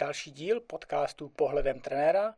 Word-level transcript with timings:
Další 0.00 0.30
díl 0.30 0.60
podcastu 0.60 1.28
Pohledem 1.28 1.80
trenéra 1.80 2.34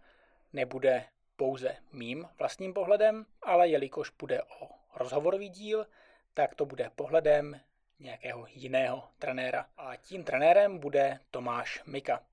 nebude 0.52 1.04
pouze 1.36 1.76
mým 1.92 2.28
vlastním 2.38 2.74
pohledem, 2.74 3.26
ale 3.42 3.68
jelikož 3.68 4.10
bude 4.10 4.42
o 4.42 4.68
rozhovorový 4.94 5.48
díl, 5.48 5.86
tak 6.34 6.54
to 6.54 6.66
bude 6.66 6.90
pohledem 6.96 7.60
nějakého 7.98 8.46
jiného 8.48 9.08
trenéra. 9.18 9.66
A 9.76 9.96
tím 9.96 10.24
trenérem 10.24 10.78
bude 10.78 11.20
Tomáš 11.30 11.82
Mika. 11.86 12.26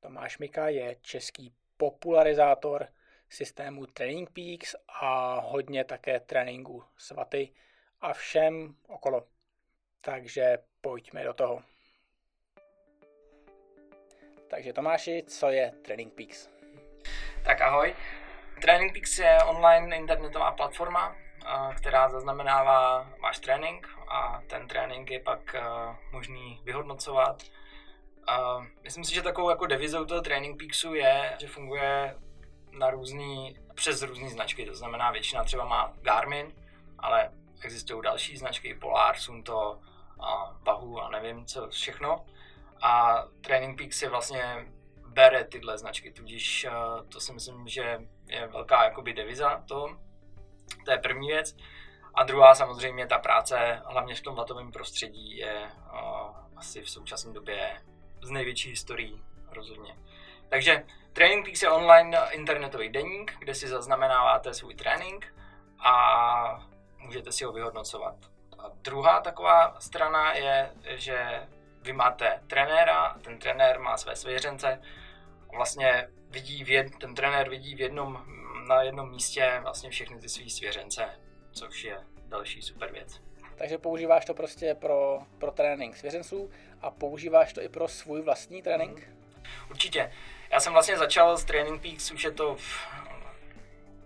Tomáš 0.00 0.38
Mika 0.38 0.68
je 0.68 0.96
český 1.00 1.54
popularizátor 1.76 2.88
systému 3.28 3.86
Training 3.86 4.30
Peaks 4.30 4.76
a 4.88 5.40
hodně 5.40 5.84
také 5.84 6.20
tréninku 6.20 6.84
svaty 6.96 7.52
a 8.00 8.12
všem 8.12 8.76
okolo. 8.88 9.26
Takže 10.00 10.58
pojďme 10.80 11.24
do 11.24 11.34
toho. 11.34 11.62
Takže 14.50 14.72
Tomáši, 14.72 15.24
co 15.26 15.48
je 15.48 15.72
Training 15.82 16.12
Peaks? 16.14 16.48
Tak 17.44 17.60
ahoj. 17.60 17.94
Training 18.62 18.92
Peaks 18.92 19.18
je 19.18 19.38
online 19.46 19.96
internetová 19.96 20.52
platforma, 20.52 21.16
která 21.76 22.08
zaznamenává 22.08 23.10
váš 23.20 23.38
trénink 23.38 23.88
a 24.08 24.42
ten 24.46 24.68
trénink 24.68 25.10
je 25.10 25.20
pak 25.20 25.56
možný 26.12 26.60
vyhodnocovat. 26.64 27.42
Myslím 28.82 29.04
si, 29.04 29.14
že 29.14 29.22
takovou 29.22 29.50
jako 29.50 29.66
devizou 29.66 30.04
toho 30.04 30.20
Training 30.20 30.58
Peaksu 30.58 30.94
je, 30.94 31.36
že 31.40 31.46
funguje 31.46 32.16
na 32.72 32.90
různý, 32.90 33.56
přes 33.74 34.02
různé 34.02 34.28
značky, 34.28 34.66
to 34.66 34.74
znamená 34.74 35.10
většina 35.10 35.44
třeba 35.44 35.64
má 35.64 35.92
Garmin, 36.02 36.52
ale 36.98 37.30
existují 37.64 38.02
další 38.02 38.36
značky, 38.36 38.74
Polar, 38.74 39.16
Sunto, 39.16 39.80
Wahoo 40.62 41.00
a 41.00 41.10
nevím 41.10 41.46
co 41.46 41.68
všechno. 41.68 42.26
A 42.82 43.24
Training 43.40 43.78
Peaks 43.78 44.02
je 44.02 44.08
vlastně 44.08 44.66
bere 45.06 45.44
tyhle 45.44 45.78
značky, 45.78 46.12
tudíž 46.12 46.66
uh, 46.70 47.08
to 47.08 47.20
si 47.20 47.32
myslím, 47.32 47.68
že 47.68 48.00
je 48.26 48.46
velká 48.46 48.84
jakoby 48.84 49.12
deviza 49.12 49.64
to. 49.68 49.96
To 50.84 50.90
je 50.90 50.98
první 50.98 51.28
věc. 51.28 51.56
A 52.14 52.22
druhá 52.24 52.54
samozřejmě 52.54 53.06
ta 53.06 53.18
práce, 53.18 53.82
hlavně 53.86 54.14
v 54.14 54.20
tom 54.20 54.34
datovém 54.34 54.72
prostředí, 54.72 55.36
je 55.36 55.70
uh, 55.92 56.36
asi 56.56 56.82
v 56.82 56.90
současné 56.90 57.32
době 57.32 57.82
z 58.22 58.30
největší 58.30 58.70
historií 58.70 59.22
rozhodně. 59.50 59.96
Takže 60.48 60.84
Training 61.12 61.44
Peaks 61.44 61.62
je 61.62 61.70
online 61.70 62.18
internetový 62.30 62.88
deník, 62.88 63.36
kde 63.38 63.54
si 63.54 63.68
zaznamenáváte 63.68 64.54
svůj 64.54 64.74
trénink 64.74 65.34
a 65.78 66.66
můžete 66.98 67.32
si 67.32 67.44
ho 67.44 67.52
vyhodnocovat. 67.52 68.14
A 68.58 68.68
druhá 68.68 69.20
taková 69.20 69.80
strana 69.80 70.32
je, 70.32 70.70
že 70.84 71.48
vy 71.88 71.92
máte 71.92 72.40
trenéra, 72.46 73.18
ten 73.22 73.38
trenér 73.38 73.80
má 73.80 73.96
své 73.96 74.16
svěřence, 74.16 74.82
vlastně 75.56 76.08
vidí 76.30 76.64
v 76.64 76.70
jed, 76.70 76.86
ten 77.00 77.14
trenér 77.14 77.50
vidí 77.50 77.74
v 77.74 77.80
jednom, 77.80 78.24
na 78.68 78.82
jednom 78.82 79.10
místě 79.10 79.58
vlastně 79.62 79.90
všechny 79.90 80.18
ty 80.18 80.28
své 80.28 80.50
svěřence, 80.50 81.08
což 81.52 81.84
je 81.84 82.00
další 82.26 82.62
super 82.62 82.92
věc. 82.92 83.20
Takže 83.56 83.78
používáš 83.78 84.24
to 84.24 84.34
prostě 84.34 84.74
pro, 84.74 85.18
pro 85.38 85.50
trénink 85.50 85.96
svěřenců 85.96 86.50
a 86.80 86.90
používáš 86.90 87.52
to 87.52 87.62
i 87.62 87.68
pro 87.68 87.88
svůj 87.88 88.22
vlastní 88.22 88.62
trénink? 88.62 89.10
Určitě. 89.70 90.12
Já 90.50 90.60
jsem 90.60 90.72
vlastně 90.72 90.98
začal 90.98 91.36
s 91.36 91.44
Training 91.44 91.82
Peaks, 91.82 92.10
už 92.10 92.24
je 92.24 92.30
to, 92.30 92.56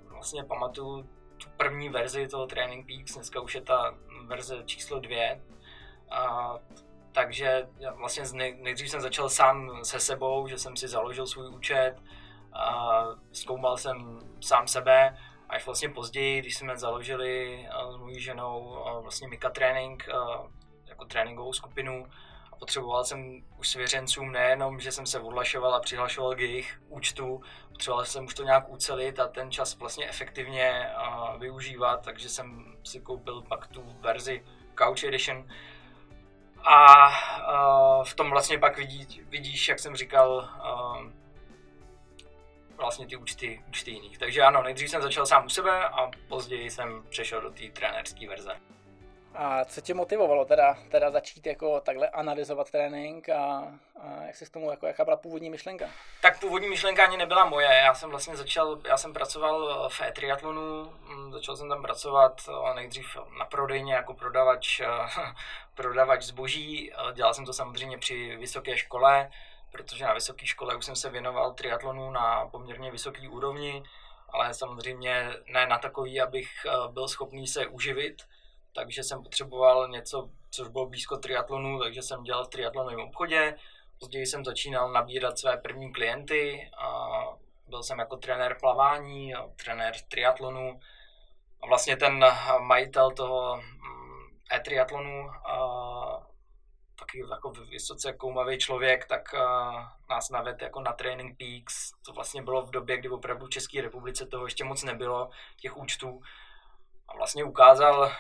vlastně 0.09 0.45
pamatuju 0.45 1.03
tu 1.37 1.51
první 1.57 1.89
verzi 1.89 2.29
toho 2.29 2.47
Training 2.47 2.87
Peaks, 2.87 3.15
dneska 3.15 3.41
už 3.41 3.55
je 3.55 3.61
ta 3.61 3.95
verze 4.27 4.63
číslo 4.65 5.01
dvě. 5.01 5.43
A 6.11 6.55
takže 7.13 7.69
vlastně 7.95 8.25
nejdřív 8.57 8.91
jsem 8.91 9.01
začal 9.01 9.29
sám 9.29 9.85
se 9.85 10.01
sebou, 10.01 10.47
že 10.47 10.59
jsem 10.59 10.77
si 10.77 10.89
založil 10.89 11.27
svůj 11.27 11.49
účet, 11.49 11.95
a 12.53 13.05
zkoumal 13.33 13.77
jsem 13.77 14.21
sám 14.41 14.69
sebe, 14.69 15.19
až 15.49 15.67
vlastně 15.67 15.89
později, 15.89 16.41
když 16.41 16.57
jsme 16.57 16.77
založili 16.77 17.67
s 17.93 17.97
mojí 17.97 18.21
ženou 18.21 18.85
vlastně 19.03 19.29
Mika 19.29 19.51
Training, 19.51 20.09
jako 20.85 21.05
tréninkovou 21.05 21.53
skupinu, 21.53 22.07
a 22.53 22.57
potřeboval 22.57 23.05
jsem 23.05 23.43
už 23.59 23.69
svěřencům 23.69 24.33
nejenom, 24.33 24.81
že 24.81 24.93
jsem 24.93 25.07
se 25.07 25.21
odlašoval 25.21 25.75
a 25.75 25.81
přihlašoval 25.81 26.35
k 26.35 26.41
jejich 26.41 26.83
účtu, 26.89 27.41
potřeboval 27.69 28.05
jsem 28.05 28.25
už 28.25 28.35
to 28.35 28.45
nějak 28.45 28.69
ucelit 28.69 29.21
a 29.21 29.29
ten 29.29 29.51
čas 29.51 29.79
vlastně 29.79 30.09
efektivně 30.09 30.91
využívat, 31.39 32.05
takže 32.05 32.29
jsem 32.29 32.77
si 32.85 33.01
koupil 33.01 33.43
pak 33.43 33.67
tu 33.67 33.97
verzi 34.01 34.45
Couch 34.79 35.05
Edition, 35.05 35.49
a 36.65 37.11
v 38.05 38.15
tom 38.15 38.31
vlastně 38.31 38.59
pak 38.59 38.77
vidí, 38.77 39.23
vidíš, 39.29 39.69
jak 39.69 39.79
jsem 39.79 39.97
říkal, 39.97 40.49
vlastně 42.77 43.07
ty 43.07 43.17
účty, 43.17 43.65
účty 43.69 43.91
jiných. 43.91 44.19
Takže 44.19 44.43
ano, 44.43 44.63
nejdřív 44.63 44.91
jsem 44.91 45.03
začal 45.03 45.27
sám 45.27 45.47
u 45.47 45.49
sebe 45.49 45.89
a 45.89 46.11
později 46.29 46.71
jsem 46.71 47.03
přešel 47.09 47.41
do 47.41 47.51
té 47.51 47.69
trenérské 47.69 48.29
verze. 48.29 48.61
A 49.35 49.65
co 49.65 49.81
tě 49.81 49.95
motivovalo 49.95 50.45
teda, 50.45 50.79
teda 50.91 51.11
začít 51.11 51.47
jako 51.47 51.81
takhle 51.81 52.09
analyzovat 52.09 52.71
trénink 52.71 53.29
a, 53.29 53.73
a 54.01 54.23
jak 54.27 54.37
se 54.37 54.45
k 54.45 54.51
tomu, 54.51 54.71
jako, 54.71 54.87
jaká 54.87 55.05
byla 55.05 55.17
původní 55.17 55.51
myšlenka? 55.51 55.89
Tak 56.21 56.41
původní 56.41 56.69
myšlenka 56.69 57.05
ani 57.05 57.17
nebyla 57.17 57.45
moje, 57.45 57.67
já 57.67 57.95
jsem 57.95 58.11
vlastně 58.11 58.37
začal, 58.37 58.79
já 58.89 58.97
jsem 58.97 59.13
pracoval 59.13 59.89
v 59.89 60.01
e-triatlonu, 60.01 60.93
mm, 61.09 61.33
začal 61.33 61.57
jsem 61.57 61.69
tam 61.69 61.83
pracovat 61.83 62.49
nejdřív 62.75 63.17
na 63.39 63.45
prodejně 63.45 63.95
jako 63.95 64.15
prodavač, 64.15 64.81
prodavač 65.75 66.23
zboží, 66.23 66.93
dělal 67.13 67.35
jsem 67.35 67.47
to 67.47 67.53
samozřejmě 67.53 67.99
při 67.99 68.37
vysoké 68.37 68.77
škole, 68.77 69.31
protože 69.73 70.05
na 70.05 70.15
vysoké 70.15 70.47
škole 70.47 70.77
už 70.77 70.85
jsem 70.85 70.97
se 70.97 71.11
věnoval 71.11 71.53
triatlonu 71.53 72.11
na 72.11 72.47
poměrně 72.47 72.91
vysoké 72.91 73.29
úrovni, 73.29 73.83
ale 74.29 74.55
samozřejmě 74.55 75.31
ne 75.47 75.67
na 75.67 75.79
takový, 75.79 76.21
abych 76.21 76.49
byl 76.91 77.09
schopný 77.09 77.47
se 77.47 77.67
uživit, 77.67 78.23
takže 78.75 79.03
jsem 79.03 79.23
potřeboval 79.23 79.89
něco, 79.89 80.31
což 80.51 80.69
bylo 80.69 80.87
blízko 80.87 81.17
triatlonu, 81.17 81.81
takže 81.81 82.03
jsem 82.03 82.23
dělal 82.23 82.45
v 82.45 82.49
triatlonovém 82.49 83.01
obchodě. 83.01 83.57
Později 83.99 84.27
jsem 84.27 84.45
začínal 84.45 84.93
nabírat 84.93 85.39
své 85.39 85.57
první 85.57 85.93
klienty 85.93 86.71
a 86.79 87.09
byl 87.69 87.83
jsem 87.83 87.99
jako 87.99 88.17
trenér 88.17 88.57
plavání, 88.61 89.35
trenér 89.65 89.95
triatlonu 90.09 90.81
a 91.63 91.67
vlastně 91.67 91.97
ten 91.97 92.25
majitel 92.59 93.11
toho 93.11 93.57
mm, 93.57 94.39
e-triatlonu 94.53 95.31
taky 96.99 97.25
jako 97.31 97.51
vysoce 97.51 98.13
koumavý 98.13 98.59
člověk, 98.59 99.07
tak 99.07 99.35
nás 100.11 100.31
naved 100.31 100.63
jako 100.63 100.81
na 100.81 100.93
Training 100.93 101.39
Peaks. 101.39 101.93
To 102.07 102.13
vlastně 102.13 102.43
bylo 102.43 102.63
v 102.63 102.71
době, 102.71 102.97
kdy 102.97 103.09
opravdu 103.09 103.47
v 103.47 103.51
České 103.51 103.81
republice 103.81 104.27
toho 104.27 104.45
ještě 104.45 104.65
moc 104.65 104.83
nebylo, 104.83 105.31
těch 105.61 105.77
účtů. 105.77 106.21
A 107.09 107.17
vlastně 107.17 107.45
ukázal, 107.45 108.13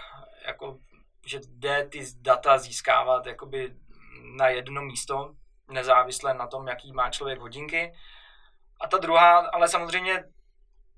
jako, 0.46 0.78
že 1.26 1.40
jde 1.48 1.88
ty 1.88 2.04
data 2.20 2.58
získávat 2.58 3.26
jakoby 3.26 3.74
na 4.36 4.48
jedno 4.48 4.82
místo, 4.82 5.34
nezávisle 5.70 6.34
na 6.34 6.46
tom, 6.46 6.68
jaký 6.68 6.92
má 6.92 7.10
člověk 7.10 7.38
hodinky. 7.38 7.92
A 8.80 8.88
ta 8.88 8.98
druhá, 8.98 9.38
ale 9.38 9.68
samozřejmě 9.68 10.24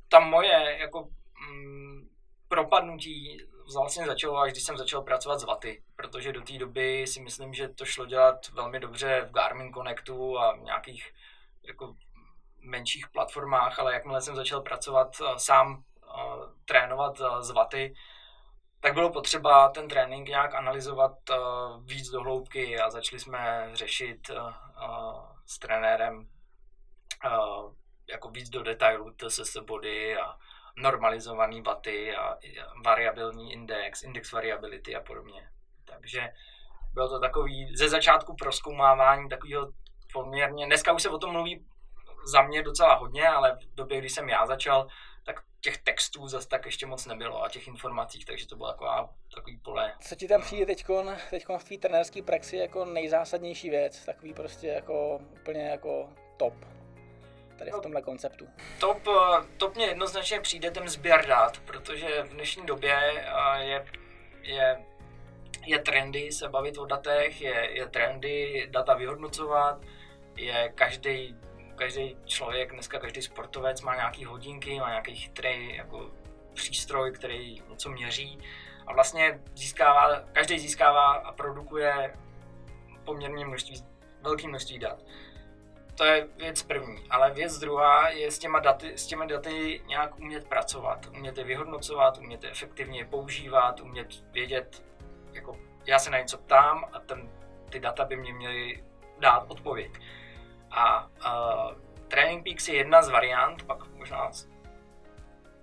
ta 0.08 0.20
moje 0.20 0.78
jako 0.80 1.08
mm, 1.50 2.08
propadnutí 2.48 3.38
vlastně 3.74 4.06
začalo, 4.06 4.38
až 4.38 4.52
když 4.52 4.64
jsem 4.64 4.76
začal 4.76 5.02
pracovat 5.02 5.38
s 5.38 5.44
vaty, 5.44 5.82
protože 5.96 6.32
do 6.32 6.42
té 6.42 6.58
doby 6.58 7.06
si 7.06 7.20
myslím, 7.20 7.54
že 7.54 7.68
to 7.68 7.84
šlo 7.84 8.06
dělat 8.06 8.48
velmi 8.48 8.80
dobře 8.80 9.26
v 9.28 9.32
Garmin 9.32 9.72
Connectu 9.72 10.38
a 10.38 10.56
v 10.56 10.60
nějakých 10.60 11.12
jako 11.62 11.96
menších 12.60 13.08
platformách, 13.08 13.78
ale 13.78 13.94
jakmile 13.94 14.20
jsem 14.20 14.36
začal 14.36 14.60
pracovat 14.60 15.20
uh, 15.20 15.36
sám, 15.36 15.74
uh, 15.74 16.44
trénovat 16.64 17.20
z 17.40 17.50
vaty, 17.50 17.94
tak 18.84 18.94
bylo 18.94 19.12
potřeba 19.12 19.68
ten 19.68 19.88
trénink 19.88 20.28
nějak 20.28 20.54
analyzovat 20.54 21.12
uh, 21.30 21.84
víc 21.84 22.10
do 22.10 22.20
hloubky 22.20 22.80
a 22.80 22.90
začali 22.90 23.20
jsme 23.20 23.70
řešit 23.72 24.30
uh, 24.30 24.52
s 25.46 25.58
trenérem 25.58 26.16
uh, 26.18 27.72
jako 28.10 28.30
víc 28.30 28.48
do 28.50 28.62
detailu 28.62 29.10
TSS 29.10 29.56
body 29.56 30.16
a 30.16 30.34
normalizovaný 30.76 31.62
vaty 31.62 32.16
a 32.16 32.36
variabilní 32.84 33.52
index, 33.52 34.02
index 34.02 34.32
variability 34.32 34.96
a 34.96 35.00
podobně. 35.00 35.48
Takže 35.84 36.28
bylo 36.94 37.08
to 37.08 37.20
takový 37.20 37.76
ze 37.76 37.88
začátku 37.88 38.36
proskoumávání 38.36 39.28
takového 39.28 39.72
poměrně, 40.12 40.66
dneska 40.66 40.92
už 40.92 41.02
se 41.02 41.08
o 41.08 41.18
tom 41.18 41.32
mluví 41.32 41.66
za 42.26 42.42
mě 42.42 42.62
docela 42.62 42.94
hodně, 42.94 43.28
ale 43.28 43.56
v 43.56 43.74
době, 43.74 43.98
kdy 43.98 44.08
jsem 44.08 44.28
já 44.28 44.46
začal, 44.46 44.86
tak 45.24 45.42
těch 45.60 45.78
textů 45.78 46.28
zase 46.28 46.48
tak 46.48 46.66
ještě 46.66 46.86
moc 46.86 47.06
nebylo 47.06 47.42
a 47.42 47.48
těch 47.48 47.68
informací, 47.68 48.24
takže 48.24 48.48
to 48.48 48.56
bylo 48.56 48.68
taková, 48.68 49.10
takový 49.34 49.56
pole. 49.56 49.92
Co 50.00 50.14
ti 50.14 50.28
tam 50.28 50.42
přijde 50.42 50.66
teďkon, 50.66 51.16
teďkon 51.30 51.58
v 51.58 51.64
té 51.64 51.76
trenérské 51.76 52.22
praxi 52.22 52.56
jako 52.56 52.84
nejzásadnější 52.84 53.70
věc, 53.70 54.04
takový 54.04 54.34
prostě 54.34 54.66
jako 54.66 55.20
úplně 55.40 55.62
jako 55.62 56.08
top 56.36 56.54
tady 57.58 57.70
v 57.70 57.80
tomhle 57.80 58.02
konceptu? 58.02 58.48
Top, 58.80 59.08
eh, 59.08 59.46
top 59.56 59.74
mě 59.76 59.86
jednoznačně 59.86 60.40
přijde 60.40 60.70
ten 60.70 60.88
sběr 60.88 61.26
dát, 61.26 61.60
protože 61.60 62.22
v 62.22 62.28
dnešní 62.28 62.66
době 62.66 62.94
eh, 63.16 63.64
je, 63.64 63.86
je, 64.42 64.84
je 65.66 65.78
trendy 65.78 66.32
se 66.32 66.48
bavit 66.48 66.78
o 66.78 66.84
datech, 66.84 67.40
je, 67.40 67.70
je 67.70 67.88
trendy 67.88 68.66
data 68.70 68.94
vyhodnocovat, 68.94 69.80
je 70.36 70.72
každý 70.74 71.36
každý 71.74 72.16
člověk, 72.24 72.72
dneska 72.72 72.98
každý 72.98 73.22
sportovec 73.22 73.80
má 73.80 73.94
nějaký 73.94 74.24
hodinky, 74.24 74.80
má 74.80 74.88
nějaký 74.88 75.14
chytrý 75.14 75.76
jako 75.76 76.10
přístroj, 76.54 77.12
který 77.12 77.62
něco 77.70 77.90
měří 77.90 78.38
a 78.86 78.92
vlastně 78.92 79.40
získává, 79.54 80.20
každý 80.32 80.58
získává 80.58 81.12
a 81.12 81.32
produkuje 81.32 82.16
poměrně 83.04 83.46
množství, 83.46 83.84
velké 84.22 84.48
množství 84.48 84.78
dat. 84.78 85.04
To 85.94 86.04
je 86.04 86.28
věc 86.36 86.62
první, 86.62 87.04
ale 87.10 87.30
věc 87.30 87.58
druhá 87.58 88.08
je 88.08 88.30
s 88.30 88.38
těma 88.38 88.58
daty, 88.58 88.98
s 88.98 89.06
těma 89.06 89.24
daty 89.24 89.82
nějak 89.86 90.18
umět 90.18 90.48
pracovat, 90.48 91.06
umět 91.06 91.38
je 91.38 91.44
vyhodnocovat, 91.44 92.18
umět 92.18 92.44
je 92.44 92.50
efektivně 92.50 93.04
používat, 93.04 93.80
umět 93.80 94.08
vědět, 94.32 94.84
jako 95.32 95.56
já 95.86 95.98
se 95.98 96.10
na 96.10 96.18
něco 96.18 96.38
ptám 96.38 96.84
a 96.92 96.98
ten, 96.98 97.30
ty 97.70 97.80
data 97.80 98.04
by 98.04 98.16
mě 98.16 98.32
měly 98.32 98.84
dát 99.18 99.44
odpověď. 99.48 99.92
A 100.74 101.06
uh, 101.06 101.78
Training 102.08 102.44
Peaks 102.44 102.68
je 102.68 102.74
jedna 102.74 103.02
z 103.02 103.08
variant, 103.08 103.62
pak 103.62 103.86
možná 103.86 104.30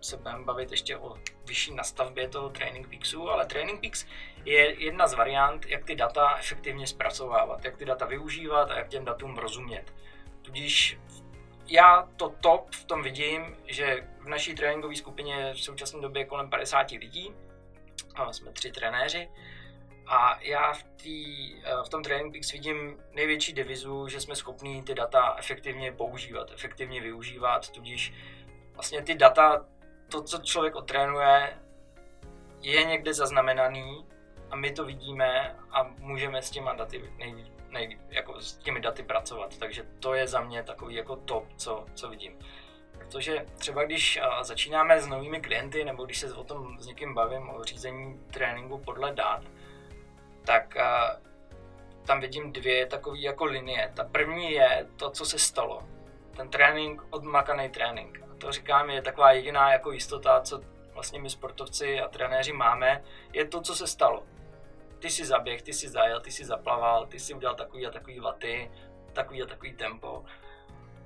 se 0.02 0.18
budeme 0.18 0.44
bavit 0.44 0.72
ještě 0.72 0.98
o 0.98 1.18
vyšší 1.46 1.76
nastavbě 1.76 2.28
toho 2.30 2.50
Training 2.50 2.90
Peaksu, 2.90 3.30
ale 3.30 3.46
Training 3.46 3.82
Peaks 3.82 4.06
je 4.46 4.84
jedna 4.84 5.08
z 5.08 5.14
variant, 5.14 5.66
jak 5.66 5.86
ty 5.86 5.96
data 5.96 6.36
efektivně 6.40 6.88
zpracovávat, 6.88 7.66
jak 7.66 7.78
ty 7.78 7.86
data 7.86 8.06
využívat 8.06 8.72
a 8.72 8.78
jak 8.78 8.88
těm 8.88 9.06
datům 9.06 9.38
rozumět. 9.38 9.94
Tudíž 10.42 11.00
já 11.68 12.10
to 12.16 12.30
top 12.30 12.72
v 12.72 12.86
tom 12.86 13.04
vidím, 13.04 13.58
že 13.66 14.08
v 14.20 14.28
naší 14.28 14.56
tréninkové 14.56 14.96
skupině 14.96 15.54
v 15.54 15.62
současné 15.62 16.02
době 16.02 16.26
kolem 16.26 16.50
50 16.50 16.92
lidí, 16.92 17.34
a 18.16 18.34
jsme 18.34 18.52
tři 18.52 18.72
trenéři, 18.72 19.30
a 20.12 20.40
já 20.42 20.74
v, 20.74 20.84
tý, 20.84 21.56
v 21.86 21.90
tom 21.90 22.04
Training 22.04 22.34
Peaks 22.34 22.52
vidím 22.52 22.98
největší 23.12 23.54
devizu, 23.54 24.08
že 24.08 24.22
jsme 24.22 24.36
schopni 24.36 24.84
ty 24.84 24.96
data 24.96 25.36
efektivně 25.40 25.92
používat, 25.92 26.52
efektivně 26.54 27.02
využívat, 27.02 27.70
tudíž 27.70 28.14
vlastně 28.74 29.02
ty 29.02 29.16
data, 29.16 29.66
to, 30.10 30.24
co 30.24 30.38
člověk 30.38 30.76
otrénuje, 30.76 31.58
je 32.62 32.84
někde 32.84 33.14
zaznamenaný 33.14 34.06
a 34.50 34.56
my 34.56 34.72
to 34.72 34.86
vidíme 34.86 35.56
a 35.72 35.84
můžeme 35.84 36.42
s 36.42 36.50
těma 36.50 36.74
daty 36.74 37.14
nejlíp, 37.18 37.54
nejlíp, 37.70 38.00
jako 38.10 38.42
s 38.42 38.58
těmi 38.58 38.80
daty 38.80 39.04
pracovat. 39.04 39.58
Takže 39.58 39.84
to 40.00 40.14
je 40.14 40.28
za 40.28 40.42
mě 40.42 40.64
takový 40.64 40.96
jako 40.96 41.16
top, 41.16 41.54
co, 41.56 41.86
co 41.96 42.10
vidím. 42.10 42.40
Protože 42.98 43.46
třeba 43.58 43.84
když 43.84 44.20
začínáme 44.42 45.02
s 45.02 45.08
novými 45.08 45.42
klienty, 45.42 45.86
nebo 45.86 46.06
když 46.06 46.20
se 46.20 46.34
o 46.34 46.44
tom 46.44 46.80
s 46.80 46.88
někým 46.88 47.14
bavím 47.14 47.50
o 47.50 47.64
řízení 47.64 48.20
tréninku 48.32 48.78
podle 48.78 49.14
dat, 49.14 49.44
tak 50.46 50.78
tam 52.06 52.20
vidím 52.20 52.54
dvě 52.54 52.86
takové 52.86 53.20
jako 53.20 53.46
linie. 53.46 53.92
Ta 53.96 54.04
první 54.04 54.52
je 54.52 54.88
to, 54.96 55.10
co 55.10 55.26
se 55.26 55.40
stalo. 55.40 55.84
Ten 56.36 56.50
trénink, 56.50 57.04
odmakaný 57.10 57.70
trénink. 57.70 58.20
A 58.32 58.36
to 58.38 58.52
říkám, 58.52 58.90
je 58.90 59.02
taková 59.02 59.32
jediná 59.32 59.72
jako 59.72 59.92
jistota, 59.92 60.42
co 60.42 60.62
vlastně 60.94 61.20
my 61.20 61.30
sportovci 61.30 62.02
a 62.02 62.08
trenéři 62.08 62.54
máme, 62.54 63.04
je 63.34 63.48
to, 63.48 63.62
co 63.62 63.76
se 63.76 63.88
stalo. 63.88 64.24
Ty 65.00 65.10
si 65.10 65.26
zaběh, 65.26 65.62
ty 65.62 65.74
si 65.74 65.90
zajel, 65.90 66.22
ty 66.22 66.32
si 66.32 66.46
zaplaval, 66.46 67.06
ty 67.06 67.20
si 67.20 67.34
udělal 67.34 67.56
takový 67.56 67.88
a 67.88 67.92
takový 67.92 68.20
vaty, 68.20 68.72
takový 69.14 69.44
a 69.44 69.46
takový 69.46 69.74
tempo. 69.74 70.26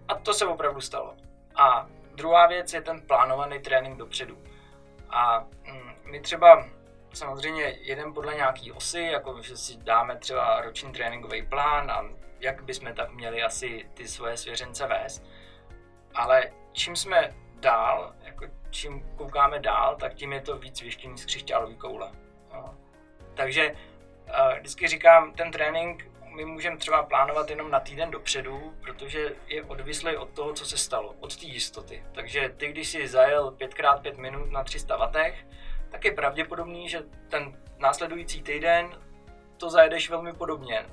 A 0.07 0.15
to 0.15 0.33
se 0.33 0.45
opravdu 0.45 0.81
stalo. 0.81 1.15
A 1.55 1.87
druhá 2.15 2.47
věc 2.47 2.73
je 2.73 2.81
ten 2.81 3.01
plánovaný 3.01 3.59
trénink 3.59 3.97
dopředu. 3.97 4.37
A 5.09 5.39
mm, 5.39 5.95
my 6.03 6.19
třeba 6.19 6.69
samozřejmě 7.15 7.63
jeden 7.81 8.13
podle 8.13 8.35
nějaký 8.35 8.71
osy, 8.71 9.01
jako 9.01 9.41
že 9.41 9.57
si 9.57 9.77
dáme 9.77 10.17
třeba 10.17 10.61
roční 10.61 10.91
tréninkový 10.91 11.45
plán 11.45 11.91
a 11.91 12.03
jak 12.39 12.63
bychom 12.63 12.93
tak 12.93 13.11
měli 13.11 13.43
asi 13.43 13.89
ty 13.93 14.07
svoje 14.07 14.37
svěřence 14.37 14.87
vést. 14.87 15.23
Ale 16.13 16.51
čím 16.71 16.95
jsme 16.95 17.33
dál, 17.59 18.15
jako 18.23 18.45
čím 18.69 19.03
koukáme 19.15 19.59
dál, 19.59 19.95
tak 19.95 20.13
tím 20.13 20.33
je 20.33 20.41
to 20.41 20.57
víc 20.57 20.81
věštění 20.81 21.17
z 21.17 21.25
křišťálový 21.25 21.75
koule. 21.75 22.11
No. 22.53 22.77
Takže 23.33 23.71
uh, 23.71 24.57
vždycky 24.59 24.87
říkám, 24.87 25.33
ten 25.33 25.51
trénink 25.51 26.11
my 26.35 26.45
můžeme 26.45 26.77
třeba 26.77 27.03
plánovat 27.03 27.49
jenom 27.49 27.71
na 27.71 27.79
týden 27.79 28.11
dopředu, 28.11 28.73
protože 28.81 29.35
je 29.47 29.63
odvislý 29.63 30.17
od 30.17 30.29
toho, 30.29 30.53
co 30.53 30.65
se 30.65 30.77
stalo, 30.77 31.15
od 31.19 31.35
té 31.35 31.45
jistoty. 31.45 32.03
Takže 32.11 32.53
ty, 32.57 32.67
když 32.67 32.89
si 32.89 33.07
zajel 33.07 33.51
5x5 33.51 34.17
minut 34.17 34.51
na 34.51 34.63
300 34.63 34.97
vatech, 34.97 35.45
tak 35.89 36.05
je 36.05 36.11
pravděpodobný, 36.11 36.89
že 36.89 37.03
ten 37.29 37.57
následující 37.77 38.41
týden 38.41 38.89
to 39.57 39.69
zajedeš 39.69 40.09
velmi 40.09 40.33
podobně. 40.33 40.85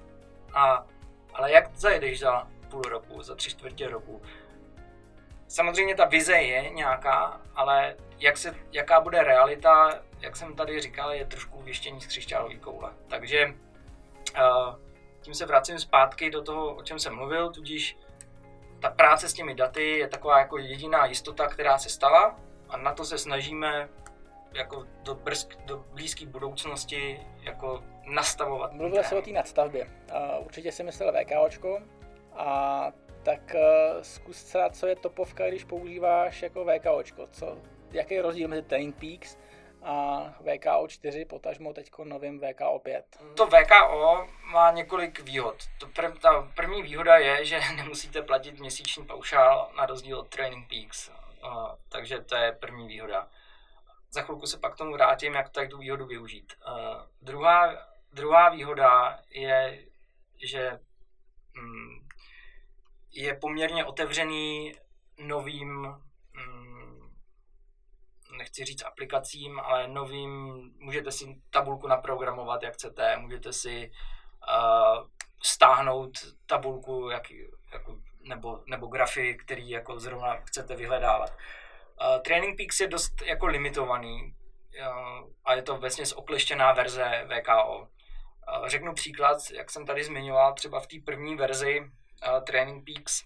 A, 0.55 0.87
ale 1.35 1.53
jak 1.53 1.77
zajedeš 1.77 2.21
za 2.21 2.49
půl 2.71 2.83
roku, 2.83 3.23
za 3.23 3.35
tři 3.35 3.51
čtvrtě 3.51 3.89
roku? 3.89 4.23
Samozřejmě 5.49 5.95
ta 5.95 6.05
vize 6.05 6.37
je 6.37 6.71
nějaká, 6.71 7.41
ale 7.55 7.97
jak 8.19 8.37
se, 8.37 8.55
jaká 8.73 9.01
bude 9.01 9.23
realita, 9.23 10.03
jak 10.21 10.37
jsem 10.37 10.55
tady 10.57 10.81
říkal, 10.81 11.13
je 11.13 11.27
trošku 11.27 11.63
věštění 11.63 12.01
z 12.01 12.07
křišťálové 12.07 12.55
koule. 12.55 12.93
Takže 13.09 13.47
uh, 13.47 14.75
tím 15.21 15.35
se 15.35 15.47
vracím 15.47 15.79
zpátky 15.79 16.31
do 16.31 16.43
toho, 16.43 16.75
o 16.75 16.83
čem 16.83 16.99
jsem 16.99 17.15
mluvil, 17.15 17.51
tudíž 17.53 17.99
ta 18.81 18.91
práce 18.91 19.29
s 19.29 19.33
těmi 19.33 19.55
daty 19.55 19.99
je 19.99 20.09
taková 20.09 20.39
jako 20.39 20.59
jediná 20.59 21.07
jistota, 21.07 21.47
která 21.47 21.79
se 21.79 21.89
stala 21.89 22.37
a 22.69 22.77
na 22.77 22.93
to 22.93 23.05
se 23.05 23.19
snažíme 23.19 23.89
jako 24.55 24.87
do, 25.03 25.15
brzk, 25.15 25.57
do 25.65 25.77
blízké 25.77 26.27
budoucnosti 26.27 27.21
jako 27.43 27.85
nastavovat. 28.05 28.73
Mluvil 28.73 29.03
se 29.03 29.17
o 29.17 29.23
té 29.23 29.31
nadstavbě. 29.31 29.85
Uh, 29.85 30.47
určitě 30.47 30.73
si 30.73 30.83
myslel 30.83 31.13
VKOčko 31.13 31.83
a 32.33 32.93
tak 33.23 33.55
uh, 33.55 34.03
zkus 34.03 34.45
třeba, 34.45 34.71
co 34.71 34.87
je 34.87 34.97
topovka, 34.97 35.49
když 35.49 35.65
používáš 35.65 36.43
jako 36.43 36.65
VKOčko. 36.65 37.27
Co, 37.27 37.59
jaký 37.91 38.15
je 38.15 38.23
rozdíl 38.23 38.49
mezi 38.49 38.63
Training 38.63 38.97
Peaks 38.97 39.39
a 39.83 40.25
VKO 40.41 40.89
4, 40.89 41.25
potažmo 41.25 41.73
teď 41.73 41.91
novým 42.05 42.41
VKO 42.41 42.79
5. 42.79 43.19
To 43.37 43.47
VKO 43.47 44.27
má 44.53 44.71
několik 44.71 45.21
výhod. 45.21 45.57
To 45.79 45.87
pr- 45.87 46.19
ta 46.19 46.49
první 46.57 46.83
výhoda 46.83 47.17
je, 47.17 47.45
že 47.45 47.61
nemusíte 47.77 48.23
platit 48.23 48.61
měsíční 48.61 49.05
paušál 49.05 49.71
na 49.77 49.87
rozdíl 49.87 50.19
od 50.19 50.29
Training 50.29 50.69
Peaks. 50.69 51.09
Uh, 51.09 51.69
takže 51.89 52.21
to 52.21 52.37
je 52.37 52.53
první 52.53 52.89
výhoda 52.89 53.29
za 54.15 54.23
chvilku 54.23 54.47
se 54.47 54.59
pak 54.59 54.75
k 54.75 54.77
tomu 54.77 54.93
vrátím, 54.93 55.35
jak 55.35 55.49
tak 55.49 55.71
tu 55.71 55.79
výhodu 55.79 56.07
využít. 56.07 56.53
Uh, 56.69 56.75
druhá, 57.23 57.77
druhá 58.13 58.49
výhoda 58.49 59.19
je, 59.31 59.87
že 60.43 60.79
um, 61.59 62.09
je 63.13 63.35
poměrně 63.35 63.85
otevřený 63.85 64.75
novým, 65.19 65.87
um, 65.87 67.15
nechci 68.39 68.65
říct 68.65 68.83
aplikacím, 68.83 69.61
ale 69.61 69.89
novým, 69.89 70.31
můžete 70.79 71.13
si 71.13 71.43
tabulku 71.51 71.87
naprogramovat, 71.87 72.63
jak 72.63 72.75
chcete, 72.75 73.17
můžete 73.17 73.53
si 73.53 73.91
uh, 74.49 75.09
stáhnout 75.43 76.13
tabulku, 76.47 77.11
jak, 77.11 77.31
jako, 77.73 77.99
nebo, 78.21 78.63
nebo 78.67 78.87
grafy, 78.87 79.35
který 79.35 79.71
jako 79.71 80.01
zrovna 80.01 80.37
chcete 80.37 80.77
vyhledávat. 80.77 81.37
Uh, 82.01 82.23
Training 82.23 82.57
Peaks 82.57 82.81
je 82.81 82.89
dost 82.89 83.23
jako 83.23 83.47
limitovaný 83.47 84.35
uh, 84.81 85.31
a 85.45 85.55
je 85.55 85.63
to 85.63 85.77
vlastně 85.77 86.05
okleštěná 86.15 86.73
verze 86.73 87.29
VKO. 87.29 87.79
Uh, 87.79 88.69
řeknu 88.69 88.95
příklad, 88.95 89.39
jak 89.55 89.71
jsem 89.71 89.87
tady 89.87 90.05
zmiňoval, 90.05 90.55
třeba 90.55 90.81
v 90.81 90.87
té 90.87 90.97
první 91.05 91.37
verzi 91.37 91.81
Training 92.47 92.85
Peaks, 92.87 93.23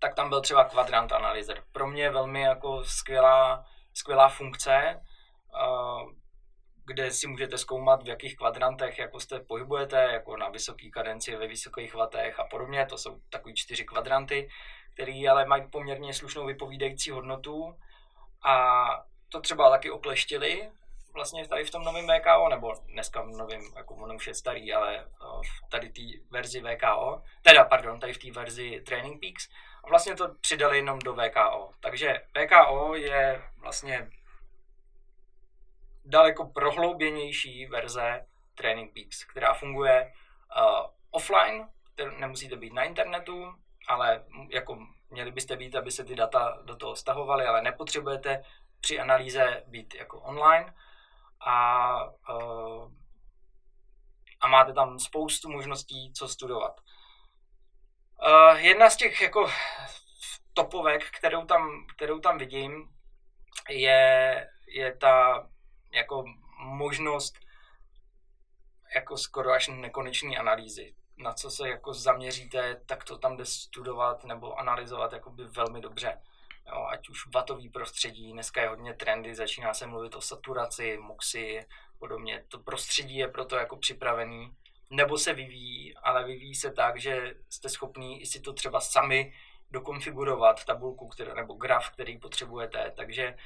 tak 0.00 0.14
tam 0.14 0.28
byl 0.28 0.40
třeba 0.40 0.64
Quadrant 0.64 1.12
Analyzer. 1.12 1.62
Pro 1.72 1.86
mě 1.86 2.10
velmi 2.10 2.40
jako 2.40 2.84
skvělá, 2.84 3.64
skvělá 3.94 4.28
funkce, 4.28 5.00
kde 6.86 7.10
si 7.10 7.26
můžete 7.26 7.58
zkoumat, 7.58 8.02
v 8.02 8.08
jakých 8.08 8.36
kvadrantech 8.36 8.98
jako 8.98 9.20
jste 9.20 9.40
pohybujete, 9.40 9.96
jako 9.96 10.36
na 10.36 10.48
vysoké 10.48 10.90
kadenci, 10.90 11.36
ve 11.36 11.46
vysokých 11.46 11.94
vatech 11.94 12.40
a 12.40 12.44
podobně. 12.44 12.86
To 12.86 12.98
jsou 12.98 13.20
takový 13.30 13.54
čtyři 13.54 13.84
kvadranty 13.84 14.48
který 14.94 15.28
ale 15.28 15.46
mají 15.46 15.68
poměrně 15.70 16.14
slušnou 16.14 16.46
vypovídající 16.46 17.10
hodnotu 17.10 17.76
a 18.44 18.84
to 19.28 19.40
třeba 19.40 19.70
taky 19.70 19.90
okleštili 19.90 20.70
vlastně 21.14 21.48
tady 21.48 21.64
v 21.64 21.70
tom 21.70 21.82
novém 21.82 22.06
VKO, 22.06 22.48
nebo 22.48 22.74
dneska 22.86 23.22
v 23.22 23.26
novém, 23.26 23.62
jako 23.76 23.94
on 23.94 24.16
už 24.16 24.26
je 24.26 24.34
starý, 24.34 24.72
ale 24.72 25.06
v 25.20 25.70
tady 25.70 25.88
té 25.88 26.02
verzi 26.30 26.60
VKO, 26.60 27.22
teda 27.42 27.64
pardon, 27.64 28.00
tady 28.00 28.12
v 28.12 28.18
té 28.18 28.30
verzi 28.30 28.82
Training 28.86 29.20
Peaks 29.20 29.48
a 29.84 29.88
vlastně 29.88 30.14
to 30.14 30.34
přidali 30.40 30.76
jenom 30.76 30.98
do 30.98 31.12
VKO. 31.12 31.70
Takže 31.80 32.20
VKO 32.38 32.94
je 32.94 33.42
vlastně 33.58 34.10
daleko 36.04 36.46
prohlouběnější 36.46 37.66
verze 37.66 38.26
Training 38.54 38.94
Peaks, 38.94 39.24
která 39.24 39.54
funguje 39.54 40.12
uh, 40.56 40.86
offline, 41.10 41.68
nemusíte 42.18 42.56
být 42.56 42.72
na 42.72 42.82
internetu, 42.82 43.54
ale 43.86 44.24
jako 44.50 44.78
měli 45.10 45.32
byste 45.32 45.56
být, 45.56 45.76
aby 45.76 45.90
se 45.90 46.04
ty 46.04 46.14
data 46.14 46.58
do 46.64 46.76
toho 46.76 46.96
stahovaly, 46.96 47.46
ale 47.46 47.62
nepotřebujete 47.62 48.44
při 48.80 49.00
analýze 49.00 49.62
být 49.66 49.94
jako 49.94 50.20
online 50.20 50.74
a, 51.40 52.04
uh, 52.04 52.92
a 54.40 54.48
máte 54.48 54.72
tam 54.72 54.98
spoustu 54.98 55.50
možností, 55.50 56.12
co 56.12 56.28
studovat. 56.28 56.80
Uh, 58.26 58.58
jedna 58.58 58.90
z 58.90 58.96
těch 58.96 59.20
jako 59.20 59.50
topovek, 60.54 61.10
kterou 61.10 61.44
tam, 61.46 61.86
kterou 61.96 62.20
tam 62.20 62.38
vidím, 62.38 62.88
je, 63.68 64.48
je 64.68 64.96
ta 64.96 65.48
jako 65.92 66.24
možnost 66.58 67.34
jako 68.94 69.16
skoro 69.16 69.50
až 69.52 69.68
nekonečné 69.68 70.36
analýzy. 70.36 70.94
Na 71.16 71.32
co 71.32 71.50
se 71.50 71.68
jako 71.68 71.94
zaměříte, 71.94 72.80
tak 72.86 73.04
to 73.04 73.18
tam 73.18 73.36
jde 73.36 73.44
studovat 73.44 74.24
nebo 74.24 74.58
analyzovat 74.58 75.12
jakoby 75.12 75.44
velmi 75.44 75.80
dobře. 75.80 76.20
Jo, 76.66 76.86
ať 76.90 77.08
už 77.08 77.26
vatový 77.34 77.68
prostředí, 77.68 78.32
dneska 78.32 78.62
je 78.62 78.68
hodně 78.68 78.94
trendy, 78.94 79.34
začíná 79.34 79.74
se 79.74 79.86
mluvit 79.86 80.14
o 80.14 80.20
saturaci, 80.20 80.98
moxy, 80.98 81.66
podobně. 81.98 82.44
To 82.48 82.58
prostředí 82.58 83.16
je 83.16 83.28
proto 83.28 83.56
jako 83.56 83.76
připravený, 83.76 84.56
nebo 84.90 85.18
se 85.18 85.32
vyvíjí, 85.32 85.94
ale 85.96 86.24
vyvíjí 86.24 86.54
se 86.54 86.70
tak, 86.70 87.00
že 87.00 87.34
jste 87.48 87.68
schopní 87.68 88.22
i 88.22 88.26
si 88.26 88.40
to 88.40 88.52
třeba 88.52 88.80
sami 88.80 89.34
dokonfigurovat, 89.70 90.64
tabulku 90.64 91.08
kterou, 91.08 91.34
nebo 91.34 91.54
graf, 91.54 91.90
který 91.90 92.18
potřebujete, 92.18 92.92
takže 92.96 93.36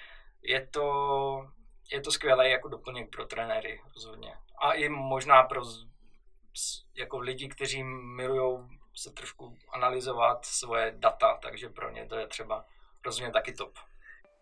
je 0.42 0.66
to, 0.66 1.50
je 1.92 2.00
to 2.00 2.10
skvělé 2.10 2.48
jako 2.48 2.68
doplněk 2.68 3.10
pro 3.10 3.26
trenéry 3.26 3.80
rozhodně. 3.94 4.34
A 4.58 4.72
i 4.72 4.88
možná 4.88 5.42
pro 5.42 5.62
jako 6.94 7.18
lidi, 7.18 7.48
kteří 7.48 7.82
milují 7.84 8.58
se 8.94 9.12
trošku 9.12 9.56
analyzovat 9.72 10.44
svoje 10.44 10.94
data, 10.96 11.38
takže 11.42 11.68
pro 11.68 11.90
ně 11.90 12.06
to 12.06 12.16
je 12.16 12.26
třeba 12.26 12.64
rozhodně 13.04 13.32
taky 13.32 13.52
top. 13.52 13.74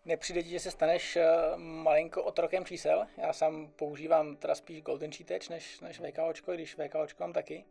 Nepřijde 0.05 0.43
ti, 0.43 0.49
že 0.49 0.59
se 0.59 0.71
staneš 0.71 1.15
eh, 1.15 1.27
malinko 1.55 2.23
otrokem 2.23 2.65
čísel? 2.65 3.07
Já 3.17 3.33
sám 3.33 3.71
používám 3.75 4.35
teda 4.35 4.55
spíš 4.55 4.81
Golden 4.81 5.11
Cheatage 5.11 5.49
než, 5.49 5.79
než 5.79 5.99
VKOčko, 5.99 6.53
když 6.53 6.77
VKOčko 6.77 7.23
mám 7.23 7.33
taky. 7.33 7.65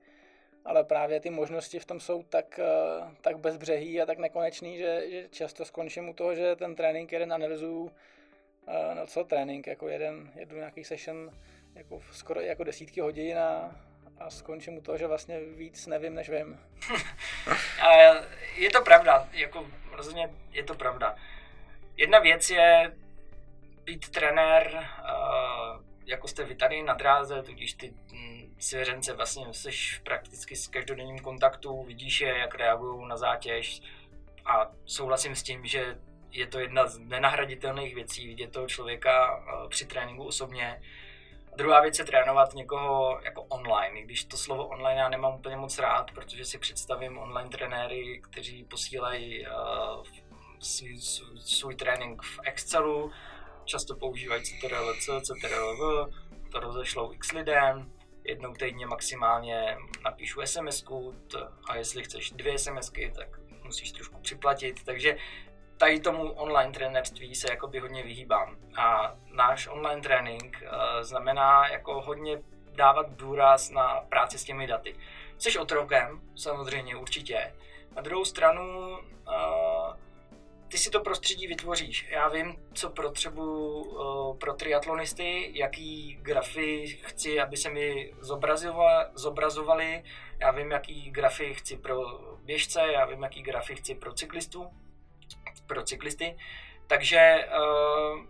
Ale 0.64 0.84
právě 0.84 1.20
ty 1.20 1.30
možnosti 1.30 1.78
v 1.78 1.84
tom 1.84 2.00
jsou 2.00 2.22
tak, 2.22 2.58
eh, 2.58 3.16
tak 3.20 3.38
bezbřehý 3.38 4.00
a 4.02 4.06
tak 4.06 4.18
nekonečný, 4.18 4.78
že, 4.78 5.10
že 5.10 5.28
často 5.28 5.64
skončím 5.64 6.08
u 6.08 6.14
toho, 6.14 6.34
že 6.34 6.56
ten 6.56 6.74
trénink 6.74 7.12
jeden 7.12 7.32
analyzuju, 7.32 7.92
eh, 8.66 8.94
no 8.94 9.06
co 9.06 9.24
trénink, 9.24 9.66
jako 9.66 9.88
jeden, 9.88 10.32
jedu 10.34 10.56
nějaký 10.56 10.84
session 10.84 11.30
jako 11.74 12.02
skoro 12.12 12.40
jako 12.40 12.64
desítky 12.64 13.00
hodin 13.00 13.38
a, 13.38 13.76
a 14.18 14.30
skončím 14.30 14.76
u 14.76 14.80
toho, 14.80 14.98
že 14.98 15.06
vlastně 15.06 15.40
víc 15.40 15.86
nevím, 15.86 16.14
než 16.14 16.28
vím. 16.28 16.60
je 18.56 18.70
to 18.70 18.82
pravda, 18.82 19.28
jako 19.32 19.66
rozhodně 19.92 20.30
je 20.52 20.64
to 20.64 20.74
pravda. 20.74 21.16
Jedna 21.96 22.18
věc 22.18 22.50
je 22.50 22.92
být 23.84 24.08
trenér, 24.08 24.88
jako 26.06 26.28
jste 26.28 26.44
vy 26.44 26.54
tady 26.54 26.82
na 26.82 26.94
dráze, 26.94 27.42
tudíž 27.42 27.72
ty 27.72 27.94
mm, 28.12 28.54
svěřence 28.58 29.12
vlastně 29.12 29.54
jsi 29.54 29.70
prakticky 30.04 30.56
s 30.56 30.68
každodenním 30.68 31.18
kontaktu, 31.18 31.82
vidíš 31.82 32.20
je, 32.20 32.38
jak 32.38 32.54
reagují 32.54 33.08
na 33.08 33.16
zátěž 33.16 33.82
a 34.44 34.70
souhlasím 34.84 35.36
s 35.36 35.42
tím, 35.42 35.66
že 35.66 35.98
je 36.30 36.46
to 36.46 36.58
jedna 36.58 36.86
z 36.86 36.98
nenahraditelných 36.98 37.94
věcí 37.94 38.26
vidět 38.26 38.52
toho 38.52 38.66
člověka 38.66 39.44
při 39.68 39.86
tréninku 39.86 40.24
osobně. 40.24 40.82
Druhá 41.56 41.80
věc 41.80 41.98
je 41.98 42.04
trénovat 42.04 42.54
někoho 42.54 43.20
jako 43.24 43.42
online, 43.42 44.02
když 44.02 44.24
to 44.24 44.36
slovo 44.36 44.66
online 44.66 45.00
já 45.00 45.08
nemám 45.08 45.34
úplně 45.34 45.56
moc 45.56 45.78
rád, 45.78 46.10
protože 46.10 46.44
si 46.44 46.58
představím 46.58 47.18
online 47.18 47.50
trenéry, 47.50 48.20
kteří 48.30 48.64
posílají 48.64 49.46
svůj, 50.60 50.98
svůj 51.44 51.74
trénink 51.74 52.22
v 52.22 52.38
Excelu, 52.44 53.12
často 53.64 53.96
používají 53.96 54.42
CTRL-C, 54.42 55.20
CTRL-V, 55.20 56.10
to 56.52 56.60
rozešlou 56.60 57.12
x 57.12 57.32
lidem, 57.32 57.92
jednou 58.24 58.52
týdně 58.52 58.86
maximálně 58.86 59.76
napíšu 60.04 60.40
sms 60.44 60.84
a 61.68 61.76
jestli 61.76 62.04
chceš 62.04 62.30
dvě 62.30 62.58
SMSky, 62.58 63.12
tak 63.16 63.28
musíš 63.64 63.92
trošku 63.92 64.20
připlatit, 64.20 64.84
takže 64.84 65.16
tady 65.76 66.00
tomu 66.00 66.32
online 66.32 66.72
trenérství 66.72 67.34
se 67.34 67.50
jakoby 67.50 67.78
hodně 67.78 68.02
vyhýbám. 68.02 68.56
A 68.76 69.16
náš 69.32 69.68
online 69.68 70.02
trénink 70.02 70.62
uh, 70.62 71.02
znamená 71.02 71.68
jako 71.68 72.00
hodně 72.00 72.42
dávat 72.74 73.10
důraz 73.10 73.70
na 73.70 74.00
práci 74.08 74.38
s 74.38 74.44
těmi 74.44 74.66
daty. 74.66 74.96
Jsi 75.38 75.58
otrokem, 75.58 76.20
samozřejmě, 76.36 76.96
určitě. 76.96 77.54
Na 77.96 78.02
druhou 78.02 78.24
stranu 78.24 78.98
uh, 78.98 79.96
ty 80.68 80.78
si 80.78 80.90
to 80.90 81.00
prostředí 81.00 81.46
vytvoříš. 81.46 82.06
Já 82.10 82.28
vím, 82.28 82.56
co 82.72 82.90
potřebuji 82.90 83.82
uh, 83.82 84.38
pro 84.38 84.54
triatlonisty, 84.54 85.50
jaký 85.54 86.18
grafy 86.22 86.86
chci, 86.86 87.40
aby 87.40 87.56
se 87.56 87.70
mi 87.70 88.14
zobrazovali. 89.14 90.04
Já 90.40 90.50
vím, 90.50 90.70
jaký 90.70 91.10
grafy 91.10 91.54
chci 91.54 91.76
pro 91.76 92.02
běžce, 92.44 92.80
já 92.92 93.04
vím, 93.04 93.22
jaký 93.22 93.42
grafy 93.42 93.76
chci 93.76 93.94
pro 93.94 94.12
cyklistu, 94.12 94.70
pro 95.66 95.82
cyklisty. 95.82 96.36
Takže 96.86 97.48
uh, 97.48 98.24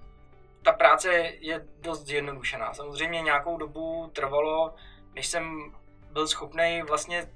ta 0.62 0.72
práce 0.72 1.32
je 1.40 1.66
dost 1.80 2.06
zjednodušená. 2.06 2.74
Samozřejmě 2.74 3.20
nějakou 3.20 3.56
dobu 3.56 4.10
trvalo, 4.12 4.74
než 5.14 5.26
jsem 5.26 5.74
byl 6.12 6.28
schopný 6.28 6.82
vlastně 6.88 7.28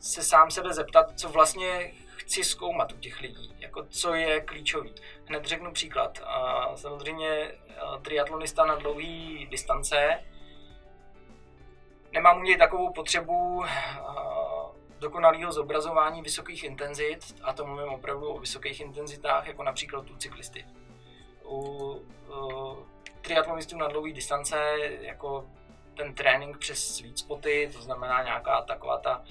se 0.00 0.22
sám 0.22 0.50
sebe 0.50 0.72
zeptat, 0.72 1.20
co 1.20 1.28
vlastně 1.28 1.92
chci 2.16 2.44
zkoumat 2.44 2.92
u 2.92 2.98
těch 2.98 3.20
lidí, 3.20 3.56
jako 3.58 3.84
co 3.84 4.14
je 4.14 4.40
klíčový. 4.40 4.94
Hned 5.26 5.44
řeknu 5.44 5.72
příklad. 5.72 6.20
A 6.24 6.76
samozřejmě 6.76 7.52
triatlonista 8.02 8.64
na 8.64 8.74
dlouhé 8.74 9.46
distance 9.50 10.18
nemám 12.12 12.40
u 12.40 12.42
něj 12.42 12.56
takovou 12.56 12.92
potřebu 12.92 13.64
dokonalého 15.04 15.52
zobrazování 15.52 16.22
vysokých 16.22 16.64
intenzit, 16.64 17.34
a 17.42 17.52
to 17.52 17.66
mluvím 17.66 17.88
opravdu 17.88 18.28
o 18.28 18.38
vysokých 18.38 18.80
intenzitách, 18.80 19.46
jako 19.46 19.62
například 19.62 20.10
u 20.10 20.16
cyklisty. 20.16 20.64
U, 21.44 21.56
u 22.30 22.86
triatlonistů 23.20 23.78
na 23.78 23.88
dlouhé 23.88 24.12
distance, 24.12 24.56
jako 25.00 25.44
ten 25.96 26.14
trénink 26.14 26.58
přes 26.58 26.96
sweet 26.96 27.18
spoty, 27.18 27.70
to 27.72 27.82
znamená 27.82 28.22
nějaká 28.22 28.62
taková 28.62 28.98
ta 28.98 29.24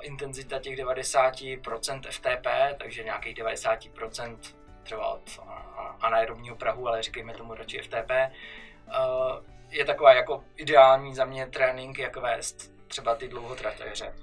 intenzita 0.00 0.58
těch 0.58 0.78
90% 0.78 2.00
FTP, 2.10 2.46
takže 2.78 3.04
nějakých 3.04 3.36
90% 3.36 4.38
třeba 4.82 5.08
od 5.08 5.40
anaerobního 6.00 6.56
prahu, 6.56 6.88
ale 6.88 7.02
říkejme 7.02 7.34
tomu 7.34 7.54
radši 7.54 7.78
FTP, 7.78 8.10
je 9.70 9.84
taková 9.84 10.14
jako 10.14 10.44
ideální 10.56 11.14
za 11.14 11.24
mě 11.24 11.46
trénink, 11.46 11.98
jak 11.98 12.16
vést 12.16 12.72
třeba 12.88 13.14
ty 13.14 13.28
dlouhotratéře. 13.28 14.14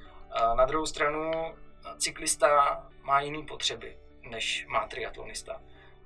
Na 0.53 0.65
druhou 0.65 0.85
stranu 0.85 1.31
cyklista 1.97 2.83
má 3.01 3.21
jiné 3.21 3.45
potřeby, 3.45 3.97
než 4.21 4.65
má 4.67 4.87
triatlonista. 4.87 5.61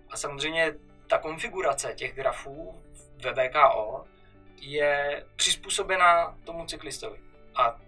A 0.10 0.18
samozřejmě 0.18 0.76
ta 1.08 1.18
konfigurace 1.18 1.94
těch 1.94 2.16
grafů 2.16 2.84
ve 3.24 3.34
VKO 3.34 4.06
je 4.62 5.26
přizpůsobena 5.36 6.38
tomu 6.46 6.66
cyklistovi. 6.66 7.20
A 7.56 7.82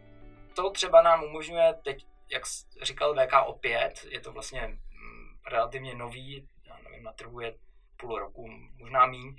to 0.55 0.69
třeba 0.69 1.01
nám 1.01 1.23
umožňuje 1.23 1.73
teď, 1.83 2.05
jak 2.31 2.43
říkal 2.81 3.15
VKO 3.15 3.53
5, 3.53 4.05
je 4.09 4.19
to 4.19 4.31
vlastně 4.31 4.67
mm, 4.67 5.39
relativně 5.51 5.95
nový, 5.95 6.47
já 6.67 6.77
nevím, 6.77 7.03
na 7.03 7.13
trhu 7.13 7.39
je 7.39 7.55
půl 7.97 8.19
roku, 8.19 8.47
možná 8.77 9.05
míň, 9.05 9.35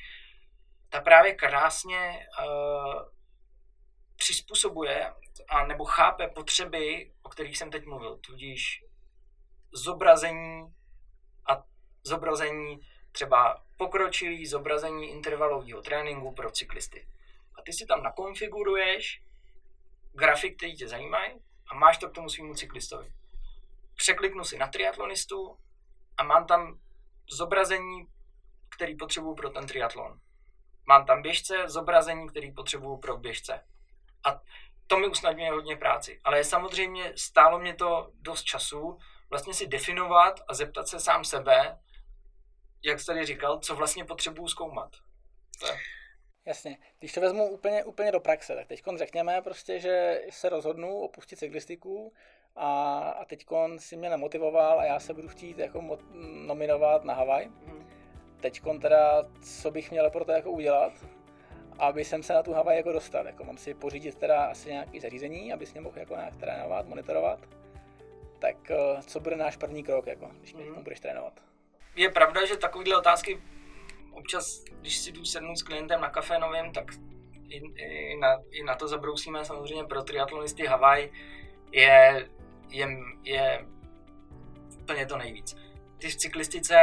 ta 0.88 1.00
právě 1.00 1.34
krásně 1.34 2.26
uh, 2.40 3.02
přizpůsobuje 4.16 5.12
a 5.48 5.66
nebo 5.66 5.84
chápe 5.84 6.28
potřeby, 6.28 7.12
o 7.22 7.28
kterých 7.28 7.58
jsem 7.58 7.70
teď 7.70 7.86
mluvil, 7.86 8.16
tudíž 8.16 8.84
zobrazení 9.72 10.74
a 11.48 11.64
zobrazení 12.04 12.80
třeba 13.12 13.62
pokročilý 13.76 14.46
zobrazení 14.46 15.10
intervalového 15.10 15.82
tréninku 15.82 16.32
pro 16.32 16.50
cyklisty. 16.50 17.08
A 17.54 17.62
ty 17.62 17.72
si 17.72 17.86
tam 17.86 18.02
nakonfiguruješ 18.02 19.22
grafik, 20.12 20.56
který 20.56 20.76
tě 20.76 20.88
zajímají 20.88 21.32
a 21.68 21.74
máš 21.74 21.98
to 21.98 22.08
k 22.08 22.14
tomu 22.14 22.28
svýmu 22.28 22.54
cyklistovi. 22.54 23.12
Překliknu 23.96 24.44
si 24.44 24.58
na 24.58 24.68
triatlonistu 24.68 25.58
a 26.16 26.22
mám 26.22 26.46
tam 26.46 26.80
zobrazení, 27.30 28.06
který 28.68 28.96
potřebuju 28.96 29.34
pro 29.34 29.50
ten 29.50 29.66
triatlon. 29.66 30.20
Mám 30.86 31.06
tam 31.06 31.22
běžce, 31.22 31.68
zobrazení, 31.68 32.28
který 32.28 32.52
potřebuju 32.52 32.96
pro 32.96 33.16
běžce. 33.16 33.66
A 34.26 34.40
to 34.86 34.98
mi 34.98 35.06
usnadňuje 35.06 35.50
hodně 35.50 35.76
práci. 35.76 36.20
Ale 36.24 36.44
samozřejmě 36.44 37.12
stálo 37.16 37.58
mě 37.58 37.74
to 37.74 38.10
dost 38.14 38.42
času 38.42 38.98
vlastně 39.30 39.54
si 39.54 39.66
definovat 39.66 40.40
a 40.48 40.54
zeptat 40.54 40.88
se 40.88 41.00
sám 41.00 41.24
sebe, 41.24 41.78
jak 42.84 43.00
jsi 43.00 43.06
tady 43.06 43.26
říkal, 43.26 43.58
co 43.58 43.76
vlastně 43.76 44.04
potřebuju 44.04 44.48
zkoumat. 44.48 44.90
Je. 45.66 45.78
Jasně. 46.46 46.78
Když 46.98 47.12
to 47.12 47.20
vezmu 47.20 47.46
úplně, 47.50 47.84
úplně 47.84 48.12
do 48.12 48.20
praxe, 48.20 48.54
tak 48.54 48.66
teď 48.66 48.82
řekněme 48.96 49.42
prostě, 49.42 49.80
že 49.80 50.22
se 50.30 50.48
rozhodnu 50.48 51.00
opustit 51.00 51.38
cyklistiku 51.38 52.12
a, 52.56 53.00
a 53.00 53.24
teď 53.24 53.46
si 53.78 53.96
mě 53.96 54.10
nemotivoval 54.10 54.80
a 54.80 54.84
já 54.84 55.00
se 55.00 55.14
budu 55.14 55.28
chtít 55.28 55.58
jako 55.58 55.80
mot, 55.80 56.00
nominovat 56.46 57.04
na 57.04 57.14
Havaj. 57.14 57.46
Mm. 57.46 57.90
Teď 58.40 58.62
teda, 58.80 59.24
co 59.60 59.70
bych 59.70 59.90
měl 59.90 60.10
pro 60.10 60.24
to 60.24 60.32
jako 60.32 60.50
udělat, 60.50 60.92
aby 61.78 62.04
jsem 62.04 62.22
se 62.22 62.32
na 62.32 62.42
tu 62.42 62.52
Havaj 62.52 62.76
jako 62.76 62.92
dostal. 62.92 63.26
Jako 63.26 63.44
mám 63.44 63.58
si 63.58 63.74
pořídit 63.74 64.14
teda 64.14 64.44
asi 64.44 64.68
nějaké 64.68 65.00
zařízení, 65.00 65.52
aby 65.52 65.66
mě 65.72 65.80
mohl 65.80 65.98
jako 65.98 66.14
nějak 66.14 66.36
trénovat, 66.36 66.86
monitorovat. 66.86 67.38
tak 68.38 68.56
uh, 68.70 69.00
co 69.00 69.20
bude 69.20 69.36
náš 69.36 69.56
první 69.56 69.82
krok, 69.82 70.06
jako, 70.06 70.30
když 70.38 70.54
mm. 70.54 70.82
budeš 70.82 71.00
trénovat? 71.00 71.40
Je 71.96 72.10
pravda, 72.10 72.46
že 72.46 72.56
takovéhle 72.56 72.96
otázky 72.96 73.42
občas, 74.12 74.64
když 74.80 74.98
si 74.98 75.12
jdu 75.12 75.24
sednout 75.24 75.56
s 75.56 75.62
klientem 75.62 76.00
na 76.00 76.10
kafe 76.10 76.38
novým, 76.38 76.72
tak 76.72 76.84
i, 77.48 77.56
i, 77.56 78.16
na, 78.16 78.42
i 78.50 78.62
na 78.62 78.74
to 78.74 78.88
zabrousíme 78.88 79.44
samozřejmě 79.44 79.84
pro 79.84 80.02
triatlonisty 80.02 80.66
Havaj 80.66 81.10
je, 81.72 82.28
je, 82.68 82.88
je 83.22 83.66
úplně 84.80 85.06
to 85.06 85.16
nejvíc. 85.18 85.56
Ty 85.98 86.08
v 86.08 86.16
cyklistice 86.16 86.76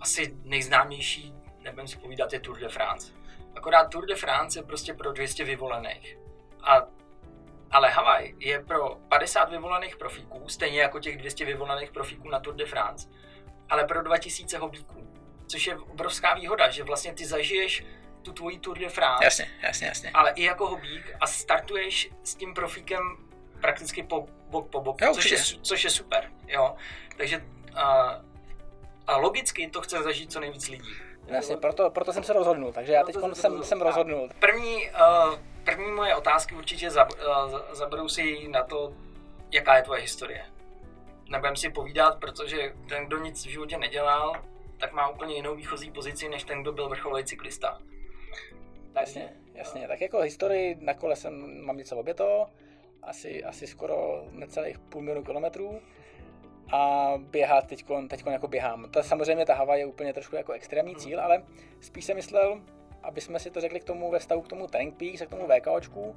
asi 0.00 0.36
nejznámější, 0.44 1.34
nebudem 1.60 1.88
si 1.88 1.96
povídat, 1.96 2.32
je 2.32 2.40
Tour 2.40 2.58
de 2.58 2.68
France. 2.68 3.12
Akorát 3.56 3.84
Tour 3.84 4.06
de 4.06 4.14
France 4.14 4.58
je 4.58 4.62
prostě 4.62 4.94
pro 4.94 5.12
200 5.12 5.44
vyvolených. 5.44 6.18
A, 6.62 6.82
ale 7.70 7.90
Havaj 7.90 8.34
je 8.38 8.64
pro 8.64 8.94
50 9.08 9.50
vyvolených 9.50 9.96
profíků, 9.96 10.48
stejně 10.48 10.80
jako 10.80 11.00
těch 11.00 11.16
200 11.16 11.44
vyvolených 11.44 11.90
profíků 11.90 12.28
na 12.28 12.40
Tour 12.40 12.54
de 12.54 12.66
France, 12.66 13.08
ale 13.68 13.84
pro 13.84 14.02
2000 14.02 14.58
hobíků. 14.58 15.08
Což 15.46 15.66
je 15.66 15.76
obrovská 15.76 16.34
výhoda, 16.34 16.70
že 16.70 16.84
vlastně 16.84 17.14
ty 17.14 17.26
zažiješ 17.26 17.84
tu 18.22 18.32
tvoji 18.32 18.58
Tour 18.58 18.78
de 18.78 18.88
France. 18.88 19.24
Jasně, 19.24 19.46
jasně, 19.62 19.86
jasně. 19.86 20.10
Ale 20.14 20.32
i 20.34 20.44
jako 20.44 20.66
hobík 20.66 21.16
a 21.20 21.26
startuješ 21.26 22.10
s 22.24 22.34
tím 22.34 22.54
profíkem 22.54 23.00
prakticky 23.60 24.02
po 24.02 24.26
bok 24.48 24.70
po 24.70 24.80
boku, 24.80 25.04
jo, 25.04 25.14
což, 25.14 25.30
je, 25.30 25.38
což 25.62 25.84
je 25.84 25.90
super. 25.90 26.30
Jo? 26.46 26.74
Takže 27.16 27.44
a, 27.74 28.18
a 29.06 29.16
logicky 29.16 29.70
to 29.70 29.80
chce 29.80 30.02
zažít 30.02 30.32
co 30.32 30.40
nejvíc 30.40 30.68
lidí. 30.68 30.90
Jasně, 31.26 31.56
proto, 31.56 31.90
proto 31.90 32.12
jsem 32.12 32.24
se 32.24 32.32
rozhodnul, 32.32 32.72
takže 32.72 32.92
já 32.92 33.04
teď 33.04 33.16
jsem, 33.32 33.62
jsem 33.62 33.82
rozhodnul. 33.82 34.28
První, 34.38 34.90
uh, 34.90 35.38
první 35.64 35.90
moje 35.90 36.16
otázky 36.16 36.54
určitě 36.54 36.90
zab, 36.90 37.08
uh, 37.12 37.60
zaberou 37.72 38.08
si 38.08 38.48
na 38.48 38.62
to, 38.62 38.92
jaká 39.50 39.76
je 39.76 39.82
tvoje 39.82 40.00
historie. 40.00 40.44
Nebudem 41.28 41.56
si 41.56 41.70
povídat, 41.70 42.20
protože 42.20 42.72
ten, 42.88 43.06
kdo 43.06 43.18
nic 43.18 43.46
v 43.46 43.50
životě 43.50 43.78
nedělal, 43.78 44.32
tak 44.78 44.92
má 44.92 45.08
úplně 45.08 45.34
jinou 45.34 45.54
výchozí 45.54 45.90
pozici, 45.90 46.28
než 46.28 46.44
ten, 46.44 46.62
kdo 46.62 46.72
byl 46.72 46.88
vrcholový 46.88 47.24
cyklista. 47.24 47.78
Jasně, 49.00 49.32
jasně. 49.54 49.88
Tak 49.88 50.00
jako 50.00 50.20
historii 50.20 50.76
na 50.80 50.94
kole 50.94 51.16
jsem, 51.16 51.64
mám 51.64 51.76
něco 51.76 51.96
oběto, 51.96 52.46
asi, 53.02 53.44
asi 53.44 53.66
skoro 53.66 54.24
necelých 54.30 54.78
půl 54.78 55.02
milionu 55.02 55.24
kilometrů 55.24 55.80
a 56.72 57.12
běhat 57.18 57.66
teď 57.66 57.84
teď 58.08 58.26
jako 58.26 58.48
běhám. 58.48 58.90
To 58.90 59.02
samozřejmě 59.02 59.46
ta 59.46 59.54
Havaj 59.54 59.78
je 59.78 59.86
úplně 59.86 60.12
trošku 60.12 60.36
jako 60.36 60.52
extrémní 60.52 60.96
cíl, 60.96 61.20
ale 61.20 61.42
spíš 61.80 62.04
jsem 62.04 62.16
myslel, 62.16 62.60
aby 63.02 63.20
jsme 63.20 63.38
si 63.38 63.50
to 63.50 63.60
řekli 63.60 63.80
k 63.80 63.84
tomu 63.84 64.10
ve 64.10 64.20
stavu 64.20 64.42
k 64.42 64.48
tomu 64.48 64.66
Tank 64.66 64.96
Peaks 64.96 65.20
a 65.20 65.26
k 65.26 65.30
tomu 65.30 65.48
VKOčku, 65.48 66.16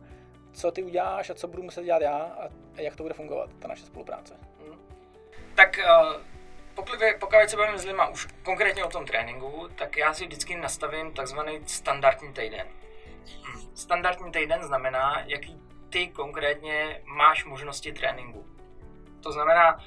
co 0.54 0.72
ty 0.72 0.84
uděláš 0.84 1.30
a 1.30 1.34
co 1.34 1.48
budu 1.48 1.64
muset 1.64 1.84
dělat 1.84 2.02
já 2.02 2.18
a 2.18 2.50
jak 2.76 2.96
to 2.96 3.04
bude 3.04 3.14
fungovat, 3.14 3.50
ta 3.60 3.68
naše 3.68 3.86
spolupráce. 3.86 4.34
Hmm. 4.60 4.80
Tak 5.56 5.80
uh, 5.80 6.22
pokud, 6.76 7.00
pokud 7.20 7.38
se 7.48 7.58
bavím 7.58 7.78
s 7.78 7.86
lidma 7.86 8.08
už 8.08 8.28
konkrétně 8.44 8.86
o 8.86 8.90
tom 8.90 9.06
tréninku, 9.06 9.68
tak 9.76 9.98
já 9.98 10.14
si 10.14 10.26
vždycky 10.26 10.56
nastavím 10.56 11.14
takzvaný 11.14 11.60
standardní 11.66 12.34
týden. 12.34 12.68
Hmm. 13.44 13.76
Standardní 13.76 14.32
týden 14.32 14.64
znamená, 14.64 15.24
jaký 15.26 15.62
ty 15.90 16.08
konkrétně 16.08 17.02
máš 17.06 17.46
možnosti 17.46 17.94
tréninku. 17.94 18.46
To 19.24 19.32
znamená, 19.32 19.80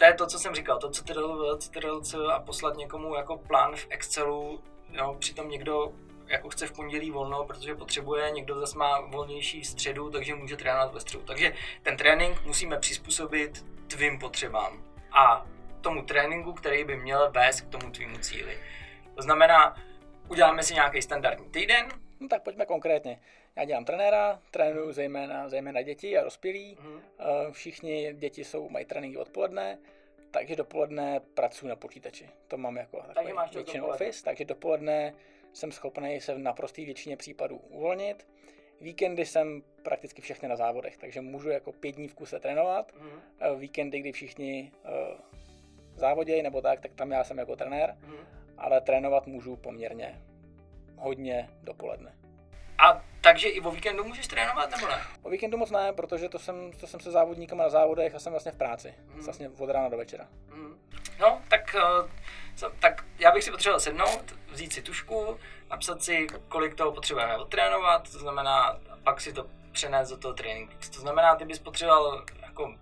to 0.00 0.06
je 0.06 0.14
to, 0.14 0.26
co 0.26 0.38
jsem 0.38 0.54
říkal, 0.54 0.78
to 0.78 0.90
CTRL, 0.90 1.56
CTRL 1.56 2.02
a 2.32 2.40
poslat 2.40 2.76
někomu 2.76 3.14
jako 3.14 3.38
plán 3.38 3.76
v 3.76 3.86
Excelu, 3.90 4.62
jo, 4.92 5.16
přitom 5.18 5.48
někdo 5.48 5.92
jako 6.26 6.48
chce 6.48 6.66
v 6.66 6.72
pondělí 6.72 7.10
volno, 7.10 7.44
protože 7.44 7.74
potřebuje, 7.74 8.30
někdo 8.30 8.60
zase 8.60 8.78
má 8.78 9.00
volnější 9.00 9.64
středu, 9.64 10.10
takže 10.10 10.34
může 10.34 10.56
trénovat 10.56 10.94
ve 10.94 11.00
středu. 11.00 11.22
Takže 11.26 11.54
ten 11.82 11.96
trénink 11.96 12.44
musíme 12.44 12.78
přizpůsobit 12.78 13.64
tvým 13.86 14.18
potřebám 14.18 14.82
a 15.12 15.46
tomu 15.80 16.02
tréninku, 16.02 16.52
který 16.52 16.84
by 16.84 16.96
měl 16.96 17.30
vést 17.30 17.60
k 17.60 17.68
tomu 17.68 17.90
tvýmu 17.90 18.18
cíli. 18.18 18.58
To 19.14 19.22
znamená, 19.22 19.76
uděláme 20.28 20.62
si 20.62 20.74
nějaký 20.74 21.02
standardní 21.02 21.50
týden. 21.50 21.88
No 22.20 22.28
tak 22.28 22.42
pojďme 22.42 22.66
konkrétně. 22.66 23.20
Já 23.56 23.64
dělám 23.64 23.84
trenéra, 23.84 24.42
trénuju 24.50 24.92
zejména, 24.92 25.48
zejména 25.48 25.82
děti 25.82 26.18
a 26.18 26.24
dospělí. 26.24 26.78
Mm. 26.80 27.00
Všichni 27.52 28.14
děti 28.14 28.44
jsou, 28.44 28.68
mají 28.68 28.84
tréninky 28.84 29.18
odpoledne, 29.18 29.78
takže 30.30 30.56
dopoledne 30.56 31.20
pracuji 31.34 31.68
na 31.68 31.76
počítači. 31.76 32.28
To 32.48 32.56
mám 32.56 32.76
jako 32.76 33.02
takže 33.14 33.34
máš 33.34 33.54
většinou 33.54 33.86
office, 33.86 34.24
takže 34.24 34.44
dopoledne 34.44 35.14
jsem 35.52 35.72
schopný 35.72 36.20
se 36.20 36.34
v 36.34 36.38
naprosté 36.38 36.84
většině 36.84 37.16
případů 37.16 37.56
uvolnit. 37.56 38.26
Víkendy 38.80 39.26
jsem 39.26 39.62
prakticky 39.82 40.22
všechny 40.22 40.48
na 40.48 40.56
závodech, 40.56 40.96
takže 40.96 41.20
můžu 41.20 41.48
jako 41.48 41.72
pět 41.72 41.92
dní 41.92 42.08
v 42.08 42.14
kuse 42.14 42.40
trénovat. 42.40 42.92
Mm. 42.94 43.60
Víkendy, 43.60 44.00
kdy 44.00 44.12
všichni 44.12 44.72
uh, 44.84 45.18
závodějí 45.94 46.42
nebo 46.42 46.62
tak, 46.62 46.80
tak 46.80 46.94
tam 46.94 47.10
já 47.10 47.24
jsem 47.24 47.38
jako 47.38 47.56
trenér, 47.56 47.98
mm. 48.06 48.16
ale 48.58 48.80
trénovat 48.80 49.26
můžu 49.26 49.56
poměrně 49.56 50.22
hodně 50.96 51.48
dopoledne. 51.62 52.14
A 52.78 53.04
takže 53.20 53.48
i 53.48 53.60
o 53.60 53.70
víkendu 53.70 54.04
můžeš 54.04 54.26
trénovat, 54.26 54.70
nebo 54.70 54.86
ne? 54.86 55.02
O 55.22 55.30
víkendu 55.30 55.58
moc 55.58 55.70
ne, 55.70 55.92
protože 55.92 56.28
to 56.28 56.38
jsem, 56.38 56.72
to 56.72 56.86
jsem 56.86 57.00
se 57.00 57.10
závodníkem 57.10 57.58
na 57.58 57.68
závodech 57.68 58.14
a 58.14 58.18
jsem 58.18 58.32
vlastně 58.32 58.52
v 58.52 58.56
práci. 58.56 58.94
Mm. 59.14 59.24
Vlastně 59.24 59.50
od 59.58 59.70
rána 59.70 59.88
do 59.88 59.96
večera. 59.96 60.28
Mm. 60.54 60.78
No, 61.20 61.42
tak, 61.48 61.76
uh, 62.62 62.70
tak 62.80 63.04
já 63.18 63.32
bych 63.32 63.44
si 63.44 63.50
potřeboval 63.50 63.80
sednout, 63.80 64.34
vzít 64.48 64.72
si 64.72 64.82
tušku, 64.82 65.38
napsat 65.70 66.02
si, 66.02 66.26
kolik 66.48 66.74
toho 66.74 66.92
potřebujeme 66.92 67.36
odtrénovat, 67.36 68.12
to 68.12 68.18
znamená, 68.18 68.80
pak 69.04 69.20
si 69.20 69.32
to 69.32 69.46
přenést 69.72 70.10
do 70.10 70.16
toho 70.16 70.34
tréninku. 70.34 70.74
To 70.94 71.00
znamená, 71.00 71.34
ty 71.36 71.44
bys 71.44 71.58
potřeboval 71.58 72.24
jako 72.42 72.74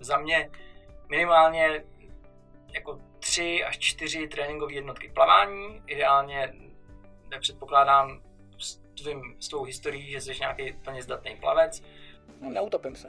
za 0.00 0.16
mě 0.16 0.50
minimálně 1.08 1.84
jako 2.72 3.00
tři 3.18 3.64
až 3.64 3.78
čtyři 3.78 4.28
tréninkové 4.28 4.72
jednotky 4.72 5.08
plavání, 5.08 5.82
ideálně 5.86 6.52
nepředpokládám 7.30 8.20
tvým, 9.02 9.36
s 9.40 9.48
tou 9.48 9.62
historií, 9.62 10.10
že 10.10 10.20
jsi 10.20 10.36
nějaký 10.40 10.72
plně 10.72 11.02
zdatný 11.02 11.36
plavec. 11.36 11.82
No, 12.40 12.50
neutopím 12.50 12.96
se. 12.96 13.08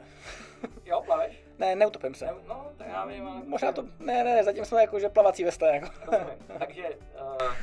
jo, 0.84 1.02
plaveš? 1.06 1.42
Ne, 1.58 1.76
neutopím 1.76 2.14
se. 2.14 2.26
Ne, 2.26 2.32
no, 2.48 2.72
to 2.76 2.84
já 2.84 3.06
vím, 3.06 3.28
ale... 3.28 3.42
Možná 3.44 3.72
to, 3.72 3.82
ne, 3.98 4.24
ne, 4.24 4.44
zatím 4.44 4.64
jsme 4.64 4.80
jako, 4.80 5.00
že 5.00 5.08
plavací 5.08 5.44
vesta, 5.44 5.66
jako. 5.66 5.88
takže, 6.58 6.88
uh, 7.20 7.54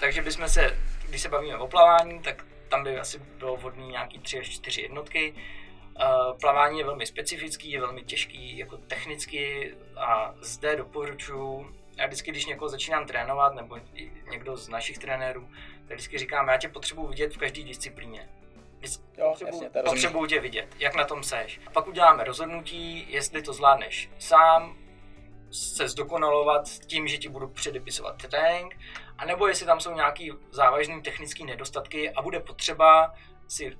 takže 0.00 0.22
bychom 0.22 0.48
se, 0.48 0.78
když 1.08 1.20
se 1.20 1.28
bavíme 1.28 1.56
o 1.56 1.68
plavání, 1.68 2.20
tak 2.22 2.46
tam 2.68 2.84
by 2.84 2.98
asi 2.98 3.18
bylo 3.18 3.56
vhodné 3.56 3.86
nějaký 3.86 4.18
tři 4.18 4.38
až 4.38 4.48
čtyři 4.48 4.82
jednotky. 4.82 5.34
Uh, 5.34 6.38
plavání 6.38 6.78
je 6.78 6.84
velmi 6.84 7.06
specifický, 7.06 7.70
je 7.70 7.80
velmi 7.80 8.02
těžký, 8.02 8.58
jako 8.58 8.76
technicky 8.76 9.74
a 9.96 10.34
zde 10.40 10.76
doporučuji, 10.76 11.74
já 11.96 12.06
vždycky, 12.06 12.30
když 12.30 12.46
někoho 12.46 12.68
začínám 12.68 13.06
trénovat, 13.06 13.54
nebo 13.54 13.78
někdo 14.30 14.56
z 14.56 14.68
našich 14.68 14.98
trenérů, 14.98 15.48
tak 15.88 15.96
vždycky 15.96 16.18
říkám, 16.18 16.48
já 16.48 16.56
tě 16.56 16.68
potřebuji 16.68 17.06
vidět 17.06 17.34
v 17.34 17.38
každé 17.38 17.62
disciplíně. 17.62 18.28
Jo, 19.18 19.28
potřebuji, 19.30 19.64
jasně, 19.64 19.82
potřebuji 19.84 20.26
tě 20.26 20.40
vidět, 20.40 20.68
jak 20.78 20.94
na 20.94 21.04
tom 21.04 21.22
seš. 21.22 21.60
A 21.66 21.70
pak 21.70 21.86
uděláme 21.86 22.24
rozhodnutí, 22.24 23.06
jestli 23.08 23.42
to 23.42 23.52
zvládneš 23.52 24.10
sám, 24.18 24.76
se 25.50 25.88
zdokonalovat 25.88 26.68
tím, 26.68 27.08
že 27.08 27.18
ti 27.18 27.28
budu 27.28 27.48
předepisovat 27.48 28.26
trénink, 28.28 28.76
anebo 29.18 29.46
jestli 29.46 29.66
tam 29.66 29.80
jsou 29.80 29.94
nějaký 29.94 30.32
závažné 30.50 31.00
technické 31.00 31.44
nedostatky 31.44 32.10
a 32.10 32.22
bude 32.22 32.40
potřeba 32.40 33.14
si 33.48 33.76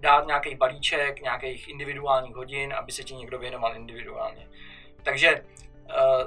dát 0.00 0.26
nějaký 0.26 0.54
balíček, 0.54 1.20
nějakých 1.20 1.68
individuálních 1.68 2.34
hodin, 2.34 2.74
aby 2.74 2.92
se 2.92 3.04
ti 3.04 3.14
někdo 3.14 3.38
věnoval 3.38 3.76
individuálně. 3.76 4.48
Takže 5.02 5.44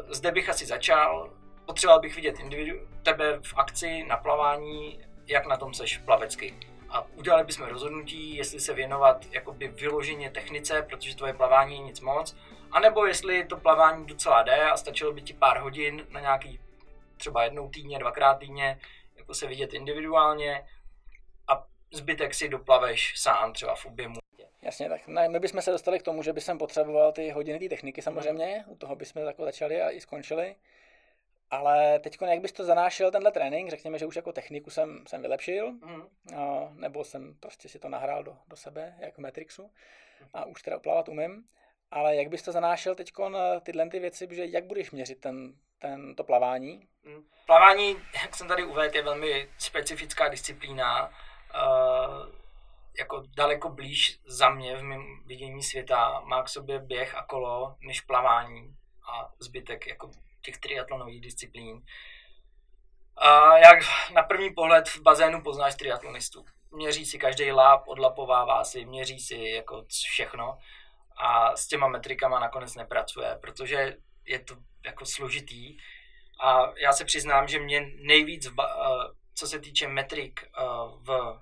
zde 0.10 0.32
bych 0.32 0.50
asi 0.50 0.66
začal. 0.66 1.34
Potřeboval 1.66 2.00
bych 2.00 2.16
vidět 2.16 2.40
individu- 2.40 2.88
tebe 3.04 3.40
v 3.44 3.54
akci, 3.58 4.04
na 4.04 4.18
plavání, 4.18 5.00
jak 5.28 5.46
na 5.46 5.58
tom 5.58 5.74
seš 5.74 5.98
plavecky. 5.98 6.56
A 6.90 7.02
udělali 7.02 7.44
bychom 7.44 7.68
rozhodnutí, 7.68 8.36
jestli 8.36 8.60
se 8.60 8.74
věnovat 8.74 9.26
jakoby 9.32 9.68
vyloženě 9.68 10.32
technice, 10.32 10.82
protože 10.82 11.16
tvoje 11.16 11.34
plavání 11.34 11.76
je 11.76 11.82
nic 11.82 12.02
moc, 12.02 12.38
anebo 12.72 13.06
jestli 13.06 13.46
to 13.46 13.58
plavání 13.58 14.06
docela 14.06 14.44
jde 14.44 14.70
a 14.70 14.78
stačilo 14.78 15.14
by 15.14 15.22
ti 15.22 15.34
pár 15.34 15.60
hodin 15.60 16.06
na 16.10 16.20
nějaký 16.20 16.60
třeba 17.18 17.44
jednou 17.44 17.70
týdně, 17.70 18.00
dvakrát 18.00 18.34
týdně, 18.34 18.80
jako 19.16 19.34
se 19.34 19.48
vidět 19.48 19.74
individuálně 19.74 20.66
a 21.48 21.66
zbytek 21.92 22.34
si 22.34 22.50
doplaveš 22.50 23.14
sám 23.22 23.54
třeba 23.54 23.76
v 23.76 23.86
objemu. 23.86 24.16
Jasně, 24.62 24.90
tak 24.90 25.08
ne, 25.08 25.30
my 25.30 25.40
bychom 25.40 25.62
se 25.62 25.72
dostali 25.72 26.00
k 26.00 26.04
tomu, 26.04 26.24
že 26.24 26.34
bychom 26.34 26.58
potřeboval 26.58 27.12
ty 27.12 27.30
hodiny 27.30 27.60
té 27.60 27.70
techniky 27.70 28.02
samozřejmě, 28.02 28.64
u 28.68 28.76
toho 28.76 28.96
bychom 28.96 29.22
jako 29.26 29.46
začali 29.46 29.82
a 29.82 29.90
i 29.90 30.02
skončili. 30.02 30.56
Ale 31.52 32.00
teď, 32.00 32.18
jak 32.26 32.42
bys 32.42 32.52
to 32.52 32.64
zanášel, 32.64 33.12
tenhle 33.12 33.32
trénink, 33.32 33.70
řekněme, 33.70 34.00
že 34.00 34.06
už 34.06 34.16
jako 34.16 34.32
techniku 34.32 34.70
jsem, 34.70 35.04
jsem 35.08 35.22
vylepšil, 35.22 35.72
mm. 35.72 36.04
a, 36.36 36.70
nebo 36.74 37.04
jsem 37.04 37.36
prostě 37.40 37.70
si 37.70 37.80
to 37.80 37.90
nahrál 37.90 38.24
do, 38.24 38.38
do 38.48 38.56
sebe, 38.56 38.96
jak 39.00 39.16
v 39.16 39.18
Matrixu, 39.18 39.72
a 40.34 40.46
už 40.46 40.62
teda 40.62 40.80
plavat 40.80 41.10
umím. 41.10 41.44
Ale 41.92 42.16
jak 42.16 42.30
bys 42.30 42.42
to 42.42 42.52
zanášel 42.52 42.96
teď 42.96 43.12
tyhle 43.64 43.90
ty 43.90 44.00
věci, 44.00 44.28
že 44.32 44.46
jak 44.46 44.66
budeš 44.66 44.92
měřit 44.92 45.20
ten, 45.20 45.54
ten, 45.80 46.16
to 46.16 46.24
plavání? 46.24 46.88
Mm. 47.04 47.24
Plavání, 47.46 47.98
jak 48.22 48.36
jsem 48.36 48.48
tady 48.48 48.64
uvedl, 48.64 48.96
je 48.96 49.04
velmi 49.04 49.50
specifická 49.58 50.28
disciplína. 50.28 51.08
Uh, 51.08 52.39
jako 53.00 53.24
daleko 53.36 53.70
blíž 53.70 54.20
za 54.26 54.50
mě 54.50 54.78
v 54.78 54.84
mém 54.84 55.24
vidění 55.26 55.64
světa 55.64 56.20
má 56.20 56.44
k 56.44 56.50
sobě 56.50 56.80
běh 56.80 57.16
a 57.16 57.24
kolo 57.24 57.76
než 57.82 58.02
plavání 58.02 58.76
a 59.12 59.30
zbytek 59.40 59.88
jako 59.88 60.12
těch 60.42 60.58
triatlonových 60.58 61.22
disciplín. 61.22 61.82
A 63.18 63.58
jak 63.58 63.80
na 64.14 64.24
první 64.24 64.54
pohled 64.54 64.90
v 64.90 65.02
bazénu 65.02 65.44
poznáš 65.44 65.76
triatlonistů. 65.76 66.46
Měří 66.72 67.06
si 67.06 67.18
každý 67.18 67.52
láp, 67.52 67.88
odlapovává 67.88 68.64
si, 68.64 68.86
měří 68.86 69.20
si 69.20 69.36
jako 69.36 69.86
všechno 69.90 70.58
a 71.18 71.56
s 71.56 71.68
těma 71.68 71.88
metrikama 71.88 72.40
nakonec 72.40 72.76
nepracuje, 72.76 73.38
protože 73.42 73.98
je 74.26 74.40
to 74.40 74.56
jako 74.86 75.06
složitý. 75.06 75.78
A 76.44 76.72
já 76.78 76.94
se 76.94 77.06
přiznám, 77.06 77.48
že 77.48 77.60
mě 77.60 77.92
nejvíc, 78.02 78.48
v, 78.48 78.56
co 79.36 79.48
se 79.48 79.60
týče 79.60 79.88
metrik 79.88 80.50
v 81.00 81.40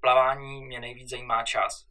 plavání 0.00 0.64
mě 0.64 0.80
nejvíc 0.80 1.10
zajímá 1.10 1.44
čas. 1.44 1.86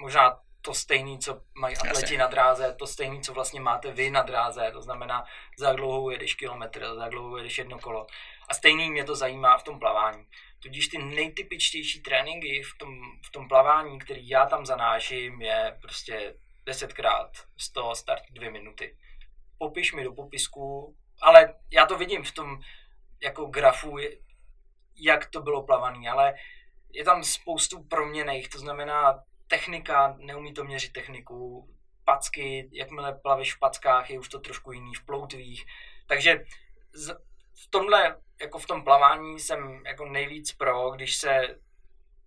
Možná 0.00 0.40
to 0.66 0.74
stejný, 0.74 1.18
co 1.18 1.40
mají 1.54 1.76
atleti 1.76 2.16
na 2.16 2.26
dráze, 2.26 2.74
to 2.78 2.86
stejný, 2.86 3.22
co 3.22 3.32
vlastně 3.32 3.60
máte 3.60 3.92
vy 3.92 4.10
na 4.10 4.22
dráze, 4.22 4.70
to 4.72 4.82
znamená, 4.82 5.24
za 5.58 5.68
jak 5.68 5.76
dlouho 5.76 6.10
jedeš 6.10 6.34
kilometr, 6.34 6.94
za 6.94 7.02
jak 7.02 7.10
dlouho 7.10 7.36
jedeš 7.36 7.58
jedno 7.58 7.78
kolo. 7.78 8.06
A 8.48 8.54
stejný 8.54 8.90
mě 8.90 9.04
to 9.04 9.16
zajímá 9.16 9.58
v 9.58 9.62
tom 9.62 9.78
plavání. 9.78 10.26
Tudíž 10.62 10.88
ty 10.88 10.98
nejtypičtější 10.98 12.02
tréninky 12.02 12.62
v 12.62 12.78
tom, 12.78 13.00
v 13.26 13.30
tom 13.30 13.48
plavání, 13.48 13.98
který 13.98 14.28
já 14.28 14.46
tam 14.46 14.66
zanáším, 14.66 15.42
je 15.42 15.78
prostě 15.82 16.34
10krát 16.66 17.30
100 17.56 17.94
start 17.94 18.22
2 18.30 18.50
minuty. 18.50 18.96
Popiš 19.58 19.92
mi 19.92 20.04
do 20.04 20.12
popisku, 20.12 20.96
ale 21.22 21.54
já 21.72 21.86
to 21.86 21.98
vidím 21.98 22.24
v 22.24 22.32
tom 22.32 22.60
jako 23.22 23.46
grafu, 23.46 23.96
jak 24.96 25.26
to 25.26 25.42
bylo 25.42 25.62
plavaný, 25.62 26.08
ale 26.08 26.34
je 26.96 27.04
tam 27.04 27.24
spoustu 27.24 27.82
proměných, 27.82 28.48
to 28.48 28.58
znamená 28.58 29.22
technika, 29.46 30.16
neumí 30.18 30.54
to 30.54 30.64
měřit 30.64 30.92
techniku, 30.92 31.68
packy, 32.04 32.68
jakmile 32.72 33.14
plaveš 33.14 33.54
v 33.54 33.58
packách, 33.58 34.10
je 34.10 34.18
už 34.18 34.28
to 34.28 34.40
trošku 34.40 34.72
jiný 34.72 34.94
v 34.94 35.04
ploutvích. 35.04 35.64
Takže 36.06 36.44
z, 36.92 37.14
v 37.64 37.70
tomhle, 37.70 38.16
jako 38.40 38.58
v 38.58 38.66
tom 38.66 38.84
plavání 38.84 39.40
jsem 39.40 39.86
jako 39.86 40.06
nejvíc 40.06 40.52
pro, 40.52 40.90
když 40.90 41.16
se 41.16 41.58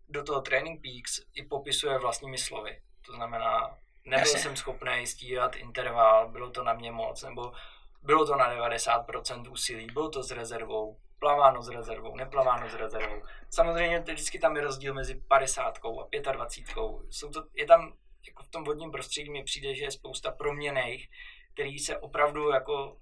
do 0.09 0.23
toho 0.23 0.41
Training 0.41 0.81
Peaks 0.81 1.21
i 1.35 1.45
popisuje 1.45 1.99
vlastními 1.99 2.37
slovy. 2.37 2.81
To 3.05 3.13
znamená, 3.13 3.77
nebyl 4.05 4.25
Jasně. 4.25 4.39
jsem 4.39 4.55
schopný 4.55 5.07
stíhat 5.07 5.55
interval, 5.55 6.29
bylo 6.31 6.49
to 6.49 6.63
na 6.63 6.73
mě 6.73 6.91
moc, 6.91 7.23
nebo 7.23 7.53
bylo 8.01 8.25
to 8.25 8.35
na 8.35 8.69
90% 8.69 9.51
úsilí, 9.51 9.85
bylo 9.85 10.09
to 10.09 10.23
s 10.23 10.31
rezervou, 10.31 10.97
plaváno 11.19 11.61
s 11.61 11.69
rezervou, 11.69 12.15
neplaváno 12.15 12.69
s 12.69 12.73
rezervou. 12.73 13.21
Samozřejmě 13.49 13.99
vždycky 13.99 14.39
tam 14.39 14.55
je 14.55 14.61
rozdíl 14.61 14.93
mezi 14.93 15.15
50 15.15 15.79
a 16.27 16.31
25. 16.31 16.75
Jsou 17.09 17.29
to, 17.29 17.45
je 17.53 17.65
tam, 17.65 17.93
jako 18.27 18.43
v 18.43 18.47
tom 18.47 18.63
vodním 18.63 18.91
prostředí 18.91 19.29
mi 19.29 19.43
přijde, 19.43 19.75
že 19.75 19.83
je 19.83 19.91
spousta 19.91 20.31
proměných, 20.31 21.09
který 21.53 21.79
se 21.79 21.97
opravdu 21.97 22.49
jako 22.49 22.97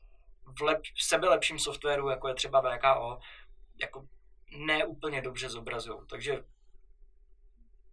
v, 0.60 0.62
lep, 0.62 0.82
v 0.96 1.04
sebelepším 1.04 1.60
softwaru, 1.60 2.10
jako 2.10 2.28
je 2.28 2.36
třeba 2.36 2.62
VKO, 2.62 3.20
jako 3.82 4.08
neúplně 4.52 5.22
dobře 5.22 5.50
zobrazují. 5.50 6.00
Takže 6.10 6.44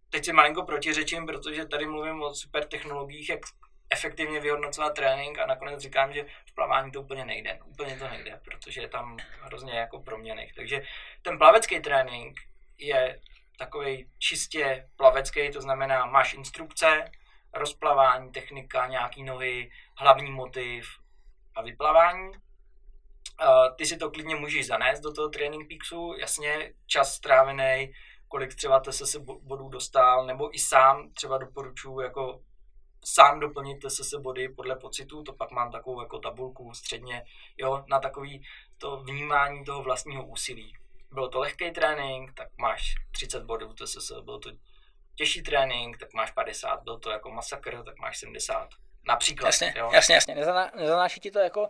teď 0.09 0.25
si 0.25 0.33
malinko 0.33 0.63
protiřečím, 0.63 1.25
protože 1.25 1.65
tady 1.65 1.85
mluvím 1.85 2.21
o 2.21 2.33
super 2.33 2.65
technologiích, 2.67 3.29
jak 3.29 3.39
efektivně 3.89 4.39
vyhodnocovat 4.39 4.93
trénink 4.93 5.39
a 5.39 5.45
nakonec 5.45 5.79
říkám, 5.79 6.13
že 6.13 6.25
v 6.45 6.55
plavání 6.55 6.91
to 6.91 7.01
úplně 7.01 7.25
nejde. 7.25 7.59
Úplně 7.65 7.97
to 7.97 8.07
nejde, 8.07 8.41
protože 8.45 8.81
je 8.81 8.87
tam 8.87 9.17
hrozně 9.41 9.73
jako 9.73 9.99
proměných. 9.99 10.55
Takže 10.55 10.81
ten 11.21 11.37
plavecký 11.37 11.79
trénink 11.79 12.39
je 12.77 13.19
takový 13.57 14.09
čistě 14.19 14.89
plavecký, 14.95 15.51
to 15.51 15.61
znamená, 15.61 16.05
máš 16.05 16.33
instrukce, 16.33 17.11
rozplavání, 17.53 18.31
technika, 18.31 18.87
nějaký 18.87 19.23
nohy, 19.23 19.71
hlavní 19.97 20.31
motiv 20.31 20.87
a 21.55 21.61
vyplavání. 21.61 22.31
Ty 23.77 23.85
si 23.85 23.97
to 23.97 24.11
klidně 24.11 24.35
můžeš 24.35 24.67
zanést 24.67 25.03
do 25.03 25.13
toho 25.13 25.29
Training 25.29 25.67
Peaksu, 25.67 26.15
jasně, 26.19 26.73
čas 26.87 27.13
strávený, 27.13 27.93
kolik 28.27 28.55
třeba 28.55 28.81
se 28.91 29.19
bodů 29.19 29.69
dostal, 29.69 30.25
nebo 30.25 30.55
i 30.55 30.59
sám 30.59 31.13
třeba 31.13 31.37
doporučuji 31.37 31.99
jako 31.99 32.41
sám 33.05 33.39
doplnit 33.39 33.85
TSS 33.85 34.13
body 34.13 34.49
podle 34.49 34.75
pocitu, 34.75 35.23
to 35.23 35.33
pak 35.33 35.51
mám 35.51 35.71
takovou 35.71 36.01
jako 36.01 36.19
tabulku 36.19 36.73
středně, 36.73 37.25
jo, 37.57 37.83
na 37.87 37.99
takový 37.99 38.45
to 38.77 38.97
vnímání 38.97 39.65
toho 39.65 39.83
vlastního 39.83 40.25
úsilí. 40.25 40.73
Bylo 41.11 41.29
to 41.29 41.39
lehký 41.39 41.71
trénink, 41.71 42.33
tak 42.33 42.47
máš 42.57 42.95
30 43.11 43.43
bodů 43.43 43.73
TSS, 43.73 44.11
byl 44.21 44.39
to 44.39 44.49
těžší 45.15 45.41
trénink, 45.41 45.97
tak 45.97 46.13
máš 46.13 46.31
50, 46.31 46.83
byl 46.83 46.99
to 46.99 47.09
jako 47.09 47.31
masakr, 47.31 47.83
tak 47.83 47.99
máš 47.99 48.17
70. 48.17 48.69
Například. 49.07 49.47
Jasně, 49.47 49.73
jo? 49.77 49.89
jasně, 49.93 50.15
jasně. 50.15 50.35
Nezaná, 50.35 50.71
nezanáší 50.75 51.19
ti 51.19 51.31
to 51.31 51.39
jako 51.39 51.69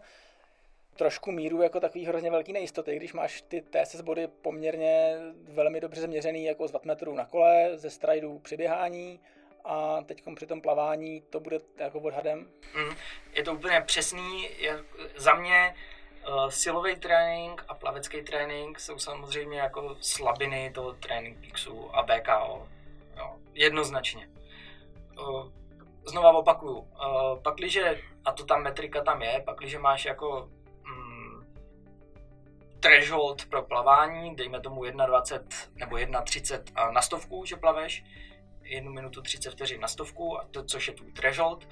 trošku 0.95 1.31
míru 1.31 1.61
jako 1.61 1.79
takový 1.79 2.05
hrozně 2.05 2.31
velký 2.31 2.53
nejistoty, 2.53 2.95
když 2.95 3.13
máš 3.13 3.41
ty 3.41 3.61
TSS 3.61 4.01
body 4.01 4.27
poměrně 4.27 5.17
velmi 5.53 5.81
dobře 5.81 6.01
změřený 6.01 6.45
jako 6.45 6.67
z 6.67 6.71
wattmetrů 6.71 7.15
na 7.15 7.25
kole, 7.25 7.71
ze 7.73 7.89
strajdů 7.89 8.39
při 8.39 8.57
běhání, 8.57 9.19
a 9.65 10.01
teď 10.05 10.23
při 10.35 10.45
tom 10.45 10.61
plavání 10.61 11.21
to 11.21 11.39
bude 11.39 11.59
jako 11.77 11.99
odhadem? 11.99 12.47
Mm, 12.75 12.95
je 13.33 13.43
to 13.43 13.53
úplně 13.53 13.81
přesný. 13.81 14.49
Je, 14.57 14.83
za 15.15 15.33
mě 15.33 15.75
uh, 16.29 16.49
silový 16.49 16.95
trénink 16.95 17.65
a 17.67 17.73
plavecký 17.73 18.21
trénink 18.21 18.79
jsou 18.79 18.99
samozřejmě 18.99 19.59
jako 19.59 19.97
slabiny 20.01 20.71
toho 20.75 20.93
trénink 20.93 21.37
Pixu 21.39 21.95
a 21.95 22.03
BKO. 22.03 22.67
Jo, 23.17 23.35
jednoznačně. 23.53 24.29
Uh, 25.19 25.49
znova 26.05 26.31
opakuju, 26.31 26.77
uh, 26.77 26.87
pakliže, 27.41 28.01
a 28.25 28.31
to 28.31 28.45
tam 28.45 28.63
metrika 28.63 29.03
tam 29.03 29.21
je, 29.21 29.41
pakliže 29.45 29.79
máš 29.79 30.05
jako 30.05 30.49
mm, 30.83 31.45
threshold 32.79 33.45
pro 33.45 33.63
plavání, 33.63 34.35
dejme 34.35 34.59
tomu 34.59 34.83
1,20 34.83 35.69
nebo 35.75 35.95
1,30 35.95 36.91
na 36.91 37.01
stovku, 37.01 37.45
že 37.45 37.55
plaveš, 37.55 38.03
1 38.65 38.91
minutu 38.91 39.21
30 39.21 39.51
vteřin 39.51 39.81
na 39.81 39.87
stovku, 39.87 40.39
a 40.39 40.45
to, 40.51 40.63
což 40.63 40.87
je 40.87 40.93
tvůj 40.93 41.11
threshold. 41.11 41.67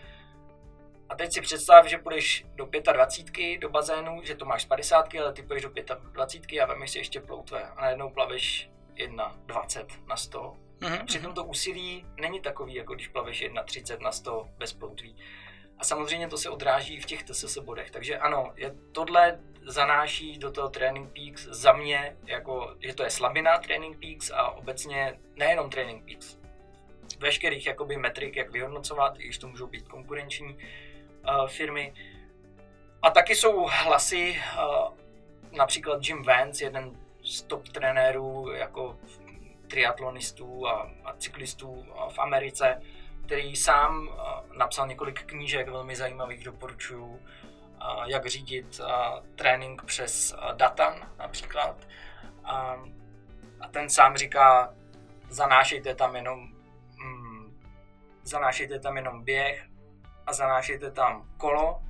A 1.10 1.16
teď 1.16 1.34
si 1.34 1.42
představ, 1.42 1.86
že 1.86 1.98
půjdeš 1.98 2.46
do 2.56 2.70
25 2.94 3.58
do 3.58 3.70
bazénu, 3.70 4.22
že 4.24 4.36
to 4.36 4.46
máš 4.46 4.62
z 4.62 4.66
50, 4.66 5.16
ale 5.16 5.34
ty 5.34 5.44
půjdeš 5.44 5.64
do 5.64 5.70
25 6.12 6.60
a 6.60 6.66
vemeš 6.66 6.92
si 6.92 6.98
ještě 6.98 7.22
ploutve 7.22 7.64
a 7.64 7.82
najednou 7.82 8.10
plaveš 8.10 8.70
1,20 8.96 9.86
na 10.08 10.18
100. 10.18 10.58
Mm-hmm. 10.80 11.06
Přitom 11.06 11.34
to 11.34 11.44
úsilí 11.44 12.06
není 12.22 12.42
takový, 12.42 12.74
jako 12.74 12.94
když 12.94 13.08
plaveš 13.08 13.44
1,30 13.44 14.02
na 14.02 14.12
100 14.12 14.48
bez 14.58 14.74
ploutví. 14.74 15.16
A 15.78 15.84
samozřejmě 15.84 16.28
to 16.28 16.38
se 16.38 16.50
odráží 16.50 17.00
v 17.00 17.06
těch 17.06 17.24
TSS 17.24 17.58
bodech. 17.58 17.92
Takže 17.92 18.18
ano, 18.18 18.54
je, 18.56 18.76
tohle 18.92 19.40
zanáší 19.66 20.38
do 20.38 20.52
toho 20.52 20.70
Training 20.70 21.12
Peaks 21.14 21.44
za 21.44 21.74
mě, 21.74 22.18
jako, 22.26 22.76
že 22.80 22.94
to 22.94 23.04
je 23.04 23.10
slabina 23.10 23.58
Training 23.58 24.00
Peaks 24.00 24.32
a 24.32 24.50
obecně 24.50 25.20
nejenom 25.36 25.70
Training 25.70 26.06
Peaks, 26.06 26.38
veškerých 27.20 27.66
jakoby 27.66 27.98
metrik, 27.98 28.36
jak 28.36 28.52
vyhodnocovat, 28.52 29.20
i 29.20 29.24
když 29.24 29.38
to 29.38 29.48
můžou 29.48 29.68
být 29.68 29.88
konkurenční 29.88 30.54
uh, 30.54 31.48
firmy. 31.48 31.94
A 33.02 33.10
taky 33.10 33.36
jsou 33.36 33.68
hlasy, 33.70 34.42
uh, 34.58 34.94
například 35.52 36.08
Jim 36.08 36.24
Vance, 36.24 36.64
jeden 36.64 36.92
z 37.24 37.42
top 37.42 37.70
trenérů 37.70 38.52
jako 38.52 38.98
triatlonistů 39.68 40.68
a, 40.68 40.92
a 41.06 41.14
cyklistů 41.14 41.86
v 42.10 42.20
Americe, 42.20 42.82
který 43.26 43.56
sám 43.56 44.08
uh, 44.08 44.58
napsal 44.58 44.88
několik 44.88 45.24
knížek 45.24 45.70
velmi 45.70 45.96
zajímavých, 45.96 46.44
doporučuju, 46.44 47.06
uh, 47.06 47.20
jak 48.06 48.26
řídit 48.26 48.80
uh, 48.80 48.88
trénink 49.36 49.84
přes 49.84 50.36
Datan 50.54 51.12
například. 51.20 51.88
A, 52.44 52.84
a 53.62 53.68
ten 53.68 53.90
sám 53.90 54.18
říká, 54.18 54.74
zanášejte 55.30 55.96
tam 55.96 56.16
jenom 56.16 56.53
zanášejte 58.24 58.80
tam 58.80 58.98
jenom 58.98 59.24
běh 59.24 59.66
a 60.26 60.34
zanášejte 60.34 60.92
tam 60.92 61.30
kolo 61.38 61.82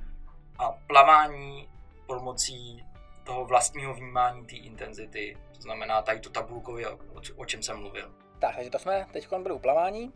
a 0.58 0.72
plavání 0.86 1.68
pomocí 2.06 2.84
toho 3.24 3.44
vlastního 3.44 3.94
vnímání 3.94 4.46
té 4.46 4.56
intenzity, 4.56 5.36
to 5.54 5.60
znamená 5.60 6.02
tady 6.02 6.20
to 6.20 6.30
tabulkově, 6.30 6.86
o, 7.36 7.44
čem 7.44 7.62
jsem 7.62 7.80
mluvil. 7.80 8.14
Tak, 8.38 8.54
takže 8.54 8.70
to 8.70 8.78
jsme 8.78 9.06
teď 9.12 9.28
byli 9.42 9.54
u 9.54 9.58
plavání. 9.58 10.12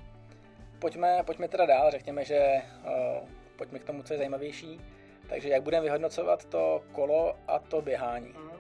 Pojďme, 0.79 1.23
pojďme 1.27 1.49
teda 1.49 1.67
dál, 1.67 1.91
řekněme, 1.91 2.25
že 2.25 2.63
uh, 2.85 3.29
pojďme 3.57 3.79
k 3.79 3.85
tomu, 3.85 4.03
co 4.03 4.13
je 4.13 4.19
zajímavější. 4.19 4.81
Takže 5.29 5.49
jak 5.49 5.63
budeme 5.63 5.83
vyhodnocovat 5.83 6.45
to 6.45 6.83
kolo 6.93 7.35
a 7.49 7.59
to 7.59 7.83
běhání? 7.83 8.29
Mhm. 8.29 8.59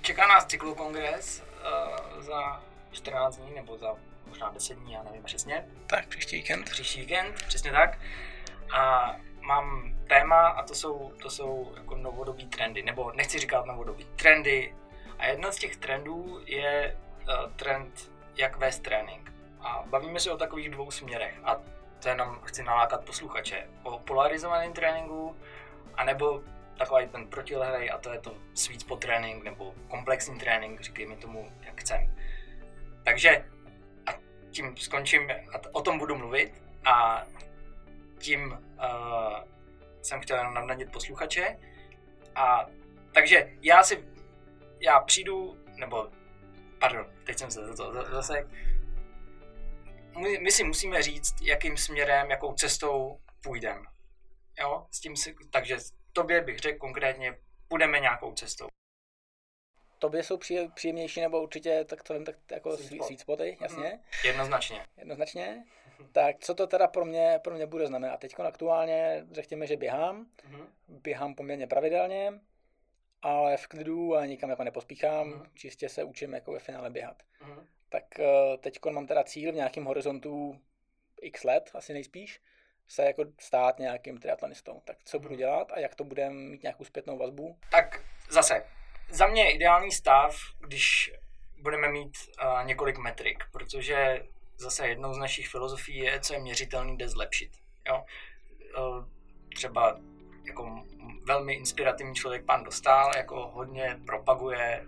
Čeká 0.00 0.26
nás 0.26 0.46
cyklokongres 0.46 1.42
uh, 1.42 2.22
za 2.22 2.62
14 2.90 3.36
dní 3.36 3.54
nebo 3.54 3.78
za 3.78 3.96
možná 4.36 4.50
10 4.50 4.78
dní, 4.78 4.92
já 4.92 5.02
nevím 5.02 5.22
přesně. 5.22 5.64
Tak, 5.86 6.06
příští 6.06 6.36
víkend. 6.36 6.70
Příští 6.70 7.00
víkend, 7.00 7.34
přesně 7.34 7.70
tak. 7.70 7.98
A 8.72 9.16
mám 9.40 9.94
téma 10.08 10.48
a 10.48 10.62
to 10.62 10.74
jsou, 10.74 11.12
to 11.22 11.30
jsou 11.30 11.72
jako 11.76 11.96
novodobí 11.96 12.46
trendy, 12.46 12.82
nebo 12.82 13.12
nechci 13.12 13.38
říkat 13.38 13.66
novodobí, 13.66 14.06
trendy. 14.16 14.74
A 15.18 15.26
jedna 15.26 15.52
z 15.52 15.56
těch 15.56 15.76
trendů 15.76 16.40
je 16.46 16.96
uh, 17.28 17.52
trend, 17.52 18.12
jak 18.36 18.56
vést 18.56 18.78
trénink. 18.78 19.32
A 19.60 19.84
bavíme 19.86 20.20
se 20.20 20.30
o 20.30 20.36
takových 20.36 20.70
dvou 20.70 20.90
směrech. 20.90 21.34
A 21.44 21.56
to 22.02 22.08
jenom 22.08 22.40
chci 22.44 22.62
nalákat 22.62 23.04
posluchače. 23.04 23.68
O 23.82 23.98
polarizovaném 23.98 24.72
tréninku, 24.72 25.36
anebo 25.94 26.42
takový 26.78 27.08
ten 27.08 27.26
protilehlej 27.26 27.90
a 27.90 27.98
to 27.98 28.12
je 28.12 28.20
to 28.20 28.34
sweet 28.54 28.80
spot 28.80 29.00
trénink 29.00 29.44
nebo 29.44 29.74
komplexní 29.88 30.38
trénink, 30.38 30.80
říkejme 30.80 31.16
tomu, 31.16 31.52
jak 31.66 31.80
chcem. 31.80 32.16
Takže 33.04 33.44
tím 34.56 34.76
skončím, 34.76 35.30
a 35.30 35.60
o 35.72 35.82
tom 35.82 35.98
budu 35.98 36.16
mluvit 36.16 36.62
a 36.84 37.26
tím 38.18 38.52
uh, 38.52 39.38
jsem 40.02 40.20
chtěl 40.20 40.36
jenom 40.36 40.54
navnadit 40.54 40.92
posluchače. 40.92 41.58
A 42.34 42.66
takže 43.14 43.52
já 43.62 43.82
si, 43.82 44.04
já 44.80 45.00
přijdu, 45.00 45.64
nebo, 45.76 46.10
pardon, 46.80 47.06
teď 47.24 47.38
jsem 47.38 47.50
se 47.50 47.60
to 47.76 47.92
zase, 48.10 48.48
my, 50.18 50.38
my 50.38 50.50
si 50.52 50.64
musíme 50.64 51.02
říct, 51.02 51.34
jakým 51.42 51.76
směrem, 51.76 52.30
jakou 52.30 52.54
cestou 52.54 53.20
půjdeme. 53.42 53.86
Jo, 54.60 54.86
s 54.90 55.00
tím 55.00 55.16
si, 55.16 55.34
takže 55.50 55.76
tobě 56.12 56.40
bych 56.40 56.58
řekl 56.58 56.78
konkrétně, 56.78 57.38
půjdeme 57.68 58.00
nějakou 58.00 58.32
cestou. 58.32 58.66
Tobě 59.98 60.22
jsou 60.22 60.38
příjemnější 60.74 61.20
nebo 61.20 61.42
určitě 61.42 61.84
tak 61.84 62.02
to 62.02 62.24
tak 62.24 62.36
jako 62.50 62.76
sweet, 62.76 63.04
sweet 63.04 63.20
spoty, 63.20 63.58
jasně? 63.60 63.90
Mm, 63.90 64.00
jednoznačně. 64.24 64.86
Jednoznačně. 64.96 65.64
Tak 66.12 66.36
co 66.40 66.54
to 66.54 66.66
teda 66.66 66.86
pro 66.86 67.04
mě, 67.04 67.40
pro 67.44 67.54
mě 67.54 67.66
bude 67.66 67.86
znamenat? 67.86 68.20
Teď 68.20 68.40
aktuálně 68.40 69.26
řekněme, 69.32 69.66
že 69.66 69.76
běhám. 69.76 70.26
Mm-hmm. 70.26 70.66
Běhám 70.88 71.34
poměrně 71.34 71.66
pravidelně, 71.66 72.32
ale 73.22 73.56
v 73.56 73.66
klidu 73.66 74.16
a 74.16 74.26
nikam 74.26 74.50
jako 74.50 74.64
nepospíchám. 74.64 75.32
Mm-hmm. 75.32 75.50
Čistě 75.54 75.88
se 75.88 76.04
učím 76.04 76.34
jako 76.34 76.52
ve 76.52 76.58
finále 76.58 76.90
běhat. 76.90 77.22
Mm-hmm. 77.42 77.64
Tak 77.88 78.20
eh, 78.20 78.56
teď 78.60 78.78
mám 78.90 79.06
teda 79.06 79.24
cíl 79.24 79.52
v 79.52 79.54
nějakém 79.54 79.84
horizontu 79.84 80.60
x 81.20 81.44
let, 81.44 81.70
asi 81.74 81.92
nejspíš, 81.92 82.40
se 82.88 83.04
jako 83.04 83.24
stát 83.40 83.78
nějakým 83.78 84.18
triatlonistou. 84.18 84.80
Tak 84.84 84.96
co 85.04 85.18
budu 85.18 85.30
mhm. 85.30 85.38
dělat 85.38 85.72
a 85.72 85.78
jak 85.78 85.94
to 85.94 86.04
bude 86.04 86.30
mít 86.30 86.62
nějakou 86.62 86.84
zpětnou 86.84 87.18
vazbu? 87.18 87.58
Tak 87.70 88.04
zase, 88.30 88.66
za 89.10 89.26
mě 89.26 89.42
je 89.42 89.52
ideální 89.52 89.92
stav, 89.92 90.36
když 90.60 91.12
budeme 91.62 91.88
mít 91.88 92.16
uh, 92.42 92.66
několik 92.66 92.98
metrik, 92.98 93.44
protože 93.52 94.22
zase 94.56 94.88
jednou 94.88 95.14
z 95.14 95.18
našich 95.18 95.48
filozofií 95.48 95.98
je, 95.98 96.20
co 96.20 96.34
je 96.34 96.40
měřitelný, 96.40 96.96
jde 96.96 97.08
zlepšit. 97.08 97.50
Jo? 97.88 98.04
Uh, 98.78 99.04
třeba 99.54 99.98
jako 100.46 100.82
velmi 101.22 101.54
inspirativní 101.54 102.14
člověk 102.14 102.44
pan 102.44 102.64
Dostal 102.64 103.10
jako 103.16 103.46
hodně 103.46 104.00
propaguje 104.06 104.86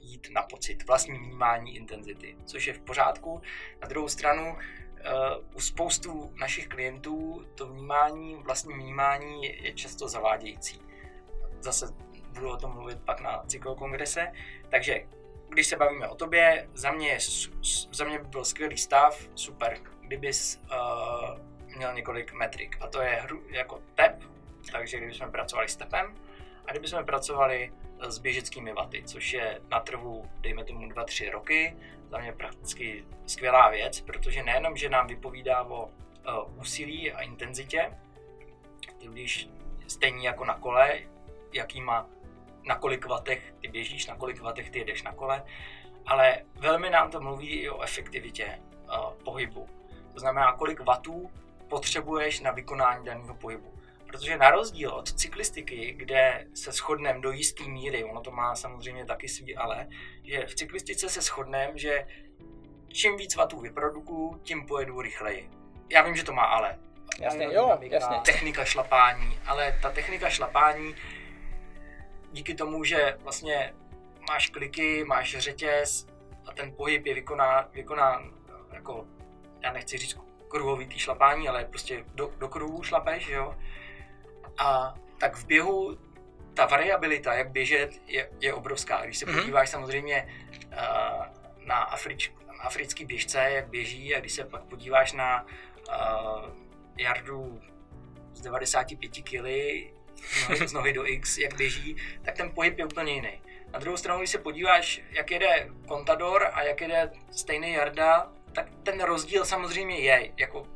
jít 0.00 0.28
na 0.30 0.42
pocit, 0.42 0.86
vlastní 0.86 1.18
vnímání 1.18 1.76
intenzity, 1.76 2.36
což 2.44 2.66
je 2.66 2.72
v 2.74 2.80
pořádku. 2.80 3.42
Na 3.82 3.88
druhou 3.88 4.08
stranu 4.08 4.58
Uh, 4.98 5.44
u 5.54 5.60
spoustu 5.60 6.32
našich 6.40 6.68
klientů 6.68 7.46
to 7.54 7.66
vnímání, 7.66 8.34
vlastní 8.34 8.74
vnímání 8.74 9.44
je, 9.44 9.62
je 9.62 9.72
často 9.72 10.08
zavádějící. 10.08 10.80
Zase 11.60 11.86
budu 12.38 12.50
o 12.50 12.56
tom 12.56 12.72
mluvit 12.72 12.98
pak 13.04 13.20
na 13.20 13.42
cyklokongrese. 13.46 14.32
Takže 14.68 15.04
když 15.48 15.66
se 15.66 15.76
bavíme 15.76 16.08
o 16.08 16.14
tobě, 16.14 16.68
za 16.74 16.90
mě, 16.90 17.08
je, 17.08 17.18
za 17.92 18.04
mě 18.04 18.18
by 18.18 18.28
byl 18.28 18.44
skvělý 18.44 18.78
stav, 18.78 19.28
super, 19.34 19.78
kdybys 20.00 20.60
uh, 20.72 21.38
měl 21.76 21.94
několik 21.94 22.32
metrik. 22.32 22.76
A 22.80 22.86
to 22.86 23.00
je 23.00 23.08
hru, 23.08 23.42
jako 23.50 23.82
tep, 23.94 24.22
takže 24.72 24.96
kdybychom 24.96 25.32
pracovali 25.32 25.68
s 25.68 25.76
tepem, 25.76 26.14
a 26.66 26.70
kdybychom 26.70 27.04
pracovali 27.04 27.72
s 28.00 28.18
běžeckými 28.18 28.72
vaty, 28.72 29.02
což 29.06 29.32
je 29.32 29.60
na 29.70 29.80
trhu, 29.80 30.30
dejme 30.40 30.64
tomu 30.64 30.88
2-3 30.88 31.30
roky, 31.30 31.76
za 32.10 32.18
mě 32.18 32.32
prakticky 32.32 33.04
skvělá 33.26 33.70
věc, 33.70 34.00
protože 34.00 34.42
nejenom, 34.42 34.76
že 34.76 34.88
nám 34.88 35.06
vypovídá 35.06 35.62
o 35.62 35.84
uh, 35.84 36.60
úsilí 36.60 37.12
a 37.12 37.20
intenzitě, 37.20 37.92
když 38.98 39.48
stejně 39.86 40.28
jako 40.28 40.44
na 40.44 40.54
kole, 40.54 41.00
jakýma, 41.52 42.08
na 42.68 42.74
kolik 42.74 43.06
vatech 43.06 43.54
ty 43.60 43.68
běžíš, 43.68 44.06
na 44.06 44.16
kolik 44.16 44.40
vatech 44.40 44.70
ty 44.70 44.78
jedeš 44.78 45.02
na 45.02 45.12
kole, 45.12 45.44
ale 46.06 46.38
velmi 46.54 46.90
nám 46.90 47.10
to 47.10 47.20
mluví 47.20 47.48
i 47.48 47.70
o 47.70 47.82
efektivitě 47.82 48.58
uh, 48.58 49.12
pohybu. 49.24 49.68
To 50.12 50.20
znamená, 50.20 50.52
kolik 50.52 50.80
vatů 50.80 51.30
potřebuješ 51.68 52.40
na 52.40 52.50
vykonání 52.50 53.04
daného 53.04 53.34
pohybu. 53.34 53.74
Protože 54.06 54.36
na 54.36 54.50
rozdíl 54.50 54.90
od 54.90 55.12
cyklistiky, 55.12 55.94
kde 55.96 56.46
se 56.54 56.72
shodneme 56.72 57.20
do 57.20 57.30
jisté 57.30 57.64
míry, 57.64 58.04
ono 58.04 58.20
to 58.20 58.30
má 58.30 58.56
samozřejmě 58.56 59.04
taky 59.04 59.28
svý 59.28 59.56
ale, 59.56 59.86
že 60.24 60.46
v 60.46 60.54
cyklistice 60.54 61.08
se 61.08 61.20
shodneme, 61.20 61.78
že 61.78 62.06
čím 62.88 63.16
víc 63.16 63.36
vatů 63.36 63.60
vyprodukuju, 63.60 64.40
tím 64.42 64.66
pojedu 64.66 65.00
rychleji. 65.00 65.50
Já 65.90 66.02
vím, 66.02 66.16
že 66.16 66.24
to 66.24 66.32
má 66.32 66.42
ale. 66.42 66.78
Jasně, 67.20 67.44
jo, 67.44 67.78
jasně. 67.80 68.16
Technika 68.24 68.64
šlapání, 68.64 69.38
ale 69.46 69.78
ta 69.82 69.90
technika 69.90 70.30
šlapání 70.30 70.94
díky 72.32 72.54
tomu, 72.54 72.84
že 72.84 73.16
vlastně 73.22 73.74
máš 74.28 74.50
kliky, 74.50 75.04
máš 75.04 75.36
řetěz 75.38 76.06
a 76.46 76.52
ten 76.52 76.72
pohyb 76.72 77.06
je 77.06 77.14
vykoná, 77.14 77.68
vykoná 77.72 78.22
jako, 78.72 79.06
já 79.62 79.72
nechci 79.72 79.98
říct 79.98 80.18
kruhový 80.48 80.86
tý 80.86 80.98
šlapání, 80.98 81.48
ale 81.48 81.64
prostě 81.64 82.04
do, 82.14 82.30
do 82.38 82.48
kruhu 82.48 82.82
šlapeš, 82.82 83.28
jo, 83.28 83.54
a 84.58 84.94
tak 85.18 85.36
v 85.36 85.46
běhu 85.46 85.98
ta 86.54 86.66
variabilita, 86.66 87.34
jak 87.34 87.50
běžet, 87.50 88.02
je, 88.06 88.30
je 88.40 88.54
obrovská. 88.54 89.04
Když 89.04 89.18
se 89.18 89.26
mm-hmm. 89.26 89.40
podíváš 89.40 89.68
samozřejmě 89.68 90.28
uh, 90.66 91.66
na, 91.66 91.76
Afrič, 91.76 92.32
na 92.46 92.62
africký 92.62 93.04
běžce, 93.04 93.38
jak 93.38 93.68
běží, 93.68 94.14
a 94.14 94.20
když 94.20 94.32
se 94.32 94.44
pak 94.44 94.62
podíváš 94.62 95.12
na 95.12 95.46
uh, 95.46 96.50
jardu 96.96 97.60
z 98.32 98.40
95 98.40 99.08
kg 99.08 99.46
z 100.66 100.72
nohy 100.72 100.92
do 100.92 101.06
X, 101.06 101.38
jak 101.38 101.56
běží, 101.56 101.96
tak 102.22 102.36
ten 102.36 102.50
pohyb 102.50 102.78
je 102.78 102.84
úplně 102.84 103.12
jiný. 103.12 103.40
Na 103.72 103.78
druhou 103.78 103.96
stranu, 103.96 104.18
když 104.18 104.30
se 104.30 104.38
podíváš, 104.38 105.02
jak 105.10 105.30
jede 105.30 105.68
Contador 105.88 106.50
a 106.52 106.62
jak 106.62 106.80
jede 106.80 107.10
stejný 107.30 107.72
Jarda, 107.72 108.32
tak 108.52 108.66
ten 108.82 109.00
rozdíl 109.00 109.44
samozřejmě 109.44 109.98
je, 109.98 110.32
jako 110.36 110.66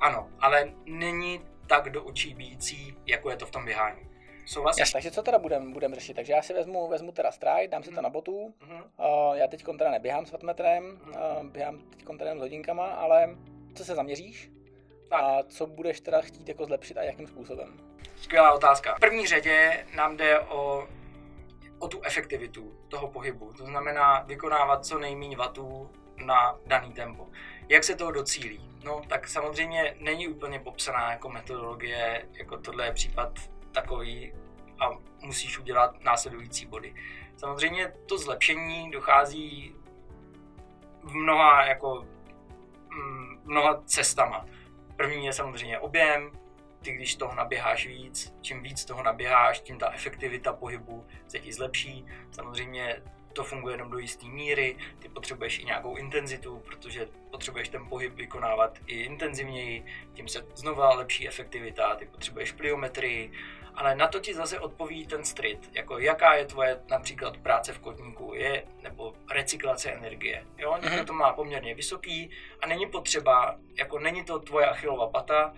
ano, 0.00 0.28
ale 0.40 0.72
není 0.86 1.40
tak 1.66 1.90
do 1.90 2.04
očí 2.04 2.34
bíjící, 2.34 2.96
jako 3.06 3.30
je 3.30 3.36
to 3.36 3.46
v 3.46 3.50
tom 3.50 3.64
běhání. 3.64 4.12
Souhlasíš? 4.46 4.92
takže 4.92 5.10
co 5.10 5.22
teda 5.22 5.38
budeme 5.38 5.72
budem 5.72 5.94
řešit? 5.94 6.14
Takže 6.14 6.32
já 6.32 6.42
si 6.42 6.54
vezmu, 6.54 6.88
vezmu 6.88 7.12
teda 7.12 7.32
stride, 7.32 7.68
dám 7.68 7.82
si 7.82 7.88
to 7.88 7.94
mhm. 7.94 8.02
na 8.02 8.10
botu. 8.10 8.54
Mm-hmm. 8.60 8.82
Uh, 9.30 9.36
já 9.36 9.46
teď 9.46 9.64
teda 9.78 9.90
neběhám 9.90 10.26
s 10.26 10.32
vatmetrem, 10.32 11.00
mm-hmm. 11.04 11.40
uh, 11.40 11.46
běhám 11.46 11.78
teď 11.78 12.18
teda 12.18 12.36
s 12.36 12.38
hodinkama, 12.38 12.86
ale 12.86 13.36
co 13.74 13.84
se 13.84 13.94
zaměříš? 13.94 14.50
Tak. 15.12 15.20
A 15.22 15.42
co 15.48 15.66
budeš 15.66 16.00
teda 16.00 16.20
chtít 16.20 16.48
jako 16.48 16.66
zlepšit 16.66 16.98
a 16.98 17.02
jakým 17.02 17.26
způsobem? 17.26 17.80
Skvělá 18.16 18.52
otázka. 18.52 18.94
V 18.94 19.00
první 19.00 19.26
řadě 19.26 19.86
nám 19.94 20.16
jde 20.16 20.40
o, 20.40 20.88
o 21.78 21.88
tu 21.88 22.02
efektivitu 22.04 22.72
toho 22.88 23.08
pohybu. 23.08 23.52
To 23.52 23.66
znamená 23.66 24.20
vykonávat 24.20 24.86
co 24.86 24.98
nejméně 24.98 25.36
vatů 25.36 25.90
na 26.16 26.58
daný 26.66 26.92
tempo. 26.92 27.28
Jak 27.68 27.84
se 27.84 27.96
toho 27.96 28.10
docílí? 28.10 28.70
No, 28.84 29.02
tak 29.08 29.28
samozřejmě 29.28 29.96
není 29.98 30.28
úplně 30.28 30.58
popsaná 30.58 31.10
jako 31.10 31.28
metodologie, 31.28 32.28
jako 32.32 32.58
tohle 32.58 32.86
je 32.86 32.92
případ 32.92 33.38
takový 33.72 34.32
a 34.80 34.90
musíš 35.20 35.58
udělat 35.58 36.04
následující 36.04 36.66
body. 36.66 36.94
Samozřejmě 37.36 37.92
to 38.06 38.18
zlepšení 38.18 38.90
dochází 38.90 39.74
v 41.02 41.14
mnoha, 41.14 41.64
jako, 41.64 42.06
mm, 42.90 43.40
mnoha 43.44 43.82
cestama. 43.84 44.46
První 44.96 45.26
je 45.26 45.32
samozřejmě 45.32 45.78
objem, 45.78 46.30
ty 46.82 46.92
když 46.92 47.14
toho 47.14 47.34
naběháš 47.34 47.86
víc, 47.86 48.34
čím 48.40 48.62
víc 48.62 48.84
toho 48.84 49.02
naběháš, 49.02 49.60
tím 49.60 49.78
ta 49.78 49.90
efektivita 49.90 50.52
pohybu 50.52 51.06
se 51.28 51.38
ti 51.38 51.52
zlepší. 51.52 52.06
Samozřejmě 52.30 53.02
to 53.32 53.44
funguje 53.44 53.74
jenom 53.74 53.90
do 53.90 53.98
jisté 53.98 54.26
míry, 54.26 54.76
ty 54.98 55.08
potřebuješ 55.08 55.58
i 55.58 55.64
nějakou 55.64 55.96
intenzitu, 55.96 56.62
protože 56.66 57.08
potřebuješ 57.30 57.68
ten 57.68 57.88
pohyb 57.88 58.14
vykonávat 58.14 58.78
i 58.86 59.00
intenzivněji, 59.00 59.84
tím 60.12 60.28
se 60.28 60.46
znova 60.54 60.94
lepší 60.94 61.28
efektivita, 61.28 61.94
ty 61.94 62.06
potřebuješ 62.06 62.52
pliometrii, 62.52 63.32
ale 63.74 63.94
na 63.94 64.06
to 64.06 64.20
ti 64.20 64.34
zase 64.34 64.60
odpoví 64.60 65.06
ten 65.06 65.24
street, 65.24 65.68
jako 65.72 65.98
jaká 65.98 66.34
je 66.34 66.44
tvoje 66.44 66.80
například 66.90 67.36
práce 67.36 67.72
v 67.72 67.78
kotníku, 67.78 68.34
je, 68.34 68.64
nebo 68.82 69.14
recyklace 69.30 69.92
energie. 69.92 70.46
Jo, 70.58 70.78
někdo 70.82 70.96
mm-hmm. 70.96 71.06
to 71.06 71.12
má 71.12 71.32
poměrně 71.32 71.74
vysoký 71.74 72.30
a 72.60 72.66
není 72.66 72.86
potřeba, 72.86 73.56
jako 73.74 73.98
není 73.98 74.24
to 74.24 74.38
tvoje 74.38 74.66
achilová 74.66 75.08
pata, 75.08 75.54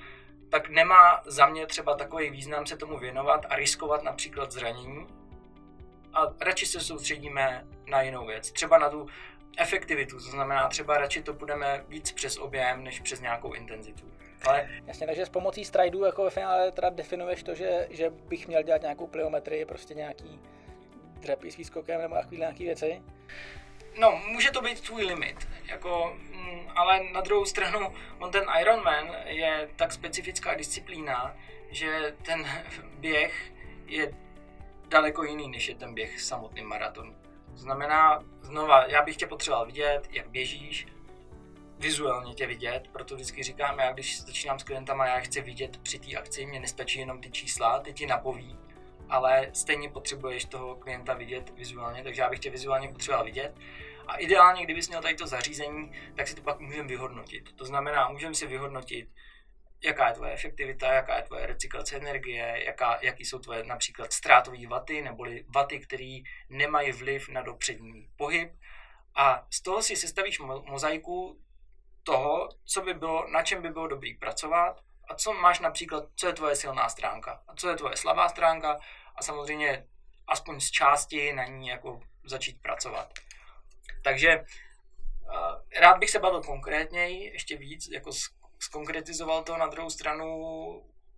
tak 0.49 0.69
nemá 0.69 1.23
za 1.27 1.47
mě 1.47 1.67
třeba 1.67 1.95
takový 1.97 2.31
význam 2.31 2.67
se 2.67 2.77
tomu 2.77 2.99
věnovat 2.99 3.47
a 3.49 3.57
riskovat 3.57 4.03
například 4.03 4.53
zranění, 4.53 5.07
a 6.15 6.35
radši 6.41 6.67
se 6.67 6.81
soustředíme 6.81 7.67
na 7.87 8.03
jinou 8.03 8.27
věc. 8.27 8.53
Třeba 8.53 8.79
na 8.79 8.91
tu 8.91 9.07
efektivitu, 9.59 10.17
to 10.17 10.31
znamená 10.31 10.69
třeba 10.69 10.99
radši 10.99 11.23
to 11.23 11.33
budeme 11.33 11.85
víc 11.89 12.13
přes 12.13 12.39
objem, 12.39 12.85
než 12.85 13.01
přes 13.01 13.21
nějakou 13.21 13.53
intenzitu. 13.53 14.13
Ale... 14.47 14.69
Jasně, 14.87 15.07
takže 15.07 15.27
s 15.27 15.29
pomocí 15.29 15.65
stridů 15.65 16.05
jako 16.05 16.25
ve 16.25 16.31
finále 16.31 16.73
teda 16.73 16.91
definuješ 16.91 17.43
to, 17.43 17.55
že, 17.55 17.87
že 17.91 18.11
bych 18.11 18.49
měl 18.49 18.63
dělat 18.63 18.83
nějakou 18.83 19.07
pliometrii, 19.07 19.65
prostě 19.65 19.95
nějaký 19.95 20.41
dřepy 21.21 21.51
s 21.51 21.57
výskokem 21.57 22.01
nebo 22.01 22.15
takový 22.15 22.39
nějaký 22.39 22.65
věci? 22.65 23.03
no, 23.99 24.21
může 24.27 24.51
to 24.51 24.61
být 24.61 24.81
tvůj 24.81 25.05
limit, 25.05 25.49
jako, 25.65 26.17
mm, 26.31 26.69
ale 26.77 27.01
na 27.13 27.21
druhou 27.21 27.45
stranu, 27.45 27.95
on 28.19 28.31
ten 28.31 28.45
Ironman 28.61 29.17
je 29.25 29.69
tak 29.77 29.93
specifická 29.93 30.55
disciplína, 30.55 31.37
že 31.71 32.15
ten 32.23 32.47
běh 32.99 33.53
je 33.87 34.15
daleko 34.89 35.25
jiný, 35.25 35.49
než 35.49 35.69
je 35.69 35.75
ten 35.75 35.95
běh 35.95 36.21
samotný 36.21 36.63
maraton. 36.63 37.15
To 37.53 37.59
znamená, 37.59 38.25
znova, 38.43 38.87
já 38.87 39.03
bych 39.03 39.17
tě 39.17 39.27
potřeboval 39.27 39.67
vidět, 39.67 40.09
jak 40.11 40.29
běžíš, 40.29 40.87
vizuálně 41.85 42.35
tě 42.35 42.47
vidět, 42.47 42.89
proto 42.93 43.15
vždycky 43.15 43.43
říkám, 43.43 43.79
já 43.79 43.93
když 43.93 44.21
začínám 44.21 44.59
s 44.59 44.63
klientama, 44.63 45.07
já 45.07 45.21
chci 45.21 45.41
vidět 45.41 45.77
při 45.83 45.99
té 45.99 46.17
akci, 46.17 46.47
mě 46.47 46.61
nestačí 46.61 46.99
jenom 46.99 47.21
ty 47.21 47.31
čísla, 47.31 47.79
ty 47.79 47.93
ti 47.93 48.07
napoví, 48.07 48.59
ale 49.09 49.51
stejně 49.53 49.89
potřebuješ 49.89 50.45
toho 50.45 50.77
klienta 50.77 51.15
vidět 51.15 51.51
vizuálně, 51.51 52.03
takže 52.03 52.23
já 52.23 52.31
bych 52.31 52.39
tě 52.39 52.51
vizuálně 52.51 52.89
potřeboval 52.89 53.25
vidět. 53.25 53.55
A 54.07 54.17
ideálně, 54.17 54.65
kdybys 54.65 54.89
měl 54.89 55.03
tady 55.03 55.15
to 55.15 55.27
zařízení, 55.27 55.93
tak 56.17 56.29
si 56.29 56.35
to 56.35 56.43
pak 56.43 56.61
můžeme 56.61 56.89
vyhodnotit. 56.89 57.53
To 57.53 57.65
znamená, 57.65 58.09
můžeme 58.09 58.35
si 58.35 58.47
vyhodnotit, 58.47 59.09
jaká 59.85 60.09
je 60.09 60.15
tvoje 60.15 60.33
efektivita, 60.33 60.93
jaká 60.93 61.17
je 61.17 61.23
tvoje 61.23 61.47
recyklace 61.47 61.97
energie, 61.97 62.65
jaká, 62.65 62.99
jaký 63.03 63.25
jsou 63.25 63.39
tvoje 63.39 63.65
například 63.65 64.13
ztrátové 64.13 64.67
vaty, 64.67 65.03
neboli 65.03 65.45
vaty, 65.55 65.79
které 65.79 66.19
nemají 66.49 66.93
vliv 66.93 67.29
na 67.29 67.43
dopřední 67.43 68.09
pohyb. 68.17 68.53
A 69.17 69.47
z 69.51 69.63
toho 69.63 69.83
si 69.83 69.97
sestavíš 69.97 70.39
mozaiku 70.65 71.44
toho, 72.05 72.49
co 72.65 72.83
by 72.83 72.95
bylo, 72.95 73.29
na 73.29 73.43
čem 73.43 73.63
by 73.63 73.69
bylo 73.69 73.89
dobrý 73.89 74.15
pracovat 74.15 74.81
a 75.09 75.15
co 75.15 75.33
máš 75.33 75.61
například, 75.61 76.05
co 76.17 76.27
je 76.27 76.33
tvoje 76.33 76.57
silná 76.57 76.89
stránka 76.89 77.43
a 77.49 77.57
co 77.57 77.69
je 77.69 77.77
tvoje 77.77 77.97
slabá 77.97 78.29
stránka 78.29 78.79
a 79.17 79.23
samozřejmě 79.23 79.87
aspoň 80.27 80.61
z 80.61 80.71
části 80.71 81.33
na 81.33 81.45
ní 81.45 81.69
jako 81.69 82.01
začít 82.25 82.63
pracovat. 82.63 83.13
Takže 84.03 84.39
uh, 84.39 85.81
rád 85.81 85.99
bych 85.99 86.11
se 86.11 86.19
bavil 86.19 86.43
konkrétněji, 86.43 87.33
ještě 87.33 87.57
víc, 87.57 87.89
jako 87.89 88.11
skonkretizoval 88.59 89.43
to 89.43 89.57
na 89.57 89.67
druhou 89.67 89.91
stranu 89.91 90.45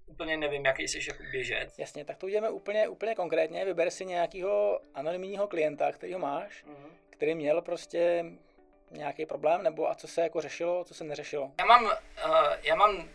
úplně 0.06 0.36
nevím, 0.36 0.64
jaký 0.64 0.88
jsi 0.88 0.98
jako 1.08 1.22
běžet. 1.30 1.78
Jasně, 1.78 2.04
tak 2.04 2.16
to 2.16 2.26
uděláme 2.26 2.50
úplně, 2.50 2.88
úplně 2.88 3.14
konkrétně. 3.14 3.64
Vyber 3.64 3.90
si 3.90 4.06
nějakého 4.06 4.80
anonymního 4.94 5.48
klienta, 5.48 5.92
kterýho 5.92 6.18
máš, 6.18 6.64
mm-hmm. 6.64 6.90
který 7.10 7.34
měl 7.34 7.62
prostě 7.62 8.24
nějaký 8.90 9.26
problém, 9.26 9.62
nebo 9.62 9.90
a 9.90 9.94
co 9.94 10.08
se 10.08 10.22
jako 10.22 10.40
řešilo, 10.40 10.84
co 10.84 10.94
se 10.94 11.04
neřešilo? 11.04 11.52
Já 11.58 11.64
mám, 11.64 11.84
uh, 11.84 11.90
já 12.62 12.74
mám 12.74 13.08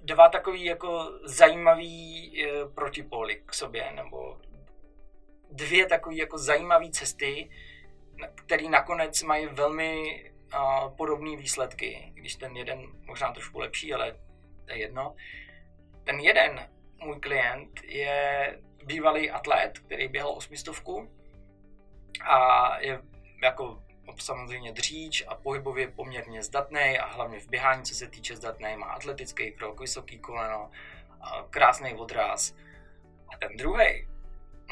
dva 0.00 0.28
takový 0.28 0.64
jako 0.64 1.10
zajímavý 1.24 2.32
uh, 2.46 2.74
protipóly 2.74 3.42
k 3.46 3.54
sobě, 3.54 3.92
nebo 3.92 4.40
dvě 5.50 5.86
takové 5.86 6.16
jako 6.16 6.38
zajímavé 6.38 6.90
cesty, 6.90 7.50
které 8.34 8.68
nakonec 8.68 9.22
mají 9.22 9.46
velmi 9.46 10.24
uh, 10.54 10.96
podobné 10.96 11.36
výsledky, 11.36 12.12
když 12.14 12.36
ten 12.36 12.56
jeden 12.56 12.86
možná 13.06 13.32
trošku 13.32 13.58
lepší, 13.58 13.94
ale 13.94 14.12
to 14.64 14.72
je 14.72 14.78
jedno. 14.78 15.14
Ten 16.04 16.20
jeden 16.20 16.68
můj 17.04 17.20
klient 17.20 17.80
je 17.84 18.58
bývalý 18.84 19.30
atlet, 19.30 19.78
který 19.78 20.08
běhal 20.08 20.30
osmistovku 20.30 21.10
a 22.24 22.78
je 22.80 23.00
jako 23.42 23.82
samozřejmě 24.18 24.72
dříč 24.72 25.24
a 25.28 25.34
pohybově 25.34 25.88
poměrně 25.88 26.42
zdatný 26.42 26.98
a 26.98 27.06
hlavně 27.06 27.40
v 27.40 27.48
běhání, 27.48 27.82
co 27.84 27.94
se 27.94 28.08
týče 28.08 28.36
zdatný, 28.36 28.76
má 28.76 28.86
atletický 28.86 29.52
krok, 29.52 29.80
vysoký 29.80 30.18
koleno, 30.18 30.70
krásný 31.50 31.94
odraz. 31.94 32.54
A 33.28 33.36
ten 33.36 33.56
druhý 33.56 34.08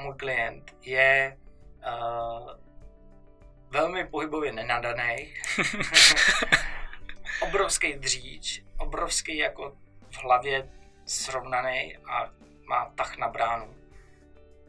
můj 0.02 0.14
klient 0.14 0.76
je 0.82 1.38
uh, 1.86 2.50
velmi 3.70 4.06
pohybově 4.06 4.52
nenadaný, 4.52 5.34
obrovský 7.40 7.94
dříč, 7.94 8.62
obrovský 8.78 9.36
jako 9.36 9.76
v 10.10 10.22
hlavě 10.22 10.70
srovnaný 11.06 11.96
a 11.96 12.30
má 12.68 12.92
tah 12.94 13.16
na 13.16 13.28
bránu. 13.28 13.74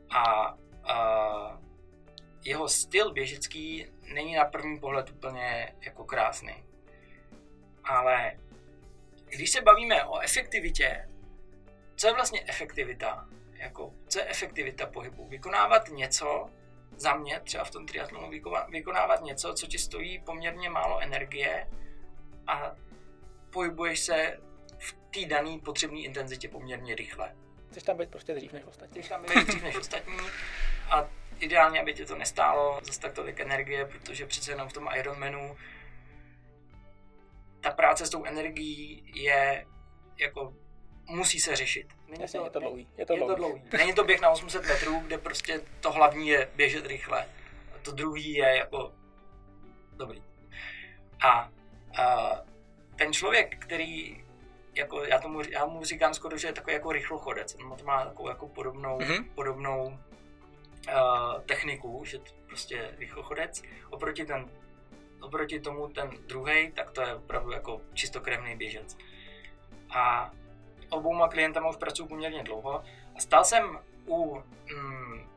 A 0.09 0.53
uh, 0.53 1.70
jeho 2.41 2.69
styl 2.69 3.11
běžecký 3.13 3.87
není 4.13 4.35
na 4.35 4.45
první 4.45 4.79
pohled 4.79 5.09
úplně 5.09 5.75
jako 5.81 6.03
krásný. 6.03 6.63
Ale 7.83 8.37
když 9.25 9.51
se 9.51 9.61
bavíme 9.61 10.05
o 10.05 10.19
efektivitě, 10.19 11.09
co 11.95 12.07
je 12.07 12.13
vlastně 12.13 12.43
efektivita? 12.47 13.27
Jako, 13.53 13.93
co 14.07 14.19
je 14.19 14.25
efektivita 14.25 14.85
pohybu? 14.85 15.27
Vykonávat 15.27 15.89
něco, 15.89 16.49
za 16.95 17.13
mě 17.15 17.39
třeba 17.39 17.63
v 17.63 17.71
tom 17.71 17.85
triatlonu 17.85 18.29
vykonávat 18.69 19.23
něco, 19.23 19.53
co 19.53 19.67
ti 19.67 19.79
stojí 19.79 20.19
poměrně 20.19 20.69
málo 20.69 20.99
energie 20.99 21.67
a 22.47 22.75
pohybuješ 23.53 23.99
se 23.99 24.39
v 24.77 24.93
té 24.93 25.25
dané 25.25 25.59
potřebné 25.59 25.99
intenzitě 25.99 26.49
poměrně 26.49 26.95
rychle. 26.95 27.35
Chceš 27.69 27.83
tam 27.83 27.97
být 27.97 28.09
prostě 28.09 28.33
dřív 28.33 28.53
než 28.53 28.63
ostatní. 28.65 28.93
Chceš 28.93 29.09
tam 29.09 29.21
být 29.21 29.47
dřív 29.47 29.63
než 29.63 29.75
ostatní 29.75 30.17
a 30.89 31.09
ideálně, 31.41 31.81
aby 31.81 31.93
tě 31.93 32.05
to 32.05 32.15
nestálo 32.15 32.79
zase 32.83 32.99
tak 32.99 33.13
tolik 33.13 33.39
energie, 33.39 33.85
protože 33.85 34.25
přece 34.25 34.51
jenom 34.51 34.69
v 34.69 34.73
tom 34.73 34.89
Ironmanu 34.95 35.57
ta 37.61 37.71
práce 37.71 38.05
s 38.05 38.09
tou 38.09 38.25
energií 38.25 39.11
je 39.15 39.65
jako 40.17 40.53
musí 41.09 41.39
se 41.39 41.55
řešit. 41.55 41.87
Není 42.07 42.21
Jasně, 42.21 42.39
to, 42.39 42.45
je 42.45 42.49
to 42.49 42.59
dlouhý. 42.59 42.87
Je 42.97 43.05
to, 43.05 43.13
je 43.13 43.17
dlouhý. 43.17 43.33
to 43.33 43.35
dlouhý. 43.35 43.63
Není 43.77 43.93
to 43.93 44.03
běh 44.03 44.21
na 44.21 44.29
800 44.29 44.67
metrů, 44.67 44.99
kde 44.99 45.17
prostě 45.17 45.61
to 45.79 45.91
hlavní 45.91 46.27
je 46.27 46.49
běžet 46.55 46.85
rychle. 46.85 47.25
A 47.75 47.77
to 47.81 47.91
druhý 47.91 48.33
je 48.33 48.55
jako 48.55 48.93
dobrý. 49.97 50.23
A, 51.23 51.49
a 52.01 52.35
ten 52.95 53.13
člověk, 53.13 53.57
který 53.57 54.23
jako 54.73 55.03
já, 55.03 55.19
tomu, 55.19 55.41
já 55.49 55.65
mu 55.65 55.85
říkám 55.85 56.13
skoro, 56.13 56.37
že 56.37 56.47
je 56.47 56.53
takový 56.53 56.73
jako 56.73 56.91
rychlochodec. 56.91 57.55
On 57.71 57.77
to 57.77 57.85
má 57.85 58.05
takovou 58.05 58.29
jako 58.29 58.47
podobnou, 58.47 58.99
mm-hmm. 58.99 59.29
podobnou 59.35 59.99
uh, 60.87 61.41
techniku, 61.41 62.05
že 62.05 62.19
prostě 62.47 62.95
rychlochodec. 62.97 63.61
Oproti, 63.89 64.25
ten, 64.25 64.49
oproti 65.21 65.59
tomu 65.59 65.87
ten 65.87 66.09
druhý, 66.27 66.71
tak 66.71 66.91
to 66.91 67.01
je 67.01 67.15
opravdu 67.15 67.51
jako 67.51 67.81
čistokrevný 67.93 68.55
běžec. 68.55 68.97
A 69.89 70.31
obouma 70.89 71.27
klientama 71.27 71.69
už 71.69 71.77
pracuji 71.77 72.05
poměrně 72.05 72.43
dlouho 72.43 72.83
a 73.15 73.19
stál 73.19 73.45
jsem 73.45 73.79
u, 74.07 74.43
mm, 74.75 75.29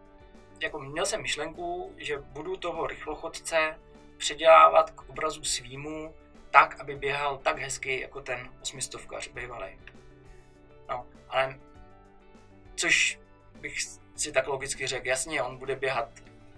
jako 0.61 0.80
měl 0.80 1.07
jsem 1.07 1.22
myšlenku, 1.22 1.94
že 1.96 2.18
budu 2.18 2.57
toho 2.57 2.87
rychlochodce 2.87 3.78
předělávat 4.16 4.90
k 4.90 5.09
obrazu 5.09 5.44
svýmu 5.44 6.14
tak, 6.50 6.80
aby 6.80 6.96
běhal 6.96 7.38
tak 7.38 7.59
hezky 7.59 8.00
jako 8.00 8.20
ten 8.20 8.50
osmistovkař 8.62 9.28
bývalý. 9.28 9.78
No, 10.88 11.07
ale 11.28 11.59
což 12.76 13.18
bych 13.61 13.80
si 14.16 14.33
tak 14.33 14.46
logicky 14.46 14.87
řekl, 14.87 15.07
jasně, 15.07 15.42
on 15.42 15.57
bude 15.57 15.77
běhat 15.77 16.09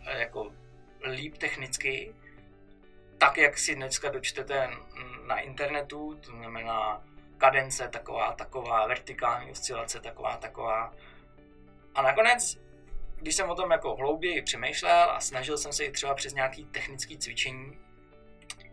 eh, 0.06 0.20
jako 0.20 0.52
líp 1.10 1.38
technicky, 1.38 2.14
tak, 3.18 3.36
jak 3.36 3.58
si 3.58 3.74
dneska 3.74 4.08
dočtete 4.08 4.70
na 5.26 5.40
internetu, 5.40 6.14
to 6.14 6.30
znamená 6.30 7.02
kadence 7.38 7.88
taková, 7.88 8.32
taková, 8.32 8.86
vertikální 8.86 9.50
oscilace 9.50 10.00
taková, 10.00 10.36
taková. 10.36 10.92
A 11.94 12.02
nakonec, 12.02 12.58
když 13.16 13.34
jsem 13.34 13.50
o 13.50 13.54
tom 13.54 13.70
jako 13.70 13.96
hlouběji 13.96 14.42
přemýšlel 14.42 15.10
a 15.10 15.20
snažil 15.20 15.58
jsem 15.58 15.72
se 15.72 15.84
i 15.84 15.92
třeba 15.92 16.14
přes 16.14 16.34
nějaký 16.34 16.64
technický 16.64 17.18
cvičení, 17.18 17.78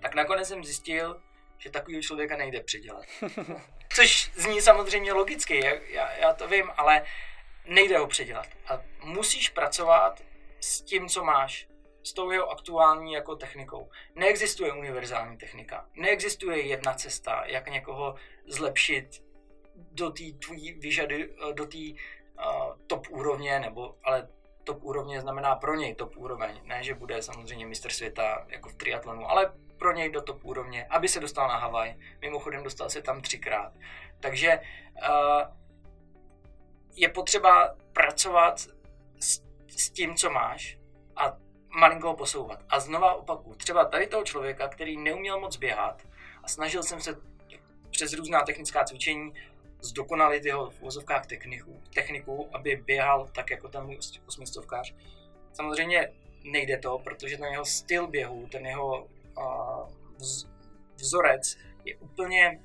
tak 0.02 0.15
nakonec 0.15 0.48
jsem 0.48 0.63
zjistil, 0.63 1.22
že 1.58 1.69
takového 1.69 2.02
člověka 2.02 2.38
nejde 2.38 2.63
předělat. 2.63 3.06
Což 3.93 4.32
zní 4.36 4.62
samozřejmě 4.62 5.13
logicky, 5.13 5.65
já, 5.89 6.12
já 6.12 6.34
to 6.34 6.48
vím, 6.48 6.72
ale 6.78 7.04
nejde 7.67 7.97
ho 7.97 8.08
předělat. 8.08 8.47
A 8.67 8.82
musíš 9.04 9.49
pracovat 9.49 10.21
s 10.60 10.82
tím, 10.82 11.08
co 11.08 11.23
máš 11.23 11.67
s 12.04 12.13
tou 12.13 12.32
jeho 12.32 12.49
aktuální 12.49 13.13
jako 13.13 13.36
technikou. 13.36 13.89
Neexistuje 14.15 14.74
univerzální 14.74 15.38
technika. 15.38 15.86
Neexistuje 15.95 16.61
jedna 16.61 16.93
cesta, 16.93 17.43
jak 17.45 17.70
někoho 17.70 18.16
zlepšit 18.47 19.24
do 19.76 20.09
té 20.09 20.24
tvojí 20.45 20.74
vyžady, 20.74 21.30
do 21.53 21.66
té 21.66 21.78
uh, 21.78 22.78
top 22.88 23.07
úrovně, 23.09 23.59
nebo 23.59 23.95
ale 24.03 24.28
top 24.64 24.84
úrovně 24.84 25.22
znamená 25.22 25.55
pro 25.55 25.76
něj 25.76 25.95
top 25.95 26.18
úroveň. 26.18 26.61
Ne, 26.64 26.84
že 26.84 26.93
bude 26.93 27.22
samozřejmě 27.22 27.66
mistr 27.66 27.89
světa 27.89 28.45
jako 28.49 28.70
v 28.70 28.76
triatlonu, 28.76 29.30
ale 29.30 29.53
pro 29.78 29.93
něj 29.93 30.09
do 30.11 30.22
top 30.22 30.45
úrovně, 30.45 30.86
aby 30.89 31.07
se 31.07 31.20
dostal 31.20 31.47
na 31.47 31.57
Havaj. 31.57 31.95
Mimochodem 32.22 32.64
dostal 32.64 32.89
se 32.89 33.01
tam 33.01 33.22
třikrát. 33.22 33.74
Takže 34.20 34.59
uh, 35.09 35.62
je 36.96 37.10
potřeba 37.10 37.76
pracovat 37.94 38.68
s, 39.20 39.41
s 39.78 39.89
tím, 39.89 40.16
co 40.16 40.30
máš 40.30 40.78
a 41.16 41.38
malinko 41.80 42.08
ho 42.08 42.16
posouvat. 42.16 42.64
A 42.70 42.80
znova 42.80 43.14
opaku, 43.14 43.56
třeba 43.56 43.86
tady 43.86 44.08
toho 44.08 44.24
člověka, 44.24 44.68
který 44.68 44.98
neuměl 44.98 45.39
moc 45.39 45.58
běhat 45.58 46.08
a 46.44 46.48
snažil 46.48 46.84
jsem 46.84 47.02
se 47.02 47.16
přes 47.89 48.14
různá 48.14 48.44
technická 48.44 48.84
cvičení 48.84 49.34
zdokonalit 49.82 50.46
jeho 50.46 50.70
v 50.70 50.82
vozovkách 50.82 51.26
techniku, 51.26 51.82
techniku, 51.94 52.50
aby 52.54 52.76
běhal 52.76 53.28
tak 53.36 53.52
jako 53.52 53.68
ten 53.68 53.84
můj 53.86 54.00
osmistovkář. 54.28 54.96
Samozřejmě 55.54 56.14
nejde 56.44 56.78
to, 56.78 57.00
protože 57.00 57.38
ten 57.38 57.52
jeho 57.52 57.66
styl 57.66 58.08
běhu, 58.08 58.48
ten 58.52 58.66
jeho 58.66 59.08
uh, 59.38 59.89
vzorec 60.96 61.58
je 61.86 61.96
úplně 61.98 62.60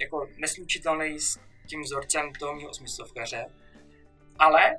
jako 0.00 0.28
neslučitelný 0.36 1.20
s 1.20 1.40
tím 1.66 1.82
vzorcem 1.82 2.32
toho 2.32 2.54
mého 2.54 2.70
osmistovkaře, 2.70 3.46
ale 4.38 4.76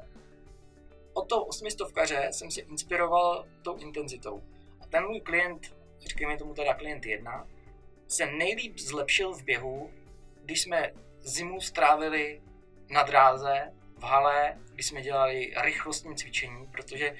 od 1.13 1.29
toho 1.29 1.45
osmistovkaře 1.45 2.27
jsem 2.31 2.51
se 2.51 2.61
inspiroval 2.61 3.45
tou 3.61 3.77
intenzitou. 3.77 4.43
A 4.81 4.87
ten 4.87 5.03
můj 5.03 5.21
klient, 5.21 5.75
říkejme 5.99 6.37
tomu 6.37 6.53
teda 6.53 6.73
klient 6.73 7.05
jedna, 7.05 7.47
se 8.07 8.25
nejlíp 8.25 8.79
zlepšil 8.79 9.33
v 9.33 9.43
běhu, 9.43 9.91
když 10.43 10.61
jsme 10.61 10.91
zimu 11.21 11.61
strávili 11.61 12.41
na 12.89 13.03
dráze, 13.03 13.73
v 13.97 14.03
hale, 14.03 14.57
kdy 14.73 14.83
jsme 14.83 15.01
dělali 15.01 15.53
rychlostní 15.61 16.15
cvičení, 16.15 16.67
protože 16.67 17.15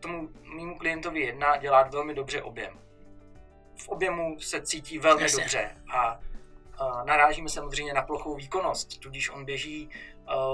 tomu 0.00 0.28
mému 0.42 0.78
klientovi 0.78 1.20
jedna 1.20 1.56
dělá 1.56 1.82
velmi 1.82 2.14
dobře 2.14 2.42
objem. 2.42 2.80
V 3.76 3.88
objemu 3.88 4.40
se 4.40 4.62
cítí 4.62 4.98
velmi 4.98 5.22
Jasně. 5.22 5.40
dobře 5.42 5.76
a 5.94 6.20
narážíme 7.04 7.48
samozřejmě 7.48 7.94
na 7.94 8.02
plochou 8.02 8.34
výkonnost, 8.34 9.00
tudíž 9.00 9.30
on 9.30 9.44
běží 9.44 9.90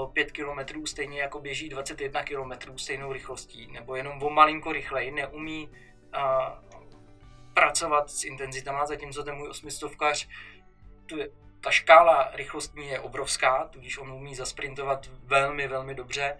uh, 0.05 0.11
5 0.13 0.31
km 0.31 0.85
stejně 0.85 1.21
jako 1.21 1.39
běží 1.39 1.69
21 1.69 2.23
km 2.23 2.77
stejnou 2.77 3.13
rychlostí, 3.13 3.71
nebo 3.71 3.95
jenom 3.95 4.23
o 4.23 4.29
malinko 4.29 4.71
rychleji, 4.71 5.11
neumí 5.11 5.69
uh, 5.69 6.81
pracovat 7.53 8.09
s 8.09 8.23
intenzitama, 8.23 8.85
zatímco 8.85 9.23
ten 9.23 9.35
můj 9.35 9.49
osmistovkař 9.49 10.27
ta 11.61 11.71
škála 11.71 12.31
rychlostní 12.33 12.87
je 12.87 12.99
obrovská, 12.99 13.67
tudíž 13.67 13.97
on 13.97 14.11
umí 14.11 14.35
zasprintovat 14.35 15.07
velmi, 15.07 15.67
velmi 15.67 15.95
dobře. 15.95 16.37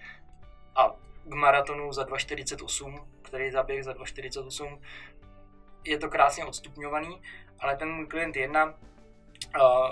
A 0.76 0.96
k 1.26 1.34
maratonu 1.34 1.94
za 1.94 2.04
2.48, 2.04 3.06
který 3.22 3.52
zaběh 3.52 3.84
za 3.84 3.94
2.48, 3.94 4.80
je 5.84 5.98
to 5.98 6.10
krásně 6.10 6.46
odstupňovaný, 6.46 7.22
ale 7.60 7.76
ten 7.76 7.92
můj 7.92 8.08
klient 8.08 8.36
jedna 8.36 8.74
uh, 9.56 9.90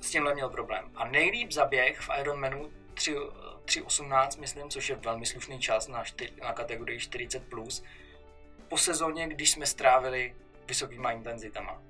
s 0.00 0.10
tímhle 0.10 0.34
měl 0.34 0.48
problém. 0.48 0.90
A 0.94 1.08
nejlíp 1.08 1.52
zaběh 1.52 2.00
v 2.00 2.10
Ironmanu 2.20 2.70
3.18, 2.94 4.40
myslím, 4.40 4.70
což 4.70 4.88
je 4.88 4.96
velmi 4.96 5.26
slušný 5.26 5.58
čas 5.58 5.88
na, 5.88 6.04
čtyř, 6.04 6.32
na 6.42 6.52
kategorii 6.52 6.98
40+, 6.98 7.40
plus, 7.48 7.84
po 8.68 8.78
sezóně, 8.78 9.28
když 9.28 9.50
jsme 9.50 9.66
strávili 9.66 10.34
vysokýma 10.66 11.12
intenzitama. 11.12 11.82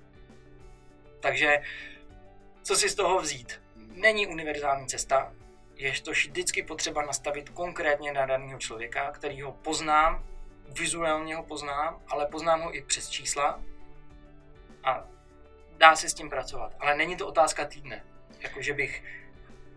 Takže 1.19 1.57
co 2.63 2.75
si 2.75 2.89
z 2.89 2.95
toho 2.95 3.19
vzít? 3.19 3.61
Není 3.75 4.27
univerzální 4.27 4.87
cesta, 4.87 5.33
je 5.75 6.01
to 6.01 6.11
vždycky 6.11 6.63
potřeba 6.63 7.05
nastavit 7.05 7.49
konkrétně 7.49 8.13
na 8.13 8.25
daného 8.25 8.59
člověka, 8.59 9.11
který 9.11 9.41
ho 9.41 9.51
poznám, 9.51 10.23
vizuálně 10.79 11.35
ho 11.35 11.43
poznám, 11.43 12.01
ale 12.07 12.25
poznám 12.25 12.61
ho 12.61 12.75
i 12.75 12.81
přes 12.81 13.09
čísla 13.09 13.61
a 14.83 15.07
dá 15.79 15.95
se 15.95 16.09
s 16.09 16.13
tím 16.13 16.29
pracovat. 16.29 16.73
Ale 16.79 16.95
není 16.95 17.15
to 17.15 17.27
otázka 17.27 17.65
týdne. 17.65 18.03
Jako, 18.39 18.61
že 18.61 18.73
bych 18.73 19.03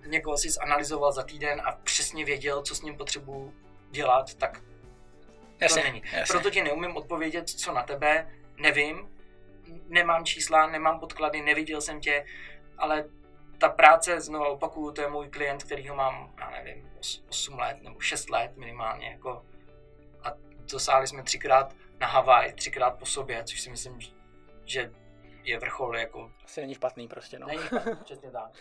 někoho 0.07 0.39
si 0.39 0.51
zanalizoval 0.51 1.13
za 1.13 1.23
týden 1.23 1.63
a 1.65 1.73
přesně 1.73 2.25
věděl, 2.25 2.63
co 2.63 2.75
s 2.75 2.83
ním 2.83 2.97
potřebuji 2.97 3.55
dělat, 3.91 4.35
tak 4.35 4.61
to 5.59 5.65
jasně, 5.65 5.83
není. 5.83 6.03
Jasně. 6.13 6.33
Proto 6.33 6.51
ti 6.51 6.63
neumím 6.63 6.97
odpovědět, 6.97 7.49
co 7.49 7.73
na 7.73 7.83
tebe, 7.83 8.31
nevím, 8.57 9.09
nemám 9.89 10.25
čísla, 10.25 10.67
nemám 10.67 11.01
podklady, 11.01 11.43
neviděl 11.43 11.81
jsem 11.81 12.01
tě, 12.01 12.25
ale 12.79 13.05
ta 13.59 13.69
práce, 13.69 14.21
znovu 14.21 14.45
opakuju, 14.45 14.93
to 14.93 15.01
je 15.01 15.09
můj 15.09 15.29
klient, 15.29 15.65
který 15.65 15.89
ho 15.89 15.97
mám, 15.97 16.35
já 16.39 16.51
nevím, 16.51 16.91
8 17.29 17.59
let 17.59 17.83
nebo 17.83 18.01
6 18.01 18.31
let 18.31 18.57
minimálně, 18.57 19.09
jako 19.09 19.45
a 20.25 20.29
dosáhli 20.73 21.07
jsme 21.07 21.23
třikrát 21.23 21.75
na 22.01 22.07
Havaj, 22.07 22.53
třikrát 22.53 22.99
po 22.99 23.07
sobě, 23.07 23.45
což 23.45 23.61
si 23.61 23.71
myslím, 23.71 23.99
že 24.65 24.91
je 25.43 25.59
vrchol 25.59 25.97
jako... 25.97 26.33
Asi 26.45 26.61
není 26.61 26.75
špatný 26.75 27.09
prostě, 27.09 27.39
no. 27.39 27.47
Není 27.47 27.63
přesně 28.05 28.31
tak. 28.31 28.53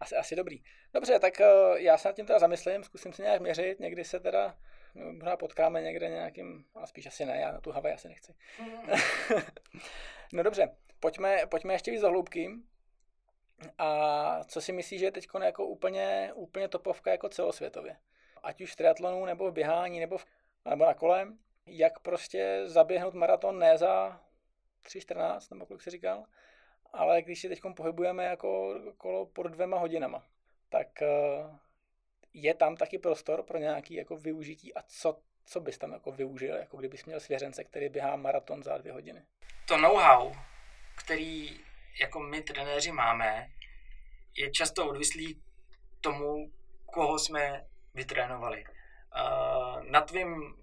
Asi, 0.00 0.16
asi 0.16 0.36
dobrý. 0.36 0.62
Dobře, 0.94 1.18
tak 1.18 1.40
uh, 1.40 1.76
já 1.76 1.98
se 1.98 2.08
nad 2.08 2.16
tím 2.16 2.26
teda 2.26 2.38
zamyslím, 2.38 2.84
zkusím 2.84 3.12
se 3.12 3.22
nějak 3.22 3.40
měřit, 3.40 3.80
někdy 3.80 4.04
se 4.04 4.20
teda 4.20 4.56
no, 4.94 5.12
možná 5.12 5.36
potkáme 5.36 5.82
někde 5.82 6.08
nějakým, 6.08 6.64
a 6.74 6.86
spíš 6.86 7.06
asi 7.06 7.24
ne, 7.24 7.40
já 7.40 7.52
na 7.52 7.60
tu 7.60 7.70
Havaj 7.70 7.92
asi 7.92 8.08
nechci. 8.08 8.34
Mm. 8.60 8.98
no 10.32 10.42
dobře, 10.42 10.76
pojďme, 11.00 11.46
pojďme 11.46 11.74
ještě 11.74 11.90
víc 11.90 12.00
do 12.00 12.08
hloubky. 12.08 12.50
A 13.78 14.44
co 14.44 14.60
si 14.60 14.72
myslíš, 14.72 15.00
že 15.00 15.06
je 15.06 15.12
teď 15.12 15.26
jako 15.42 15.66
úplně, 15.66 16.32
úplně 16.34 16.68
topovka 16.68 17.10
jako 17.10 17.28
celosvětově? 17.28 17.96
Ať 18.42 18.60
už 18.60 18.72
v 18.72 18.76
triatlonu, 18.76 19.24
nebo 19.24 19.50
v 19.50 19.54
běhání, 19.54 20.00
nebo, 20.00 20.18
v, 20.18 20.26
nebo 20.70 20.84
na 20.84 20.94
kole, 20.94 21.26
jak 21.66 21.98
prostě 21.98 22.62
zaběhnout 22.64 23.14
maraton 23.14 23.58
ne 23.58 23.78
za 23.78 24.20
3.14, 24.84 25.40
nebo 25.50 25.66
kolik 25.66 25.82
jsi 25.82 25.90
říkal, 25.90 26.24
ale 26.92 27.22
když 27.22 27.40
si 27.40 27.48
teď 27.48 27.60
pohybujeme 27.76 28.24
jako 28.24 28.80
kolo 28.96 29.26
pod 29.26 29.46
dvěma 29.46 29.78
hodinama, 29.78 30.24
tak 30.68 31.02
eh, 31.02 31.58
je 32.34 32.54
tam 32.54 32.76
taky 32.76 32.98
prostor 32.98 33.42
pro 33.42 33.58
nějaký 33.58 33.94
jako 33.94 34.16
využití 34.16 34.74
a 34.74 34.82
co, 34.82 35.18
co 35.44 35.60
bys 35.60 35.78
tam 35.78 35.92
jako 35.92 36.12
využil, 36.12 36.56
jako 36.56 36.76
kdybys 36.76 37.04
měl 37.04 37.20
svěřence, 37.20 37.64
který 37.64 37.88
běhá 37.88 38.16
maraton 38.16 38.62
za 38.62 38.78
dvě 38.78 38.92
hodiny? 38.92 39.22
To 39.68 39.76
know-how, 39.76 40.32
který 40.96 41.60
jako 42.00 42.20
my 42.20 42.42
trenéři 42.42 42.92
máme, 42.92 43.50
je 44.36 44.50
často 44.50 44.88
odvislý 44.88 45.42
tomu, 46.00 46.50
koho 46.86 47.18
jsme 47.18 47.66
vytrénovali. 47.94 48.64
Na 49.90 50.00
tvém 50.00 50.54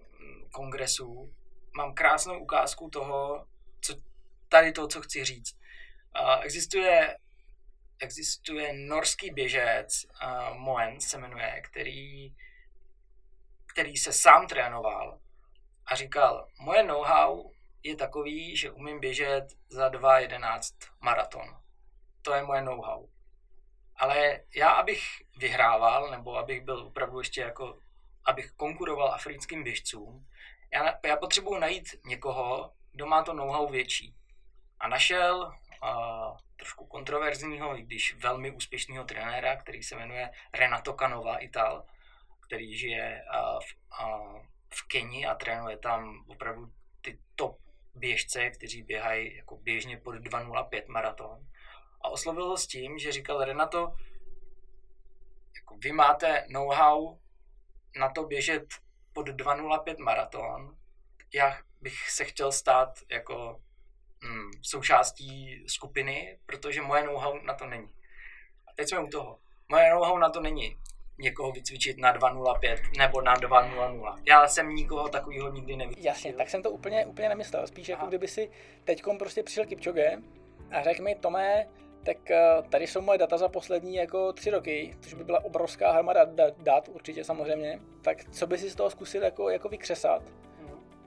kongresu 0.52 1.34
mám 1.76 1.94
krásnou 1.94 2.40
ukázku 2.40 2.90
toho, 2.90 3.48
co 3.82 3.96
tady 4.52 4.72
to, 4.72 4.88
co 4.88 5.02
chci 5.02 5.26
říct. 5.26 5.56
Existuje, 6.42 7.18
existuje 8.00 8.74
norský 8.74 9.32
běžec, 9.32 10.06
Moen 10.54 11.02
se 11.02 11.18
jmenuje, 11.18 11.62
který, 11.62 12.36
který 13.66 13.98
se 13.98 14.14
sám 14.14 14.48
trénoval 14.48 15.20
a 15.86 15.96
říkal, 15.96 16.48
moje 16.60 16.84
know-how 16.84 17.52
je 17.84 17.96
takový, 17.96 18.58
že 18.58 18.72
umím 18.72 19.00
běžet 19.00 19.48
za 19.70 19.90
2.11 19.90 20.92
maraton. 21.02 21.58
To 22.22 22.34
je 22.34 22.44
moje 22.44 22.62
know-how. 22.62 23.08
Ale 23.96 24.44
já, 24.56 24.70
abych 24.70 25.02
vyhrával, 25.38 26.12
nebo 26.12 26.36
abych 26.38 26.62
byl 26.62 26.80
opravdu 26.80 27.20
ještě 27.20 27.42
jako, 27.42 27.80
abych 28.26 28.52
konkuroval 28.52 29.14
africkým 29.14 29.64
běžcům, 29.64 30.28
já, 30.74 31.00
já 31.06 31.18
potřebuji 31.18 31.60
najít 31.60 31.96
někoho, 32.06 32.74
kdo 32.92 33.06
má 33.06 33.24
to 33.24 33.34
know-how 33.34 33.72
větší. 33.72 34.16
A 34.82 34.88
našel 34.88 35.54
uh, 35.84 36.38
trošku 36.56 36.86
kontroverzního, 36.86 37.78
i 37.78 37.82
když 37.82 38.16
velmi 38.16 38.52
úspěšného 38.52 39.04
trenéra, 39.06 39.56
který 39.56 39.84
se 39.84 39.96
jmenuje 39.96 40.30
Renato 40.54 40.94
Canova, 40.94 41.38
Ital, 41.38 41.86
který 42.46 42.78
žije 42.78 43.24
uh, 43.36 43.60
v, 43.60 43.76
uh, 44.04 44.42
v 44.74 44.88
Keni 44.88 45.26
a 45.26 45.36
trénuje 45.36 45.78
tam 45.78 46.26
opravdu 46.28 46.72
ty 47.02 47.20
top 47.36 47.58
běžce, 47.96 48.50
kteří 48.50 48.84
běhají 48.84 49.36
jako 49.36 49.58
běžně 49.58 49.98
pod 49.98 50.16
2.05 50.16 50.84
maraton. 50.88 51.48
A 52.02 52.10
oslovil 52.10 52.46
ho 52.46 52.58
s 52.58 52.68
tím, 52.68 53.00
že 53.00 53.12
říkal 53.12 53.44
Renato, 53.44 53.96
jako 55.56 55.78
vy 55.78 55.92
máte 55.92 56.46
know-how 56.50 57.18
na 57.96 58.10
to 58.10 58.24
běžet 58.24 58.64
pod 59.14 59.30
2.05 59.30 60.04
maraton, 60.04 60.78
já 61.34 61.58
bych 61.82 62.10
se 62.10 62.26
chtěl 62.26 62.52
stát 62.52 63.00
jako 63.10 63.62
mm, 64.24 64.52
součástí 64.62 65.64
skupiny, 65.68 66.40
protože 66.46 66.82
moje 66.82 67.04
know-how 67.04 67.40
na 67.44 67.54
to 67.54 67.66
není. 67.66 67.90
A 68.68 68.74
teď 68.76 68.90
jsme 68.90 69.00
u 69.00 69.08
toho. 69.08 69.40
Moje 69.70 69.90
know-how 69.90 70.18
na 70.18 70.30
to 70.30 70.42
není 70.42 70.78
někoho 71.22 71.52
vycvičit 71.52 71.98
na 71.98 72.18
2.05 72.18 72.98
nebo 72.98 73.22
na 73.22 73.36
2.00. 73.36 74.16
Já 74.28 74.48
jsem 74.48 74.70
nikoho 74.70 75.10
takového 75.10 75.52
nikdy 75.52 75.76
neviděl. 75.76 76.04
Jasně, 76.06 76.34
tak 76.34 76.50
jsem 76.50 76.64
to 76.64 76.72
úplně, 76.72 77.06
úplně 77.06 77.30
nemyslel. 77.30 77.68
Spíš 77.68 77.90
jako 77.90 78.06
kdyby 78.06 78.28
si 78.28 78.50
teďkom 78.84 79.18
prostě 79.18 79.44
přišel 79.44 79.66
Kipchoge 79.66 80.18
a 80.72 80.84
řekl 80.84 81.04
mi, 81.04 81.16
Tomé, 81.16 81.68
tak 82.04 82.32
eh, 82.32 82.62
tady 82.70 82.88
jsou 82.88 83.02
moje 83.02 83.18
data 83.18 83.38
za 83.38 83.50
poslední 83.50 83.96
jako 83.96 84.34
tři 84.34 84.50
roky, 84.50 84.98
což 85.02 85.14
by 85.14 85.24
byla 85.24 85.46
obrovská 85.46 85.92
hromada 85.92 86.26
dat, 86.58 86.88
určitě 86.88 87.24
samozřejmě. 87.24 87.80
Tak 88.02 88.18
co 88.32 88.48
by 88.48 88.58
si 88.58 88.70
z 88.70 88.76
toho 88.76 88.90
zkusil 88.90 89.24
jako, 89.24 89.50
jako 89.50 89.70
vykřesat. 89.70 90.24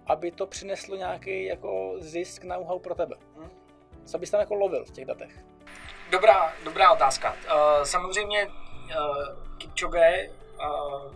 Aby 0.07 0.31
to 0.31 0.47
přineslo 0.47 0.97
nějaký 0.97 1.45
jako 1.45 1.95
zisk 1.99 2.45
know-how 2.45 2.79
pro 2.79 2.95
tebe? 2.95 3.17
Hmm. 3.37 3.51
Co 4.05 4.19
bys 4.19 4.31
tam 4.31 4.41
jako 4.41 4.55
lovil 4.55 4.85
v 4.85 4.91
těch 4.91 5.05
datech? 5.05 5.45
Dobrá, 6.11 6.53
dobrá 6.65 6.93
otázka. 6.93 7.33
Uh, 7.33 7.85
samozřejmě 7.85 8.47
uh, 8.47 8.53
Kipchoge 9.59 10.31
uh, 10.61 11.13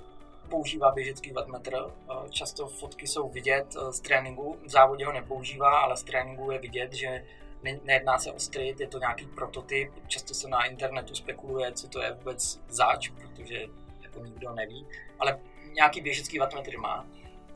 používá 0.49 0.91
běžecký 0.91 1.33
wattmetr. 1.33 1.75
Uh, 1.75 2.29
často 2.31 2.67
fotky 2.67 3.07
jsou 3.07 3.29
vidět 3.29 3.77
uh, 3.77 3.91
z 3.91 4.01
tréninku. 4.01 4.59
V 4.67 4.71
závodě 4.71 5.07
ho 5.07 5.13
nepoužívá, 5.13 5.79
ale 5.79 5.97
z 5.97 6.03
tréninku 6.03 6.51
je 6.51 6.59
vidět, 6.59 6.93
že 6.93 7.25
ne, 7.63 7.79
nejedná 7.85 8.19
se 8.19 8.33
o 8.33 8.39
street, 8.39 8.81
je 8.81 8.87
to 8.87 8.99
nějaký 8.99 9.27
prototyp. 9.27 9.93
Často 10.07 10.35
se 10.35 10.49
na 10.49 10.65
internetu 10.65 11.15
spekuluje, 11.15 11.73
co 11.73 11.89
to 11.89 12.03
je 12.03 12.13
vůbec 12.13 12.61
zač, 12.69 13.09
protože 13.09 13.61
jako 14.01 14.21
nikdo 14.21 14.53
neví. 14.53 14.87
Ale 15.19 15.41
nějaký 15.73 16.01
běžecký 16.01 16.39
wattmetr 16.39 16.79
má. 16.79 17.07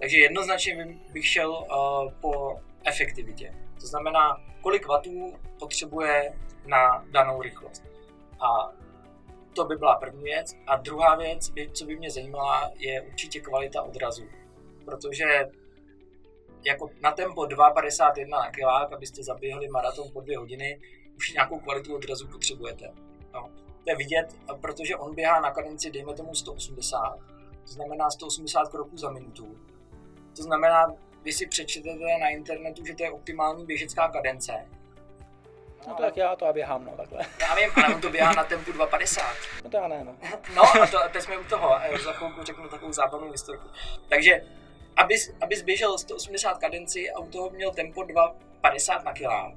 Takže 0.02 0.18
jednoznačně 0.18 0.98
bych 1.12 1.26
šel 1.26 1.50
uh, 1.50 2.12
po 2.20 2.60
efektivitě. 2.84 3.54
To 3.80 3.86
znamená, 3.86 4.40
kolik 4.60 4.86
vatů 4.86 5.34
potřebuje 5.58 6.38
na 6.66 7.04
danou 7.10 7.42
rychlost. 7.42 7.82
A 8.40 8.72
to 9.54 9.64
by 9.64 9.76
byla 9.76 9.94
první 9.94 10.22
věc. 10.22 10.54
A 10.66 10.76
druhá 10.76 11.16
věc, 11.16 11.52
co 11.72 11.84
by 11.84 11.96
mě 11.96 12.10
zajímala, 12.10 12.70
je 12.76 13.02
určitě 13.02 13.40
kvalita 13.40 13.82
odrazu. 13.82 14.24
Protože 14.84 15.24
jako 16.64 16.90
na 17.00 17.12
tempo 17.12 17.42
2,51 17.42 18.28
na 18.28 18.50
kilák, 18.50 18.92
abyste 18.92 19.22
zaběhli 19.22 19.68
maraton 19.68 20.10
po 20.12 20.20
dvě 20.20 20.38
hodiny, 20.38 20.80
už 21.16 21.32
nějakou 21.32 21.58
kvalitu 21.58 21.94
odrazu 21.94 22.28
potřebujete. 22.28 22.92
No. 23.34 23.50
To 23.84 23.90
je 23.90 23.96
vidět, 23.96 24.36
protože 24.60 24.96
on 24.96 25.14
běhá 25.14 25.40
na 25.40 25.50
kadenci, 25.50 25.90
dejme 25.90 26.14
tomu 26.14 26.34
180, 26.34 27.18
to 27.66 27.72
znamená 27.72 28.10
180 28.10 28.68
kroků 28.68 28.96
za 28.96 29.10
minutu. 29.10 29.58
To 30.36 30.42
znamená, 30.42 30.94
vy 31.22 31.32
si 31.32 31.46
přečtete 31.46 32.18
na 32.20 32.28
internetu, 32.28 32.84
že 32.84 32.94
to 32.94 33.02
je 33.02 33.10
optimální 33.10 33.66
běžecká 33.66 34.08
kadence. 34.08 34.52
No 35.88 35.94
to 35.94 36.02
jak 36.02 36.16
já, 36.16 36.36
to 36.36 36.44
já 36.44 36.52
běhám, 36.52 36.84
no 36.84 36.92
takhle. 36.96 37.26
Já 37.40 37.54
vím, 37.54 37.70
ale 37.76 37.94
on 37.94 38.00
to 38.00 38.10
běhá 38.10 38.32
na 38.32 38.44
tempu 38.44 38.72
2,50. 38.72 39.22
No 39.64 39.70
to 39.70 39.76
já 39.76 39.88
ne, 39.88 40.04
no. 40.04 40.16
no 40.54 40.62
a 40.62 40.86
to, 40.86 40.98
teď 41.12 41.22
jsme 41.22 41.38
u 41.38 41.44
toho, 41.44 41.78
za 42.04 42.12
chvilku 42.12 42.42
řeknu 42.42 42.68
takovou 42.68 42.92
zábavnou 42.92 43.30
historku. 43.30 43.68
Takže, 44.08 44.44
abys, 44.96 45.32
abys 45.40 45.62
běžel 45.62 45.98
180 45.98 46.58
kadenci 46.58 47.10
a 47.10 47.18
u 47.18 47.26
toho 47.26 47.50
měl 47.50 47.70
tempo 47.70 48.00
2,50 48.00 49.04
na 49.04 49.12
kilák, 49.12 49.54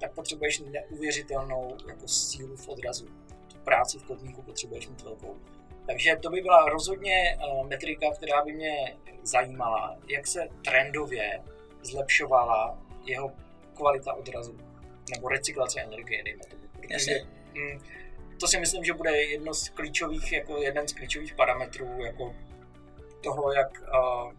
tak 0.00 0.12
potřebuješ 0.12 0.60
neuvěřitelnou 0.60 1.76
jako 1.88 2.08
sílu 2.08 2.56
v 2.56 2.68
odrazu. 2.68 3.06
Tu 3.52 3.58
práci 3.64 3.98
v 3.98 4.04
kotníku 4.04 4.42
potřebuješ 4.42 4.88
mít 4.88 5.02
velkou. 5.02 5.36
Takže 5.88 6.16
to 6.22 6.30
by 6.30 6.40
byla 6.40 6.68
rozhodně 6.68 7.38
uh, 7.38 7.66
metrika, 7.68 8.10
která 8.10 8.44
by 8.44 8.52
mě 8.52 8.96
zajímala, 9.22 9.98
jak 10.08 10.26
se 10.26 10.48
trendově 10.64 11.42
zlepšovala 11.82 12.78
jeho 13.04 13.32
kvalita 13.74 14.12
odrazu 14.12 14.58
nebo 15.10 15.28
recyklace 15.28 15.80
energie, 15.80 16.22
dejme 16.22 16.44
tomu. 16.44 16.62
Protože, 16.80 17.20
mm, 17.54 17.80
to 18.40 18.48
si 18.48 18.60
myslím, 18.60 18.84
že 18.84 18.92
bude 18.92 19.22
jedno 19.22 19.54
z 19.54 19.68
klíčových, 19.68 20.32
jako 20.32 20.62
jeden 20.62 20.88
z 20.88 20.92
klíčových 20.92 21.34
parametrů 21.34 22.04
jako 22.04 22.36
toho, 23.22 23.52
jak, 23.52 23.68
uh, 23.80 24.32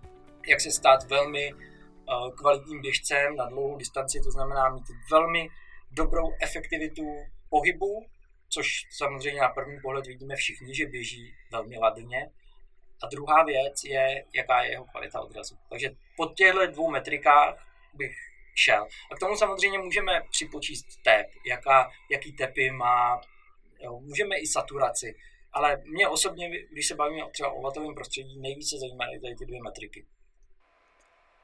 jak 0.48 0.62
se 0.62 0.72
stát 0.72 1.04
velmi 1.04 1.54
uh, 1.54 2.32
kvalitním 2.36 2.82
běžcem 2.82 3.36
na 3.36 3.50
dlouhou 3.50 3.78
distanci, 3.78 4.20
to 4.24 4.32
znamená 4.32 4.70
mít 4.70 4.86
velmi 5.12 5.50
dobrou 5.92 6.32
efektivitu 6.42 7.04
pohybu, 7.50 8.06
což 8.50 8.88
samozřejmě 8.90 9.42
na 9.42 9.50
první 9.50 9.80
pohled 9.82 10.08
vidíme 10.08 10.36
všichni, 10.36 10.76
že 10.76 10.86
běží 10.86 11.34
velmi 11.52 11.78
ladně. 11.78 12.32
A 13.04 13.08
druhá 13.08 13.44
věc 13.44 13.84
je, 13.84 14.26
jaká 14.36 14.64
je 14.64 14.72
jeho 14.72 14.86
kvalita 14.86 15.22
odrazu. 15.22 15.58
Takže 15.70 15.90
po 16.18 16.26
těchto 16.26 16.68
dvou 16.68 16.92
metrikách 16.92 17.68
bych 17.94 18.16
šel. 18.56 18.88
A 19.12 19.16
k 19.16 19.20
tomu 19.20 19.36
samozřejmě 19.36 19.80
můžeme 19.80 20.22
připočíst 20.32 20.86
tep, 21.04 21.28
jaká, 21.48 21.92
jaký 22.12 22.34
tepy 22.34 22.72
má, 22.72 23.22
jo, 23.80 24.00
můžeme 24.00 24.38
i 24.38 24.48
saturaci. 24.48 25.16
Ale 25.54 25.82
mě 25.86 26.08
osobně, 26.08 26.50
když 26.72 26.88
se 26.88 26.96
bavíme 26.96 27.24
třeba 27.32 27.52
o 27.52 27.62
vatovém 27.62 27.96
prostředí, 27.96 28.40
nejvíce 28.40 28.78
zajímají 28.78 29.22
tady 29.22 29.36
ty 29.36 29.46
dvě 29.46 29.62
metriky. 29.64 30.06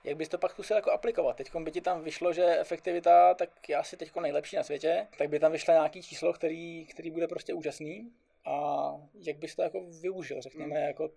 Jak 0.05 0.17
bys 0.17 0.29
to 0.29 0.37
pak 0.37 0.51
zkusil 0.51 0.75
jako 0.75 0.91
aplikovat? 0.91 1.37
Teď 1.37 1.55
by 1.55 1.71
ti 1.71 1.81
tam 1.81 2.03
vyšlo, 2.03 2.33
že 2.33 2.59
efektivita 2.59 3.33
tak 3.33 3.69
je 3.69 3.75
asi 3.75 3.97
teď 3.97 4.15
nejlepší 4.21 4.55
na 4.55 4.63
světě, 4.63 5.07
tak 5.17 5.29
by 5.29 5.39
tam 5.39 5.51
vyšlo 5.51 5.73
nějaký 5.73 6.03
číslo, 6.03 6.33
který, 6.33 6.85
který 6.85 7.11
bude 7.11 7.27
prostě 7.27 7.53
úžasný. 7.53 8.11
A 8.45 8.85
jak 9.13 9.37
bys 9.37 9.55
to 9.55 9.61
jako 9.61 9.81
využil, 10.01 10.41
řekněme, 10.41 10.75
hmm. 10.75 10.87
jako, 10.87 11.09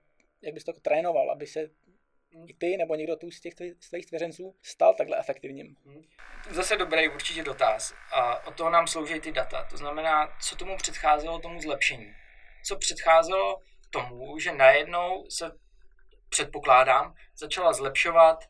jak 0.42 0.54
bys 0.54 0.64
to 0.64 0.70
jako 0.70 0.80
trénoval, 0.80 1.30
aby 1.30 1.46
se 1.46 1.70
i 2.46 2.54
ty 2.54 2.76
nebo 2.76 2.94
někdo 2.94 3.16
tu 3.16 3.30
z 3.30 3.40
těch 3.40 3.54
svých 3.80 4.04
stvěřenců 4.04 4.54
stal 4.62 4.94
takhle 4.94 5.18
efektivním? 5.18 5.76
Hmm. 5.86 6.02
Zase 6.50 6.76
dobrý 6.76 7.08
určitě 7.08 7.42
dotaz. 7.42 7.94
A 8.12 8.46
od 8.46 8.56
toho 8.56 8.70
nám 8.70 8.86
slouží 8.86 9.20
ty 9.20 9.32
data. 9.32 9.66
To 9.70 9.76
znamená, 9.76 10.38
co 10.42 10.56
tomu 10.56 10.76
předcházelo 10.76 11.38
tomu 11.38 11.60
zlepšení. 11.60 12.14
Co 12.64 12.76
předcházelo 12.76 13.60
tomu, 13.90 14.38
že 14.38 14.52
najednou 14.52 15.30
se 15.30 15.50
předpokládám, 16.28 17.14
začala 17.36 17.72
zlepšovat 17.72 18.44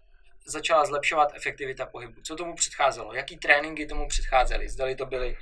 začala 0.49 0.85
zlepšovat 0.85 1.33
efektivita 1.35 1.87
pohybu. 1.87 2.21
Co 2.23 2.37
tomu 2.37 2.55
předcházelo? 2.55 3.15
Jaký 3.15 3.37
tréninky 3.37 3.87
tomu 3.87 4.09
předcházely? 4.09 4.69
Zdali 4.69 4.97
to 4.97 5.07
byly 5.07 5.37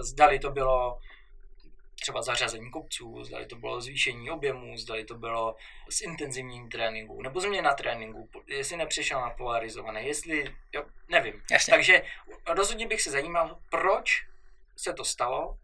zdali 0.00 0.38
to 0.38 0.50
bylo 0.50 0.98
třeba 2.00 2.22
zařazení 2.22 2.70
kopců, 2.70 3.24
zdali 3.24 3.46
to 3.46 3.56
bylo 3.56 3.80
zvýšení 3.80 4.30
objemu, 4.30 4.76
zdali 4.76 5.04
to 5.04 5.14
bylo 5.14 5.56
s 5.90 6.00
intenzivním 6.00 6.68
tréninku, 6.68 7.22
nebo 7.22 7.40
změna 7.40 7.74
tréninku, 7.74 8.30
jestli 8.46 8.76
nepřešel 8.76 9.20
na 9.20 9.30
polarizované, 9.30 10.02
jestli, 10.02 10.56
jo, 10.72 10.84
nevím. 11.08 11.42
Jasně. 11.50 11.70
Takže 11.70 12.02
rozhodně 12.46 12.86
bych 12.86 13.02
se 13.02 13.10
zajímal, 13.10 13.58
proč 13.70 14.26
se 14.76 14.92
to 14.92 15.04
stalo, 15.04 15.58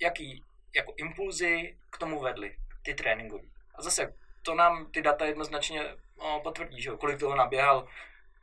jaký 0.00 0.44
jako 0.74 0.94
impulzy 0.96 1.76
k 1.90 1.98
tomu 1.98 2.20
vedly, 2.20 2.56
ty 2.82 2.94
tréninkové. 2.94 3.44
A 3.74 3.82
zase, 3.82 4.14
to 4.42 4.54
nám 4.54 4.90
ty 4.90 5.02
data 5.02 5.24
jednoznačně 5.24 5.96
o, 6.18 6.40
potvrdí, 6.40 6.82
že 6.82 6.90
kolik 6.90 7.20
toho 7.20 7.36
naběhal 7.36 7.88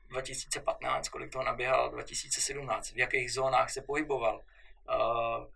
2015, 0.10 1.10
kolik 1.10 1.32
toho 1.32 1.44
naběhal 1.44 1.90
2017, 1.90 2.92
v 2.92 2.98
jakých 2.98 3.34
zónách 3.34 3.70
se 3.70 3.82
pohyboval, 3.82 4.42
uh, 4.90 5.48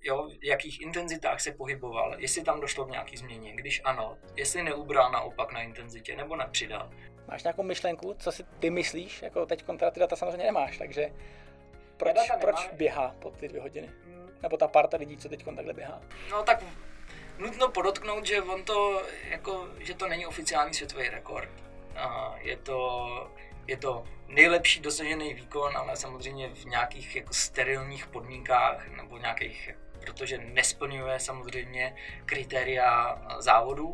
jo, 0.00 0.28
v 0.40 0.44
jakých 0.44 0.80
intenzitách 0.80 1.40
se 1.40 1.52
pohyboval, 1.52 2.14
jestli 2.20 2.42
tam 2.42 2.60
došlo 2.60 2.84
k 2.84 2.90
nějaký 2.90 3.16
změně, 3.16 3.52
když 3.52 3.80
ano, 3.84 4.18
jestli 4.36 4.62
neubral 4.62 5.12
naopak 5.12 5.52
na 5.52 5.62
intenzitě 5.62 6.16
nebo 6.16 6.36
nepřidal. 6.36 6.90
Máš 7.28 7.42
nějakou 7.42 7.62
myšlenku, 7.62 8.14
co 8.18 8.32
si 8.32 8.44
ty 8.44 8.70
myslíš, 8.70 9.22
jako 9.22 9.46
teď 9.46 9.62
kontra 9.62 9.90
ty 9.90 10.00
data 10.00 10.16
samozřejmě 10.16 10.44
nemáš, 10.44 10.78
takže 10.78 11.10
proč, 11.96 12.30
proč 12.40 12.70
běhá 12.72 13.14
po 13.18 13.30
ty 13.30 13.48
dvě 13.48 13.60
hodiny? 13.60 13.90
Hmm. 14.04 14.30
Nebo 14.42 14.56
ta 14.56 14.68
parta 14.68 14.96
lidí, 14.96 15.16
co 15.16 15.28
teď 15.28 15.44
takhle 15.44 15.72
běhá? 15.72 16.00
No 16.30 16.42
tak 16.42 16.64
nutno 17.38 17.68
podotknout, 17.68 18.26
že 18.26 18.42
on 18.42 18.64
to, 18.64 19.02
jako, 19.28 19.68
že 19.78 19.94
to 19.94 20.08
není 20.08 20.26
oficiální 20.26 20.74
světový 20.74 21.08
rekord. 21.08 21.50
A 21.96 22.34
je 22.40 22.56
to, 22.56 23.30
je 23.66 23.76
to 23.76 24.04
nejlepší 24.28 24.80
dosažený 24.80 25.34
výkon, 25.34 25.76
ale 25.76 25.96
samozřejmě 25.96 26.48
v 26.54 26.64
nějakých 26.64 27.16
jako 27.16 27.34
sterilních 27.34 28.06
podmínkách 28.06 28.88
nebo 28.88 29.18
nějakých 29.18 29.70
protože 30.04 30.38
nesplňuje 30.38 31.20
samozřejmě 31.20 31.96
kritéria 32.26 33.18
závodu, 33.38 33.92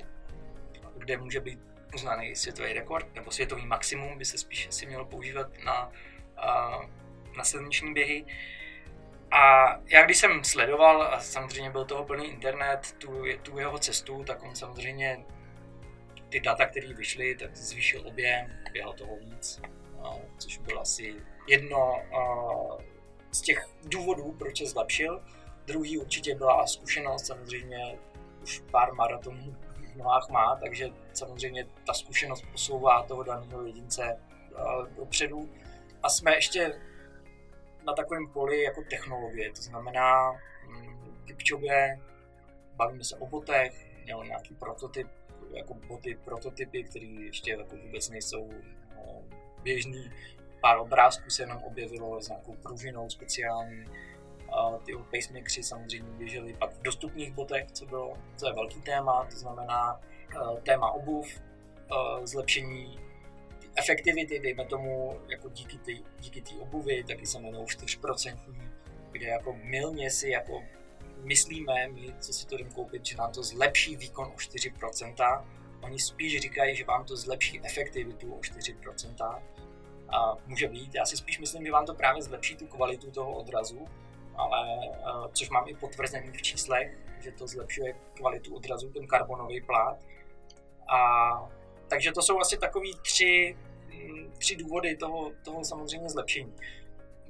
kde 0.97 1.17
může 1.17 1.41
být 1.41 1.59
uznaný 1.95 2.37
světový 2.37 2.73
rekord, 2.73 3.15
nebo 3.15 3.31
světový 3.31 3.67
maximum 3.67 4.19
by 4.19 4.25
se 4.25 4.39
spíš 4.39 4.69
asi 4.69 4.87
mělo 4.87 5.05
používat 5.05 5.47
na, 5.65 5.93
na 7.37 7.45
silniční 7.45 7.95
běhy. 7.95 8.25
A 9.31 9.77
já 9.87 10.05
když 10.05 10.19
jsem 10.19 10.45
sledoval, 10.45 11.03
a 11.03 11.21
samozřejmě 11.21 11.71
byl 11.71 11.85
toho 11.85 12.05
plný 12.05 12.27
internet, 12.27 12.95
tu, 12.99 13.25
tu 13.43 13.59
jeho 13.59 13.79
cestu, 13.79 14.25
tak 14.25 14.43
on 14.43 14.55
samozřejmě 14.55 15.25
ty 16.29 16.41
data, 16.41 16.67
které 16.67 16.95
vyšly, 16.95 17.35
tak 17.35 17.57
zvýšil 17.57 18.09
objem, 18.09 18.51
běhal 18.73 18.93
toho 18.93 19.17
víc, 19.17 19.61
což 20.39 20.59
byl 20.59 20.81
asi 20.81 21.15
jedno 21.49 22.03
z 23.33 23.41
těch 23.41 23.69
důvodů, 23.85 24.33
proč 24.39 24.59
se 24.59 24.67
zlepšil. 24.67 25.23
Druhý 25.67 25.99
určitě 25.99 26.35
byla 26.35 26.67
zkušenost, 26.67 27.27
samozřejmě 27.27 27.99
už 28.43 28.63
pár 28.71 28.95
maratonů 28.95 29.57
v 29.93 29.97
nohách 29.97 30.29
má, 30.29 30.57
takže 30.57 30.89
samozřejmě 31.13 31.67
ta 31.87 31.93
zkušenost 31.95 32.45
posouvá 32.53 33.03
toho 33.03 33.23
daného 33.23 33.67
jedince 33.67 34.21
dopředu. 34.97 35.51
A 36.03 36.09
jsme 36.09 36.35
ještě 36.35 36.81
na 37.87 37.93
takovém 37.93 38.29
poli 38.29 38.63
jako 38.63 38.83
technologie, 38.91 39.53
to 39.53 39.63
znamená 39.63 40.33
Kipchoge, 41.25 41.99
bavíme 42.77 43.05
se 43.05 43.17
o 43.17 43.27
botech, 43.27 43.87
měl 44.05 44.25
nějaký 44.25 44.55
prototyp, 44.55 45.09
jako 45.51 45.75
boty, 45.75 46.19
prototypy, 46.25 46.85
které 46.85 47.07
ještě 47.07 47.51
jako 47.51 47.77
vůbec 47.77 48.09
nejsou 48.09 48.51
no, 48.97 49.23
běžný. 49.63 50.13
Pár 50.61 50.79
obrázků 50.79 51.31
se 51.31 51.43
jenom 51.43 51.59
objevilo 51.59 52.23
s 52.23 52.29
nějakou 52.29 52.55
pružinou 52.55 53.11
speciální 53.11 53.85
ty 54.85 54.93
pacemakers 54.97 55.69
samozřejmě 55.69 56.11
běžely 56.11 56.55
pak 56.55 56.73
v 56.73 56.83
dostupných 56.83 57.33
botech, 57.33 57.73
co 57.73 57.87
bylo, 57.87 58.15
co 58.37 58.47
je 58.47 58.53
velký 58.53 58.83
téma, 58.83 59.27
to 59.31 59.37
znamená 59.37 60.01
uh, 60.35 60.61
téma 60.61 60.91
obuv, 60.91 61.27
uh, 61.91 62.25
zlepšení 62.25 62.99
efektivity, 63.77 64.39
dejme 64.39 64.65
tomu, 64.65 65.21
jako 65.29 65.49
díky 65.49 65.79
té 65.79 65.93
díky 66.19 66.43
tý 66.43 66.55
obuvi, 66.55 67.05
taky 67.05 67.27
se 67.27 67.39
jmenují 67.39 67.65
4%, 67.65 68.39
kde 69.13 69.27
jako 69.27 69.57
milně 69.63 70.11
si 70.11 70.29
jako 70.29 70.63
myslíme, 71.25 71.89
my, 71.89 72.15
co 72.21 72.33
si 72.33 72.47
to 72.47 72.55
jdem 72.55 72.73
koupit, 72.73 73.07
že 73.07 73.17
nám 73.17 73.33
to 73.33 73.43
zlepší 73.43 73.97
výkon 73.97 74.27
o 74.27 74.37
4%, 74.37 75.45
oni 75.81 75.99
spíš 75.99 76.41
říkají, 76.41 76.77
že 76.77 76.85
vám 76.85 77.05
to 77.05 77.17
zlepší 77.17 77.61
efektivitu 77.65 78.35
o 78.35 78.39
4%. 78.39 79.43
A 80.09 80.37
může 80.47 80.69
být, 80.69 80.95
já 80.95 81.07
si 81.07 81.17
spíš 81.17 81.39
myslím, 81.39 81.67
že 81.67 81.73
vám 81.73 81.87
to 81.87 81.95
právě 81.95 82.23
zlepší 82.23 82.57
tu 82.57 82.67
kvalitu 82.67 83.11
toho 83.11 83.33
odrazu, 83.33 83.87
ale 84.37 84.89
uh, 84.89 85.27
což 85.33 85.51
mám 85.51 85.69
i 85.69 85.75
potvrzený 85.75 86.31
v 86.33 86.43
číslech, 86.43 86.99
že 87.21 87.33
to 87.33 87.47
zlepšuje 87.47 87.95
kvalitu 88.17 88.57
odrazu, 88.57 88.91
ten 88.91 89.07
karbonový 89.07 89.61
plát. 89.61 89.99
A 90.89 91.51
takže 91.91 92.13
to 92.13 92.23
jsou 92.23 92.41
asi 92.41 92.59
takový 92.59 92.99
tři, 93.03 93.57
tři 94.39 94.57
důvody 94.57 94.97
toho, 94.97 95.33
toho 95.45 95.65
samozřejmě 95.65 96.09
zlepšení. 96.09 96.55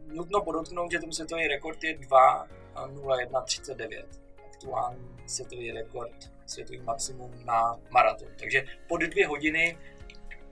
Nutno 0.06 0.40
podotknout, 0.40 0.92
že 0.92 0.98
ten 0.98 1.12
světový 1.12 1.48
rekord 1.48 1.84
je 1.84 1.98
2.01.39. 1.98 4.04
Aktuální 4.46 5.16
světový 5.26 5.72
rekord, 5.72 6.30
světový 6.46 6.80
maximum 6.80 7.44
na 7.44 7.78
maraton. 7.90 8.28
Takže 8.38 8.64
pod 8.88 9.00
dvě 9.00 9.26
hodiny 9.26 9.78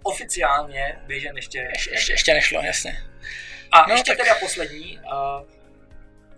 oficiálně 0.02 1.02
běžen 1.06 1.36
ještě... 1.36 1.58
Ještě, 1.58 1.90
ještě, 1.90 2.12
ještě 2.12 2.34
nešlo, 2.34 2.60
jasně. 2.60 2.96
A 3.72 3.86
no, 3.88 3.94
ještě 3.94 4.10
tak... 4.10 4.18
teda 4.18 4.34
poslední. 4.40 4.98
Uh, 4.98 5.48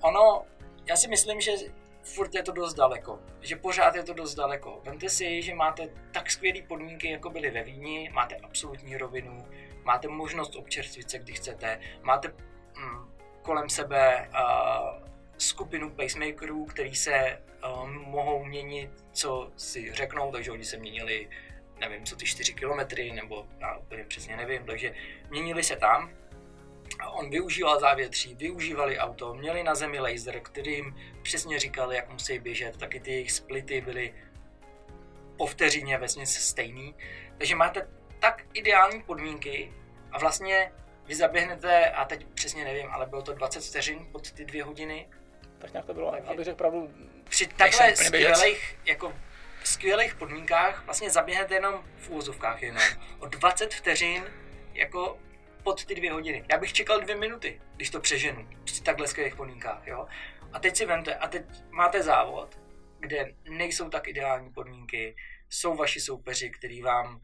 ono, 0.01 0.47
já 0.87 0.97
si 0.97 1.09
myslím, 1.09 1.41
že 1.41 1.51
furt 2.03 2.35
je 2.35 2.43
to 2.43 2.53
dost 2.53 2.75
daleko. 2.75 3.21
Že 3.41 3.57
pořád 3.57 3.95
je 3.95 4.03
to 4.03 4.15
dost 4.15 4.35
daleko. 4.35 4.81
Vemte 4.85 5.09
si, 5.09 5.43
že 5.43 5.55
máte 5.55 5.89
tak 6.13 6.31
skvělé 6.31 6.63
podmínky, 6.63 7.11
jako 7.11 7.31
byly 7.31 7.51
ve 7.51 7.63
Vídni, 7.63 8.11
máte 8.13 8.37
absolutní 8.37 8.97
rovinu, 8.97 9.47
máte 9.85 10.09
možnost 10.09 10.57
občerstvit 10.57 11.11
se, 11.11 11.19
kdy 11.19 11.33
chcete, 11.33 11.81
máte 12.03 12.29
mm, 12.29 13.13
kolem 13.43 13.69
sebe 13.69 14.29
uh, 14.29 15.09
skupinu 15.39 15.91
pacemakerů, 15.91 16.65
který 16.65 16.95
se 16.95 17.43
uh, 17.65 17.91
mohou 17.91 18.45
měnit, 18.45 18.91
co 19.13 19.51
si 19.57 19.93
řeknou, 19.95 20.33
takže 20.33 20.51
oni 20.51 20.65
se 20.65 20.77
měnili 20.77 21.29
nevím, 21.81 22.07
co 22.07 22.17
ty 22.17 22.27
4 22.27 22.55
kilometry, 22.55 23.13
nebo 23.13 23.47
já 23.61 23.77
úplně 23.77 24.05
přesně 24.05 24.37
nevím, 24.37 24.65
takže 24.65 24.95
měnili 25.31 25.63
se 25.63 25.77
tam. 25.77 26.11
On 27.09 27.31
využíval 27.31 27.81
závětří, 27.81 28.35
využívali 28.35 28.99
auto, 28.99 29.35
měli 29.35 29.63
na 29.63 29.75
zemi 29.75 29.99
laser, 29.99 30.41
který 30.41 30.73
jim 30.73 30.97
přesně 31.23 31.59
říkal, 31.59 31.93
jak 31.93 32.09
musí 32.09 32.39
běžet, 32.39 32.77
taky 32.77 33.01
ty 33.01 33.11
jejich 33.11 33.33
splity 33.33 33.81
byly 33.81 34.15
po 35.37 35.47
vteřině 35.47 35.99
vesně 35.99 36.27
stejný. 36.27 36.95
Takže 37.39 37.57
máte 37.57 37.89
tak 38.19 38.45
ideální 38.53 39.03
podmínky 39.03 39.73
a 40.13 40.19
vlastně 40.19 40.73
vy 41.07 41.15
zaběhnete, 41.15 41.91
a 41.91 42.05
teď 42.05 42.27
přesně 42.35 42.65
nevím, 42.65 42.91
ale 42.91 43.07
bylo 43.07 43.23
to 43.23 43.33
20 43.35 43.65
vteřin 43.65 44.07
pod 44.13 44.33
ty 44.33 44.45
dvě 44.45 44.65
hodiny. 44.65 45.09
Tak 45.59 45.73
nějak 45.73 45.87
to 45.87 45.95
bylo, 45.95 46.11
Takže 46.11 46.29
abych 46.29 46.45
řekl 46.45 46.57
pravdu. 46.57 46.91
Při 47.29 47.47
takhle 47.47 47.97
skvělých, 47.97 48.79
jako 48.85 49.13
skvělých 49.65 50.15
podmínkách 50.15 50.85
vlastně 50.85 51.11
zaběhnete 51.11 51.55
jenom 51.55 51.85
v 51.97 52.11
úvozovkách 52.11 52.63
jenom 52.63 52.83
o 53.19 53.27
20 53.27 53.75
vteřin 53.75 54.25
jako 54.75 55.19
pod 55.63 55.85
ty 55.85 55.95
dvě 55.95 56.13
hodiny. 56.13 56.45
Já 56.53 56.59
bych 56.59 56.73
čekal 56.73 57.01
dvě 57.01 57.17
minuty, 57.17 57.61
když 57.77 57.91
to 57.91 58.01
přeženu 58.01 58.49
při 58.65 58.83
takhle 58.83 59.09
skvělých 59.09 59.37
podmínkách, 59.37 59.87
jo. 59.87 60.07
A 60.53 60.59
teď 60.59 60.77
si 60.77 60.87
vemte, 60.87 61.15
a 61.15 61.29
teď 61.29 61.43
máte 61.71 62.03
závod, 62.03 62.59
kde 62.99 63.35
nejsou 63.49 63.89
tak 63.89 64.09
ideální 64.09 64.53
podmínky, 64.53 65.17
jsou 65.51 65.77
vaši 65.77 66.01
soupeři, 66.01 66.51
který 66.51 66.83
vám 66.83 67.21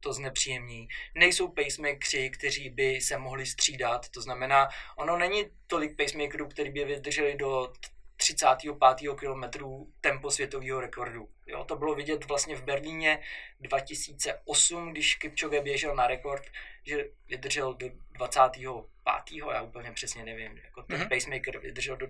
to 0.00 0.12
znepříjemní. 0.12 0.88
Nejsou 1.14 1.48
pacemakeri, 1.48 2.30
kteří 2.30 2.70
by 2.70 3.00
se 3.00 3.18
mohli 3.18 3.46
střídat, 3.46 4.08
to 4.08 4.22
znamená, 4.22 4.68
ono 4.96 5.18
není 5.18 5.44
tolik 5.66 5.96
pacemakerů, 5.96 6.48
kteří 6.48 6.70
by 6.70 6.84
vydrželi 6.84 7.34
do 7.34 7.72
35. 8.16 9.18
kilometru 9.18 9.92
tempo 10.00 10.30
světového 10.30 10.80
rekordu. 10.80 11.28
Jo, 11.46 11.64
to 11.64 11.76
bylo 11.76 11.94
vidět 11.94 12.24
vlastně 12.24 12.56
v 12.56 12.64
Berlíně 12.64 13.20
2008, 13.60 14.92
když 14.92 15.14
Kipchoge 15.14 15.60
běžel 15.60 15.94
na 15.94 16.06
rekord, 16.06 16.42
že 16.82 17.04
vydržel 17.28 17.74
do 17.74 17.86
25. 18.12 19.42
já 19.52 19.62
úplně 19.62 19.92
přesně 19.92 20.24
nevím, 20.24 20.58
jako 20.58 20.82
ten 20.82 21.00
mm-hmm. 21.00 21.08
pacemaker 21.08 21.58
vydržel 21.58 21.96
do 21.96 22.06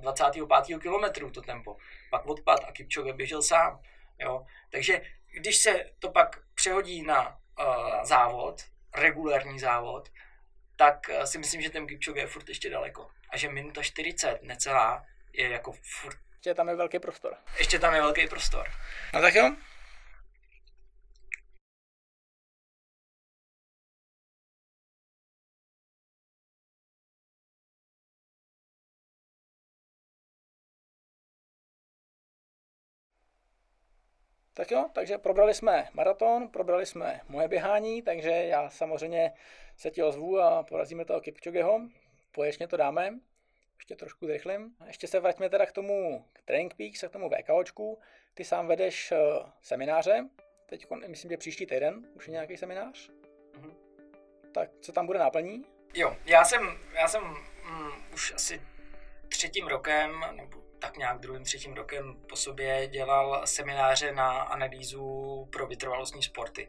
25. 0.00 0.48
kilometru 0.80 1.30
to 1.30 1.42
tempo, 1.42 1.76
pak 2.10 2.26
odpad 2.26 2.64
a 2.68 2.72
Kipchoge 2.72 3.12
běžel 3.12 3.42
sám. 3.42 3.82
Jo. 4.18 4.46
Takže 4.70 5.02
když 5.32 5.56
se 5.56 5.90
to 5.98 6.10
pak 6.10 6.42
přehodí 6.54 7.02
na 7.02 7.28
uh, 7.28 8.04
závod, 8.04 8.62
regulární 8.94 9.58
závod, 9.58 10.08
tak 10.76 11.10
uh, 11.18 11.24
si 11.24 11.38
myslím, 11.38 11.62
že 11.62 11.70
ten 11.70 11.86
Kipchoge 11.86 12.20
je 12.20 12.26
furt 12.26 12.48
ještě 12.48 12.70
daleko. 12.70 13.10
A 13.30 13.36
že 13.36 13.48
minuta 13.48 13.82
40 13.82 14.38
necelá 14.42 15.06
je 15.34 15.50
jako 15.50 15.72
furt... 15.72 16.18
Ještě 16.32 16.54
tam 16.54 16.68
je 16.68 16.76
velký 16.76 16.98
prostor. 16.98 17.36
Ještě 17.58 17.78
tam 17.78 17.94
je 17.94 18.00
velký 18.00 18.26
prostor. 18.28 18.66
No 19.14 19.20
tak 19.20 19.34
jo. 19.34 19.56
Tak 34.56 34.70
jo, 34.70 34.90
takže 34.92 35.18
probrali 35.18 35.54
jsme 35.54 35.88
maraton, 35.92 36.48
probrali 36.48 36.86
jsme 36.86 37.20
moje 37.28 37.48
běhání, 37.48 38.02
takže 38.02 38.30
já 38.30 38.70
samozřejmě 38.70 39.32
se 39.76 39.90
ti 39.90 40.02
ozvu 40.02 40.40
a 40.40 40.62
porazíme 40.62 41.04
toho 41.04 41.20
Kipchogeho. 41.20 41.80
Poječně 42.32 42.68
to 42.68 42.76
dáme 42.76 43.10
ještě 43.84 43.96
trošku 43.96 44.26
zrychlím. 44.26 44.70
Ještě 44.86 45.06
se 45.06 45.20
vraťme 45.20 45.48
teda 45.48 45.66
k 45.66 45.72
tomu 45.72 46.24
k 46.32 46.42
Training 46.42 46.74
Peaks 46.74 47.04
a 47.04 47.08
k 47.08 47.12
tomu 47.12 47.30
VKOčku. 47.30 47.98
Ty 48.34 48.44
sám 48.44 48.66
vedeš 48.66 49.12
uh, 49.12 49.48
semináře, 49.62 50.28
teď 50.66 50.86
myslím, 51.06 51.30
že 51.30 51.36
příští 51.36 51.66
týden 51.66 52.06
už 52.14 52.26
je 52.26 52.32
nějaký 52.32 52.56
seminář. 52.56 53.10
Mm-hmm. 53.52 53.74
Tak 54.52 54.70
co 54.80 54.92
tam 54.92 55.06
bude 55.06 55.18
náplní? 55.18 55.64
Jo, 55.94 56.16
já 56.26 56.44
jsem, 56.44 56.78
já 56.94 57.08
jsem 57.08 57.22
mm, 57.22 58.12
už 58.14 58.32
asi 58.34 58.62
třetím 59.28 59.66
rokem, 59.66 60.24
nebo 60.32 60.62
tak 60.78 60.96
nějak 60.96 61.18
druhým, 61.18 61.44
třetím 61.44 61.74
rokem 61.74 62.16
po 62.28 62.36
sobě 62.36 62.86
dělal 62.86 63.46
semináře 63.46 64.12
na 64.12 64.42
analýzu 64.42 65.48
pro 65.52 65.66
vytrvalostní 65.66 66.22
sporty. 66.22 66.68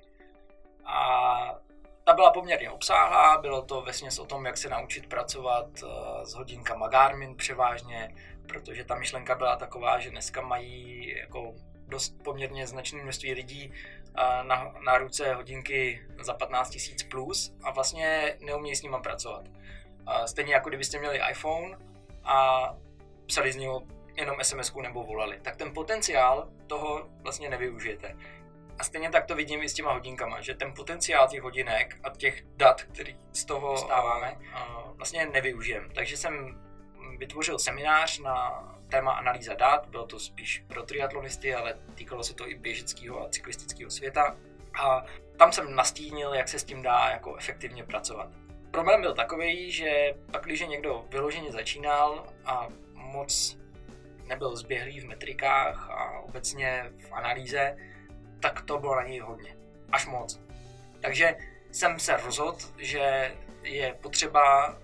A 0.85 1.59
ta 2.05 2.13
byla 2.13 2.31
poměrně 2.31 2.71
obsáhlá, 2.71 3.37
bylo 3.37 3.61
to 3.61 3.81
vesměs 3.81 4.19
o 4.19 4.25
tom, 4.25 4.45
jak 4.45 4.57
se 4.57 4.69
naučit 4.69 5.09
pracovat 5.09 5.67
eh, 5.83 6.25
s 6.25 6.33
hodinkama 6.33 6.87
Garmin 6.87 7.35
převážně, 7.35 8.15
protože 8.47 8.83
ta 8.83 8.95
myšlenka 8.95 9.35
byla 9.35 9.55
taková, 9.55 9.99
že 9.99 10.09
dneska 10.09 10.41
mají 10.41 11.09
jako 11.17 11.53
dost 11.87 12.23
poměrně 12.23 12.67
značné 12.67 13.03
množství 13.03 13.33
lidí 13.33 13.73
eh, 13.73 14.43
na, 14.43 14.73
na 14.85 14.97
ruce 14.97 15.33
hodinky 15.33 16.07
za 16.19 16.33
15 16.33 16.69
tisíc 16.69 17.03
plus 17.03 17.55
a 17.63 17.71
vlastně 17.71 18.37
neumějí 18.39 18.75
s 18.75 18.81
nimi 18.81 18.97
pracovat. 19.03 19.45
Stejně 20.25 20.53
jako 20.53 20.69
kdybyste 20.69 20.99
měli 20.99 21.19
iPhone 21.31 21.77
a 22.23 22.69
psali 23.25 23.51
z 23.51 23.55
něho 23.55 23.83
jenom 24.17 24.37
sms 24.41 24.73
nebo 24.81 25.03
volali, 25.03 25.39
tak 25.41 25.55
ten 25.55 25.73
potenciál 25.73 26.49
toho 26.67 27.09
vlastně 27.21 27.49
nevyužijete. 27.49 28.15
A 28.79 28.83
stejně 28.83 29.09
tak 29.09 29.25
to 29.25 29.35
vidím 29.35 29.63
i 29.63 29.69
s 29.69 29.73
těma 29.73 29.93
hodinkama, 29.93 30.41
že 30.41 30.55
ten 30.55 30.73
potenciál 30.73 31.27
těch 31.27 31.41
hodinek 31.41 31.97
a 32.03 32.09
těch 32.09 32.43
dat, 32.55 32.83
který 32.83 33.17
z 33.33 33.45
toho 33.45 33.77
stáváme, 33.77 34.37
vlastně 34.95 35.25
nevyužijem. 35.25 35.89
Takže 35.95 36.17
jsem 36.17 36.61
vytvořil 37.17 37.59
seminář 37.59 38.19
na 38.19 38.61
téma 38.89 39.11
analýza 39.11 39.53
dat, 39.53 39.87
bylo 39.89 40.05
to 40.05 40.19
spíš 40.19 40.63
pro 40.67 40.83
triatlonisty, 40.83 41.55
ale 41.55 41.77
týkalo 41.95 42.23
se 42.23 42.33
to 42.33 42.49
i 42.49 42.55
běžeckého 42.55 43.21
a 43.21 43.29
cyklistického 43.29 43.91
světa. 43.91 44.37
A 44.81 45.05
tam 45.37 45.51
jsem 45.51 45.75
nastínil, 45.75 46.33
jak 46.33 46.47
se 46.47 46.59
s 46.59 46.63
tím 46.63 46.81
dá 46.81 47.09
jako 47.09 47.35
efektivně 47.35 47.83
pracovat. 47.83 48.29
Problém 48.71 49.01
byl 49.01 49.13
takový, 49.13 49.71
že 49.71 50.13
pak, 50.31 50.43
když 50.45 50.67
někdo 50.67 51.05
vyloženě 51.09 51.51
začínal 51.51 52.27
a 52.45 52.67
moc 52.93 53.57
nebyl 54.23 54.55
zběhlý 54.55 54.99
v 54.99 55.05
metrikách 55.05 55.89
a 55.89 56.19
obecně 56.19 56.91
v 57.09 57.13
analýze, 57.13 57.77
tak 58.39 58.61
to 58.61 58.79
bylo 58.79 58.95
na 58.95 59.03
něj 59.03 59.19
hodně. 59.19 59.57
Až 59.91 60.05
moc. 60.05 60.41
Takže 61.01 61.35
jsem 61.71 61.99
se 61.99 62.17
rozhodl, 62.17 62.57
že 62.77 63.35
je 63.63 63.93
potřeba 64.01 64.77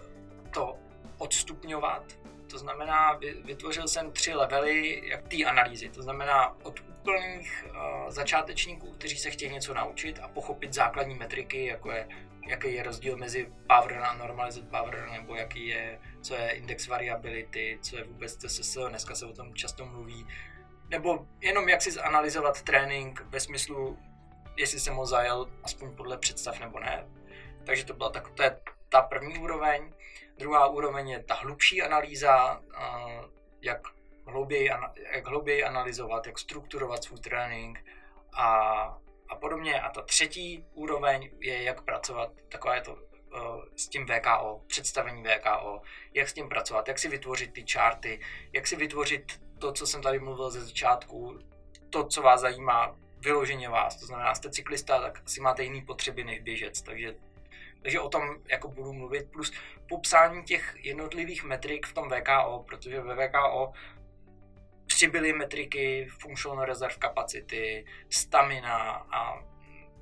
to 0.54 0.78
odstupňovat. 1.18 2.04
To 2.52 2.58
znamená, 2.58 3.20
vytvořil 3.44 3.88
jsem 3.88 4.12
tři 4.12 4.34
levely 4.34 5.02
jak 5.10 5.28
té 5.28 5.44
analýzy. 5.44 5.90
To 5.90 6.02
znamená 6.02 6.56
od 6.64 6.80
úplných 6.80 7.66
uh, 7.70 8.10
začátečníků, 8.10 8.92
kteří 8.92 9.18
se 9.18 9.32
chtějí 9.32 9.52
něco 9.52 9.74
naučit 9.74 10.20
a 10.20 10.28
pochopit 10.28 10.74
základní 10.74 11.16
metriky, 11.16 11.66
jako 11.66 11.92
je, 11.92 12.08
jaký 12.48 12.74
je 12.74 12.84
rozdíl 12.84 13.18
mezi 13.18 13.52
power 13.68 13.98
a 13.98 14.14
normalized 14.14 14.70
power, 14.70 15.08
nebo 15.12 15.36
jaký 15.36 15.68
je, 15.68 16.00
co 16.22 16.36
je 16.36 16.50
index 16.50 16.88
variability, 16.88 17.80
co 17.82 17.98
je 17.98 18.04
vůbec 18.04 18.36
TSS, 18.36 18.78
dneska 18.90 19.16
se 19.16 19.26
o 19.26 19.34
tom 19.34 19.54
často 19.54 19.86
mluví, 19.86 20.28
nebo 20.92 21.28
jenom 21.42 21.70
jak 21.70 21.82
si 21.82 21.92
zanalizovat 21.92 22.62
trénink 22.62 23.22
ve 23.22 23.40
smyslu, 23.40 24.00
jestli 24.58 24.80
jsem 24.80 24.96
ho 24.96 25.06
zajel 25.06 25.52
aspoň 25.64 25.96
podle 25.96 26.18
představ 26.18 26.60
nebo 26.60 26.80
ne. 26.80 27.08
Takže 27.66 27.86
to 27.86 27.94
byla 27.94 28.10
tak, 28.10 28.30
to 28.30 28.44
je 28.44 28.62
ta 28.90 29.02
první 29.02 29.38
úroveň. 29.38 29.94
Druhá 30.38 30.68
úroveň 30.68 31.10
je 31.10 31.24
ta 31.24 31.34
hlubší 31.34 31.82
analýza, 31.82 32.62
jak 33.62 33.82
hlouběji, 34.26 34.70
jak 35.14 35.28
hlouběji 35.28 35.64
analyzovat, 35.64 36.28
jak 36.28 36.40
strukturovat 36.40 37.04
svůj 37.04 37.20
trénink 37.20 37.86
a, 38.34 38.48
a 39.30 39.36
podobně. 39.36 39.82
A 39.82 39.90
ta 39.90 40.02
třetí 40.02 40.66
úroveň 40.74 41.32
je, 41.40 41.64
jak 41.64 41.82
pracovat, 41.82 42.32
takové 42.50 42.78
je 42.78 42.82
to 42.82 42.98
s 43.76 43.88
tím 43.88 44.06
VKO, 44.06 44.62
představení 44.68 45.24
VKO, 45.24 45.82
jak 46.14 46.30
s 46.30 46.34
tím 46.34 46.50
pracovat, 46.50 46.88
jak 46.88 47.00
si 47.00 47.08
vytvořit 47.08 47.54
ty 47.54 47.66
charty, 47.72 48.20
jak 48.54 48.68
si 48.68 48.76
vytvořit 48.76 49.42
to, 49.62 49.72
co 49.72 49.88
jsem 49.88 50.02
tady 50.02 50.20
mluvil 50.20 50.50
ze 50.50 50.62
začátku, 50.62 51.40
to, 51.90 52.04
co 52.08 52.22
vás 52.22 52.42
zajímá, 52.42 52.96
vyloženě 53.20 53.70
vás. 53.70 53.96
To 53.96 54.06
znamená, 54.06 54.36
jste 54.36 54.50
cyklista, 54.50 55.02
tak 55.02 55.22
asi 55.26 55.42
máte 55.42 55.64
jiný 55.64 55.82
potřeby 55.82 56.24
než 56.24 56.40
běžec. 56.40 56.82
Takže, 56.82 57.16
takže 57.82 58.00
o 58.00 58.10
tom 58.10 58.22
jako 58.48 58.68
budu 58.68 58.94
mluvit. 58.94 59.32
Plus 59.32 59.54
popsání 59.90 60.44
těch 60.44 60.76
jednotlivých 60.80 61.44
metrik 61.44 61.86
v 61.86 61.94
tom 61.94 62.10
VKO, 62.10 62.64
protože 62.68 63.02
ve 63.02 63.28
VKO 63.28 63.74
přibyly 64.86 65.34
metriky 65.34 66.08
functional 66.20 66.66
reserve 66.66 66.96
capacity, 67.02 67.86
stamina 68.10 68.92
a, 68.92 69.44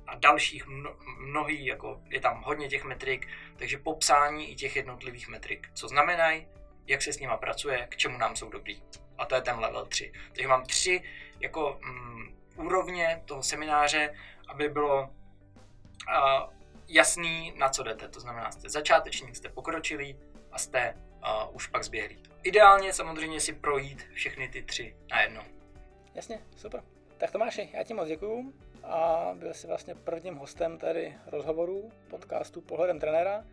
a 0.06 0.14
dalších 0.14 0.66
mno, 0.66 0.96
mnohý, 1.18 1.66
jako 1.66 2.00
je 2.10 2.20
tam 2.20 2.42
hodně 2.42 2.68
těch 2.68 2.84
metrik, 2.84 3.28
takže 3.56 3.78
popsání 3.78 4.50
i 4.50 4.54
těch 4.54 4.76
jednotlivých 4.76 5.28
metrik, 5.28 5.68
co 5.74 5.88
znamenají, 5.88 6.46
jak 6.86 7.02
se 7.02 7.12
s 7.12 7.18
nima 7.18 7.36
pracuje, 7.36 7.86
k 7.90 7.96
čemu 7.96 8.18
nám 8.18 8.36
jsou 8.36 8.50
dobrý. 8.50 8.82
A 9.20 9.26
to 9.26 9.34
je 9.34 9.40
ten 9.40 9.58
level 9.58 9.86
3. 9.86 10.12
Takže 10.32 10.48
mám 10.48 10.64
tři 10.64 11.02
jako 11.40 11.78
mm, 11.84 12.34
úrovně 12.56 13.22
toho 13.24 13.42
semináře, 13.42 14.14
aby 14.48 14.68
bylo 14.68 15.02
uh, 15.02 16.52
jasný, 16.88 17.52
na 17.56 17.68
co 17.68 17.82
jdete. 17.82 18.08
To 18.08 18.20
znamená, 18.20 18.52
jste 18.52 18.68
začátečník, 18.68 19.36
jste 19.36 19.48
pokročilý 19.48 20.16
a 20.52 20.58
jste 20.58 20.94
uh, 20.94 21.56
už 21.56 21.66
pak 21.66 21.84
zběhlý. 21.84 22.22
Ideálně 22.42 22.92
samozřejmě 22.92 23.40
si 23.40 23.52
projít 23.52 24.08
všechny 24.14 24.48
ty 24.48 24.62
tři 24.62 24.96
najednou. 25.10 25.42
Jasně, 26.14 26.40
super. 26.56 26.82
Tak 27.18 27.30
Tomáši, 27.30 27.68
já 27.72 27.84
ti 27.84 27.94
moc 27.94 28.08
děkuju 28.08 28.54
a 28.82 29.30
byl 29.34 29.54
jsi 29.54 29.66
vlastně 29.66 29.94
prvním 29.94 30.34
hostem 30.34 30.78
tady 30.78 31.14
rozhovoru 31.26 31.90
podcastu 32.10 32.60
Pohledem 32.60 33.00
trenéra, 33.00 33.44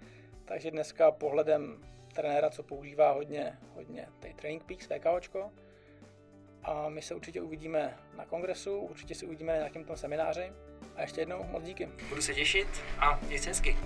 takže 0.45 0.72
dneska 0.72 1.11
pohledem 1.11 1.84
trenéra, 2.18 2.49
co 2.49 2.63
používá 2.63 3.11
hodně, 3.11 3.57
hodně 3.76 4.07
tej 4.20 4.34
Training 4.34 4.63
Peaks, 4.63 4.89
VKOčko. 4.89 5.51
A 6.63 6.89
my 6.89 7.01
se 7.01 7.15
určitě 7.15 7.41
uvidíme 7.41 7.97
na 8.18 8.26
kongresu, 8.26 8.78
určitě 8.78 9.15
se 9.15 9.26
uvidíme 9.26 9.53
na 9.53 9.57
nějakém 9.57 9.84
tom 9.84 9.97
semináři. 9.97 10.51
A 10.95 11.01
ještě 11.01 11.22
jednou 11.22 11.43
moc 11.43 11.63
díky. 11.63 11.89
Budu 12.09 12.22
se 12.22 12.34
těšit 12.34 12.68
a 12.99 13.20
mějte 13.28 13.47
hezky. 13.47 13.78